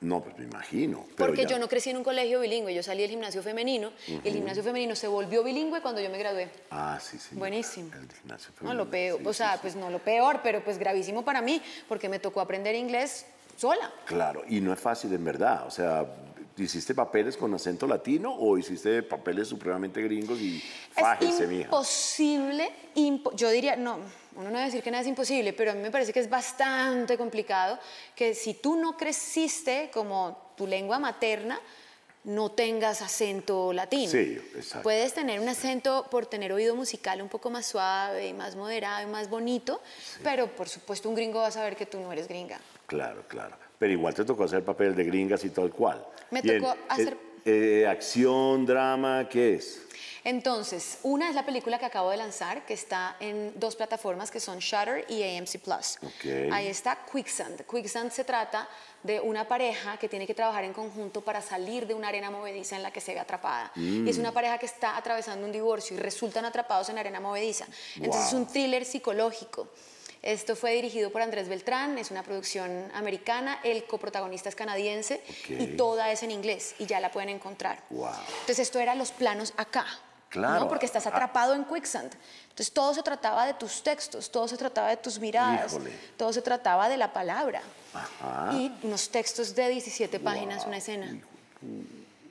No, 0.00 0.22
pues 0.22 0.36
me 0.38 0.44
imagino. 0.44 1.04
Porque 1.16 1.44
yo 1.44 1.58
no 1.58 1.68
crecí 1.68 1.90
en 1.90 1.98
un 1.98 2.04
colegio 2.04 2.40
bilingüe, 2.40 2.74
yo 2.74 2.82
salí 2.82 3.02
del 3.02 3.10
gimnasio 3.10 3.42
femenino 3.42 3.92
y 4.06 4.26
el 4.26 4.34
gimnasio 4.34 4.62
femenino 4.62 4.96
se 4.96 5.06
volvió 5.08 5.42
bilingüe 5.44 5.82
cuando 5.82 6.00
yo 6.00 6.08
me 6.08 6.16
gradué. 6.16 6.50
Ah, 6.70 6.98
sí, 7.00 7.18
sí. 7.18 7.34
Buenísimo. 7.34 7.90
El 7.94 8.10
gimnasio 8.10 8.50
femenino. 8.54 8.78
No, 8.78 8.84
lo 8.84 8.90
peor, 8.90 9.20
o 9.22 9.32
sea, 9.34 9.58
pues 9.60 9.76
no 9.76 9.90
lo 9.90 9.98
peor, 9.98 10.40
pero 10.42 10.64
pues 10.64 10.78
gravísimo 10.78 11.22
para 11.22 11.42
mí, 11.42 11.60
porque 11.86 12.08
me 12.08 12.18
tocó 12.18 12.40
aprender 12.40 12.74
inglés 12.74 13.26
sola. 13.56 13.92
Claro, 14.06 14.42
y 14.48 14.62
no 14.62 14.72
es 14.72 14.80
fácil 14.80 15.12
en 15.12 15.22
verdad, 15.22 15.66
o 15.66 15.70
sea, 15.70 16.06
¿Hiciste 16.60 16.94
papeles 16.94 17.38
con 17.38 17.54
acento 17.54 17.86
latino 17.86 18.34
o 18.34 18.58
hiciste 18.58 19.02
papeles 19.02 19.48
supremamente 19.48 20.02
gringos 20.02 20.38
y 20.38 20.62
fájese, 20.92 21.44
Es 21.44 21.50
imposible, 21.62 22.70
yo 23.34 23.48
diría, 23.48 23.76
no, 23.76 23.98
uno 24.36 24.50
no 24.50 24.50
debe 24.50 24.66
decir 24.66 24.82
que 24.82 24.90
nada 24.90 25.00
es 25.00 25.08
imposible, 25.08 25.54
pero 25.54 25.70
a 25.70 25.74
mí 25.74 25.80
me 25.80 25.90
parece 25.90 26.12
que 26.12 26.20
es 26.20 26.28
bastante 26.28 27.16
complicado 27.16 27.78
que 28.14 28.34
si 28.34 28.54
tú 28.54 28.76
no 28.76 28.96
creciste 28.98 29.90
como 29.90 30.52
tu 30.54 30.66
lengua 30.66 30.98
materna, 30.98 31.58
no 32.24 32.50
tengas 32.50 33.00
acento 33.00 33.72
latino. 33.72 34.10
Sí, 34.10 34.38
exacto. 34.54 34.82
Puedes 34.82 35.14
tener 35.14 35.40
un 35.40 35.48
acento 35.48 36.06
por 36.10 36.26
tener 36.26 36.52
oído 36.52 36.76
musical 36.76 37.22
un 37.22 37.30
poco 37.30 37.48
más 37.48 37.64
suave 37.64 38.28
y 38.28 38.34
más 38.34 38.56
moderado 38.56 39.08
y 39.08 39.10
más 39.10 39.30
bonito, 39.30 39.80
pero 40.22 40.54
por 40.54 40.68
supuesto 40.68 41.08
un 41.08 41.14
gringo 41.14 41.38
va 41.38 41.46
a 41.46 41.52
saber 41.52 41.74
que 41.74 41.86
tú 41.86 41.98
no 41.98 42.12
eres 42.12 42.28
gringa. 42.28 42.60
Claro, 42.86 43.24
claro 43.26 43.69
pero 43.80 43.94
igual 43.94 44.12
te 44.12 44.26
tocó 44.26 44.44
hacer 44.44 44.62
papel 44.62 44.94
de 44.94 45.04
gringas 45.04 45.42
y 45.42 45.48
tal 45.48 45.70
cual. 45.70 46.06
Me 46.30 46.42
tocó 46.42 46.76
hacer... 46.86 47.16
Eh, 47.46 47.86
acción, 47.88 48.66
drama, 48.66 49.26
¿qué 49.26 49.54
es? 49.54 49.80
Entonces, 50.22 50.98
una 51.02 51.30
es 51.30 51.34
la 51.34 51.46
película 51.46 51.78
que 51.78 51.86
acabo 51.86 52.10
de 52.10 52.18
lanzar, 52.18 52.66
que 52.66 52.74
está 52.74 53.16
en 53.20 53.58
dos 53.58 53.76
plataformas 53.76 54.30
que 54.30 54.38
son 54.38 54.58
Shutter 54.58 55.06
y 55.08 55.22
AMC 55.22 55.58
Plus. 55.60 55.98
Ahí 56.52 56.66
está 56.66 56.98
Quicksand. 57.10 57.64
Quicksand 57.64 58.10
se 58.10 58.24
trata 58.24 58.68
de 59.02 59.18
una 59.18 59.48
pareja 59.48 59.96
que 59.96 60.10
tiene 60.10 60.26
que 60.26 60.34
trabajar 60.34 60.64
en 60.64 60.74
conjunto 60.74 61.22
para 61.22 61.40
salir 61.40 61.86
de 61.86 61.94
una 61.94 62.08
arena 62.08 62.30
movediza 62.30 62.76
en 62.76 62.82
la 62.82 62.92
que 62.92 63.00
se 63.00 63.14
ve 63.14 63.20
atrapada. 63.20 63.72
Y 63.74 64.06
es 64.06 64.18
una 64.18 64.32
pareja 64.32 64.58
que 64.58 64.66
está 64.66 64.98
atravesando 64.98 65.46
un 65.46 65.52
divorcio 65.52 65.96
y 65.96 66.00
resultan 66.00 66.44
atrapados 66.44 66.90
en 66.90 66.98
arena 66.98 67.18
movediza. 67.18 67.66
Entonces 67.96 68.26
es 68.26 68.32
un 68.34 68.46
thriller 68.46 68.84
psicológico. 68.84 69.68
Esto 70.22 70.54
fue 70.54 70.72
dirigido 70.72 71.10
por 71.10 71.22
Andrés 71.22 71.48
Beltrán, 71.48 71.96
es 71.96 72.10
una 72.10 72.22
producción 72.22 72.90
americana, 72.94 73.58
el 73.64 73.84
coprotagonista 73.84 74.50
es 74.50 74.54
canadiense 74.54 75.22
y 75.48 75.66
toda 75.76 76.12
es 76.12 76.22
en 76.22 76.30
inglés 76.30 76.74
y 76.78 76.86
ya 76.86 77.00
la 77.00 77.10
pueden 77.10 77.30
encontrar. 77.30 77.82
Entonces 77.90 78.58
esto 78.58 78.78
era 78.78 78.94
los 78.94 79.12
planos 79.12 79.54
acá. 79.56 79.86
Claro. 80.28 80.68
Porque 80.68 80.86
estás 80.86 81.06
ah. 81.06 81.10
atrapado 81.10 81.54
en 81.54 81.64
Quicksand. 81.64 82.12
Entonces 82.42 82.72
todo 82.72 82.94
se 82.94 83.02
trataba 83.02 83.46
de 83.46 83.54
tus 83.54 83.82
textos, 83.82 84.30
todo 84.30 84.46
se 84.46 84.56
trataba 84.56 84.88
de 84.88 84.96
tus 84.96 85.18
miradas, 85.18 85.76
todo 86.16 86.32
se 86.32 86.40
trataba 86.40 86.88
de 86.88 86.96
la 86.96 87.12
palabra. 87.12 87.62
Y 88.52 88.70
unos 88.82 89.08
textos 89.08 89.54
de 89.54 89.68
17 89.68 90.20
páginas, 90.20 90.66
una 90.66 90.76
escena. 90.76 91.18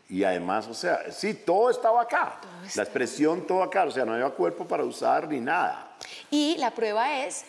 Y 0.07 0.23
además, 0.23 0.67
o 0.67 0.73
sea, 0.73 1.11
sí, 1.11 1.33
todo 1.33 1.69
estaba 1.69 2.01
acá. 2.01 2.39
La 2.75 2.83
expresión 2.83 3.45
todo 3.45 3.61
acá, 3.61 3.83
o 3.83 3.91
sea, 3.91 4.05
no 4.05 4.13
había 4.13 4.29
cuerpo 4.29 4.65
para 4.65 4.83
usar 4.83 5.27
ni 5.27 5.39
nada. 5.39 5.91
Y 6.31 6.55
la 6.57 6.71
prueba 6.71 7.25
es 7.25 7.43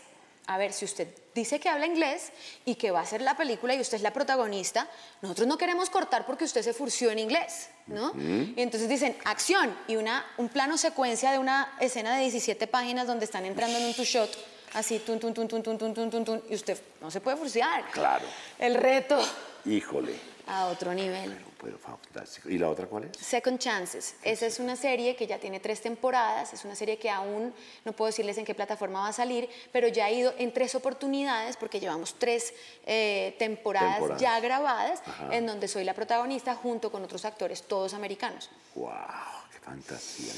a 0.50 0.58
ver, 0.58 0.72
si 0.72 0.84
usted 0.84 1.06
dice 1.32 1.60
que 1.60 1.68
habla 1.68 1.86
inglés 1.86 2.32
y 2.64 2.74
que 2.74 2.90
va 2.90 2.98
a 2.98 3.02
hacer 3.02 3.22
la 3.22 3.36
película 3.36 3.72
y 3.72 3.80
usted 3.80 3.98
es 3.98 4.02
la 4.02 4.12
protagonista, 4.12 4.88
nosotros 5.22 5.46
no 5.46 5.56
queremos 5.56 5.90
cortar 5.90 6.26
porque 6.26 6.42
usted 6.42 6.62
se 6.62 6.74
furció 6.74 7.12
en 7.12 7.20
inglés, 7.20 7.70
¿no? 7.86 8.12
Y 8.16 8.60
entonces 8.60 8.88
dicen, 8.88 9.16
acción, 9.24 9.72
y 9.86 9.94
una, 9.94 10.26
un 10.38 10.48
plano 10.48 10.76
secuencia 10.76 11.30
de 11.30 11.38
una 11.38 11.76
escena 11.78 12.16
de 12.16 12.22
17 12.22 12.66
páginas 12.66 13.06
donde 13.06 13.26
están 13.26 13.44
entrando 13.46 13.78
en 13.78 13.84
un 13.84 13.94
two-shot, 13.94 14.28
así, 14.74 14.98
tun, 14.98 15.20
tun, 15.20 15.32
tun, 15.32 15.46
tun, 15.46 15.62
tun, 15.62 15.78
tun, 15.78 16.10
tun, 16.10 16.24
tun, 16.24 16.42
y 16.50 16.54
usted 16.56 16.76
no 17.00 17.12
se 17.12 17.20
puede 17.20 17.36
furciar. 17.36 17.88
Claro. 17.92 18.26
El 18.58 18.74
reto. 18.74 19.20
Híjole. 19.64 20.16
A 20.48 20.66
otro 20.66 20.92
nivel. 20.92 21.49
¿Y 22.46 22.58
la 22.58 22.68
otra 22.68 22.86
cuál 22.86 23.04
es? 23.04 23.16
Second 23.16 23.58
Chances. 23.58 24.14
Esa 24.22 24.46
es 24.46 24.58
una 24.58 24.76
serie 24.76 25.14
que 25.14 25.26
ya 25.26 25.38
tiene 25.38 25.60
tres 25.60 25.80
temporadas, 25.80 26.52
es 26.52 26.64
una 26.64 26.74
serie 26.74 26.98
que 26.98 27.10
aún 27.10 27.52
no 27.84 27.92
puedo 27.92 28.06
decirles 28.06 28.38
en 28.38 28.44
qué 28.44 28.54
plataforma 28.54 29.00
va 29.00 29.08
a 29.08 29.12
salir, 29.12 29.48
pero 29.72 29.88
ya 29.88 30.06
ha 30.06 30.10
ido 30.10 30.32
en 30.38 30.52
tres 30.52 30.74
oportunidades 30.74 31.56
porque 31.56 31.78
llevamos 31.78 32.14
tres 32.18 32.54
eh, 32.86 33.36
temporadas, 33.38 34.18
ya 34.20 34.40
grabadas 34.40 35.02
en 35.30 35.46
donde 35.46 35.68
soy 35.68 35.84
la 35.84 35.94
protagonista 35.94 36.54
junto 36.54 36.90
con 36.90 37.04
otros 37.04 37.24
actores, 37.24 37.62
todos 37.62 37.94
americanos. 37.94 38.50
¡Wow! 38.74 38.90
¡Qué 39.52 39.58
fantasía! 39.58 40.32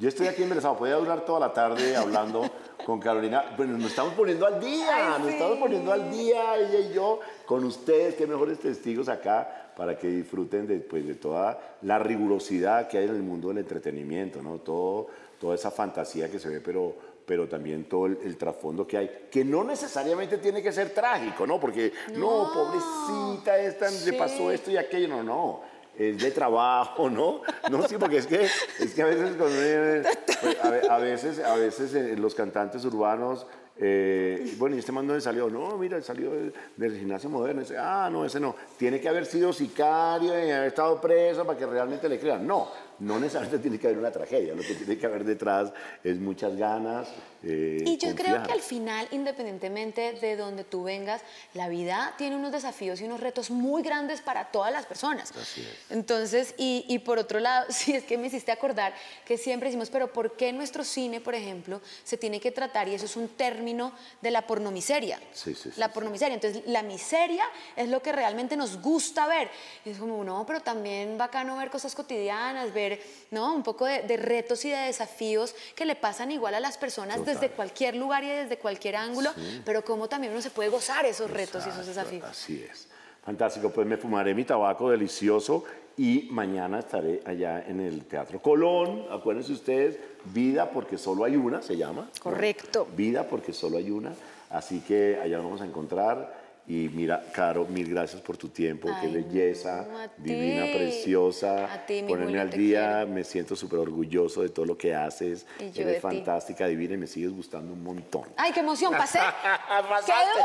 Yo 0.00 0.08
estoy 0.08 0.28
aquí 0.28 0.44
en 0.44 0.50
Venezuela, 0.50 0.78
podía 0.78 0.94
durar 0.94 1.24
toda 1.24 1.40
la 1.40 1.52
tarde 1.52 1.96
hablando 1.96 2.48
con 2.86 3.00
Carolina, 3.00 3.54
pero 3.56 3.70
nos 3.70 3.90
estamos 3.90 4.14
poniendo 4.14 4.46
al 4.46 4.60
día, 4.60 5.18
nos 5.18 5.28
estamos 5.28 5.58
poniendo 5.58 5.92
al 5.92 6.08
día, 6.08 6.56
ella 6.56 6.78
y 6.78 6.94
yo, 6.94 7.18
con 7.46 7.64
ustedes, 7.64 8.14
qué 8.14 8.24
mejores 8.24 8.60
testigos 8.60 9.08
acá 9.08 9.67
para 9.78 9.96
que 9.96 10.08
disfruten 10.08 10.66
de, 10.66 10.80
pues, 10.80 11.06
de 11.06 11.14
toda 11.14 11.76
la 11.82 12.00
rigurosidad 12.00 12.88
que 12.88 12.98
hay 12.98 13.04
en 13.04 13.14
el 13.14 13.22
mundo 13.22 13.46
del 13.46 13.58
entretenimiento, 13.58 14.42
¿no? 14.42 14.58
Todo, 14.58 15.06
toda 15.40 15.54
esa 15.54 15.70
fantasía 15.70 16.28
que 16.28 16.40
se 16.40 16.48
ve, 16.48 16.60
pero, 16.60 16.96
pero 17.24 17.46
también 17.48 17.84
todo 17.84 18.06
el, 18.06 18.36
trasfondo 18.36 18.88
que 18.88 18.98
hay, 18.98 19.28
que 19.30 19.44
no 19.44 19.62
necesariamente 19.62 20.38
tiene 20.38 20.64
que 20.64 20.72
ser 20.72 20.90
trágico, 20.90 21.46
¿no? 21.46 21.60
Porque, 21.60 21.92
no, 22.16 22.50
pobrecita, 22.52 23.56
esta, 23.56 23.88
le 23.88 24.14
pasó 24.14 24.50
esto 24.50 24.72
y 24.72 24.76
aquello, 24.76 25.06
no, 25.06 25.22
no. 25.22 25.60
Es 25.96 26.18
de 26.18 26.32
trabajo, 26.32 27.08
¿no? 27.08 27.42
No, 27.70 27.86
sí, 27.86 27.98
porque 27.98 28.16
es 28.16 28.26
que, 28.26 28.48
es 28.80 28.94
que 28.94 29.02
a 29.02 29.06
veces, 29.06 29.36
pues, 29.38 30.56
a, 30.90 30.98
veces, 30.98 31.38
a 31.38 31.54
veces 31.54 31.94
eh, 31.94 32.16
los 32.16 32.34
cantantes 32.34 32.84
urbanos 32.84 33.46
eh, 33.80 34.54
bueno, 34.58 34.74
¿y 34.74 34.80
este 34.80 34.90
man 34.90 35.06
dónde 35.06 35.20
salió? 35.20 35.48
No, 35.48 35.78
mira, 35.78 36.00
salió 36.02 36.32
del, 36.76 36.98
gimnasio 36.98 37.30
moderno. 37.30 37.62
ah, 37.78 38.08
no, 38.10 38.24
ese 38.24 38.40
no. 38.40 38.54
Tiene 38.76 39.00
que 39.00 39.08
haber 39.08 39.24
sido 39.24 39.52
sicario 39.52 40.30
y 40.30 40.50
haber 40.50 40.68
estado 40.68 41.00
preso 41.00 41.46
para 41.46 41.58
que 41.58 41.66
realmente 41.66 42.08
le 42.08 42.18
crean. 42.18 42.46
No, 42.46 42.68
no 43.00 43.20
necesariamente 43.20 43.62
tiene 43.62 43.78
que 43.78 43.86
haber 43.86 43.98
una 43.98 44.10
tragedia, 44.10 44.54
lo 44.54 44.62
que 44.62 44.74
tiene 44.74 44.98
que 44.98 45.06
haber 45.06 45.24
detrás 45.24 45.72
es 46.02 46.18
muchas 46.18 46.56
ganas. 46.56 47.08
Eh, 47.44 47.84
y 47.86 47.96
yo 47.98 48.14
creo 48.16 48.42
que 48.42 48.50
al 48.50 48.60
final, 48.60 49.06
independientemente 49.12 50.14
de 50.14 50.36
donde 50.36 50.64
tú 50.64 50.82
vengas, 50.82 51.22
la 51.54 51.68
vida 51.68 52.14
tiene 52.18 52.34
unos 52.34 52.50
desafíos 52.50 53.00
y 53.00 53.04
unos 53.04 53.20
retos 53.20 53.50
muy 53.50 53.82
grandes 53.82 54.20
para 54.20 54.46
todas 54.50 54.72
las 54.72 54.86
personas. 54.86 55.30
Así 55.30 55.60
es. 55.60 55.68
Entonces, 55.90 56.54
y, 56.58 56.84
y 56.88 56.98
por 56.98 57.18
otro 57.18 57.38
lado, 57.38 57.66
sí 57.70 57.94
es 57.94 58.04
que 58.04 58.18
me 58.18 58.26
hiciste 58.26 58.50
acordar 58.50 58.92
que 59.24 59.38
siempre 59.38 59.68
decimos, 59.68 59.90
pero 59.90 60.12
¿por 60.12 60.36
qué 60.36 60.52
nuestro 60.52 60.82
cine, 60.82 61.20
por 61.20 61.34
ejemplo, 61.34 61.80
se 62.02 62.16
tiene 62.16 62.40
que 62.40 62.50
tratar, 62.50 62.88
y 62.88 62.94
eso 62.94 63.04
es 63.04 63.16
un 63.16 63.28
término 63.28 63.92
de 64.20 64.30
la 64.32 64.46
pornomiseria? 64.46 65.20
Sí, 65.32 65.54
sí, 65.54 65.70
la 65.76 65.92
pornomiseria. 65.92 66.34
Entonces, 66.34 66.62
la 66.66 66.82
miseria 66.82 67.44
es 67.76 67.88
lo 67.88 68.02
que 68.02 68.10
realmente 68.10 68.56
nos 68.56 68.80
gusta 68.80 69.28
ver. 69.28 69.48
Y 69.84 69.90
es 69.90 69.98
como, 69.98 70.24
no, 70.24 70.44
pero 70.44 70.60
también 70.60 71.16
bacano 71.16 71.56
ver 71.56 71.70
cosas 71.70 71.94
cotidianas, 71.94 72.72
ver 72.72 72.87
¿no? 73.30 73.54
Un 73.54 73.62
poco 73.62 73.86
de, 73.86 74.16
retos 74.16 74.64
y 74.64 74.70
de 74.70 74.76
desafíos 74.76 75.54
que 75.74 75.84
le 75.84 75.96
pasan 75.96 76.30
igual 76.32 76.54
a 76.54 76.60
las 76.60 76.78
personas 76.78 77.24
desde 77.24 77.50
cualquier 77.50 77.96
lugar 77.96 78.24
y 78.24 78.28
desde 78.28 78.58
cualquier 78.58 78.96
ángulo, 78.96 79.30
pero 79.64 79.84
cómo 79.84 80.08
también 80.08 80.32
uno 80.32 80.42
se 80.42 80.50
puede 80.50 80.68
gozar 80.68 81.04
esos 81.06 81.30
retos 81.30 81.66
y 81.66 81.70
esos 81.70 81.86
desafíos. 81.86 82.24
Así 82.24 82.66
es. 82.70 82.88
Fantástico, 83.24 83.70
pues 83.70 83.86
me 83.86 83.96
fumaré 83.96 84.34
mi 84.34 84.44
tabaco 84.44 84.90
delicioso 84.90 85.64
y 85.98 86.28
mañana 86.30 86.78
estaré 86.78 87.20
allá 87.24 87.64
en 87.66 87.80
el 87.80 88.04
Teatro 88.04 88.40
Colón. 88.40 89.04
Acuérdense 89.10 89.52
ustedes, 89.52 89.98
Vida 90.32 90.70
porque 90.70 90.96
solo 90.96 91.24
hay 91.24 91.36
una, 91.36 91.60
se 91.60 91.76
llama. 91.76 92.10
Correcto. 92.22 92.86
Vida 92.96 93.28
porque 93.28 93.52
solo 93.52 93.76
hay 93.76 93.90
una. 93.90 94.12
Así 94.50 94.80
que 94.80 95.18
allá 95.22 95.36
nos 95.36 95.46
vamos 95.46 95.60
a 95.60 95.66
encontrar. 95.66 96.47
Y 96.68 96.90
mira, 96.90 97.24
Caro, 97.32 97.64
mil 97.64 97.88
gracias 97.88 98.20
por 98.20 98.36
tu 98.36 98.50
tiempo, 98.50 98.90
qué 99.00 99.08
belleza, 99.08 99.86
divina, 100.18 100.64
preciosa. 100.64 101.72
A 101.72 101.86
ti, 101.86 102.02
mi 102.02 102.10
Ponerme 102.10 102.40
al 102.40 102.50
día, 102.50 103.06
me 103.08 103.24
siento 103.24 103.56
súper 103.56 103.78
orgulloso 103.78 104.42
de 104.42 104.50
todo 104.50 104.66
lo 104.66 104.76
que 104.76 104.94
haces. 104.94 105.46
Eres 105.58 106.02
fantástica, 106.02 106.66
divina 106.66 106.92
y 106.92 106.98
me 106.98 107.06
sigues 107.06 107.32
gustando 107.32 107.72
un 107.72 107.82
montón. 107.82 108.24
¡Ay, 108.36 108.52
qué 108.52 108.60
emoción! 108.60 108.94
¡Pasé! 108.94 109.18
Pasaste. 109.88 110.40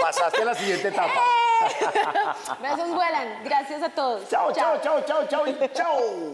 Pasaste 0.00 0.40
a 0.40 0.44
la 0.46 0.54
siguiente 0.54 0.88
etapa. 0.88 1.20
Besos 2.62 2.88
vuelan. 2.88 3.44
Gracias 3.44 3.82
a 3.82 3.90
todos. 3.90 4.26
Chao, 4.30 4.50
chao, 4.50 4.80
chao, 4.80 5.04
chao, 5.04 5.26
chao, 5.28 5.44
chao. 5.74 5.98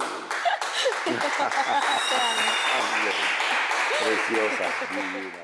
Preciosa, 3.98 4.64
divina. 4.90 5.43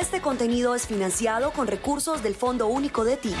Este 0.00 0.20
contenido 0.20 0.74
es 0.74 0.88
financiado 0.88 1.52
con 1.52 1.68
recursos 1.68 2.20
del 2.20 2.34
Fondo 2.34 2.66
Único 2.66 3.04
de 3.04 3.16
Ti. 3.16 3.32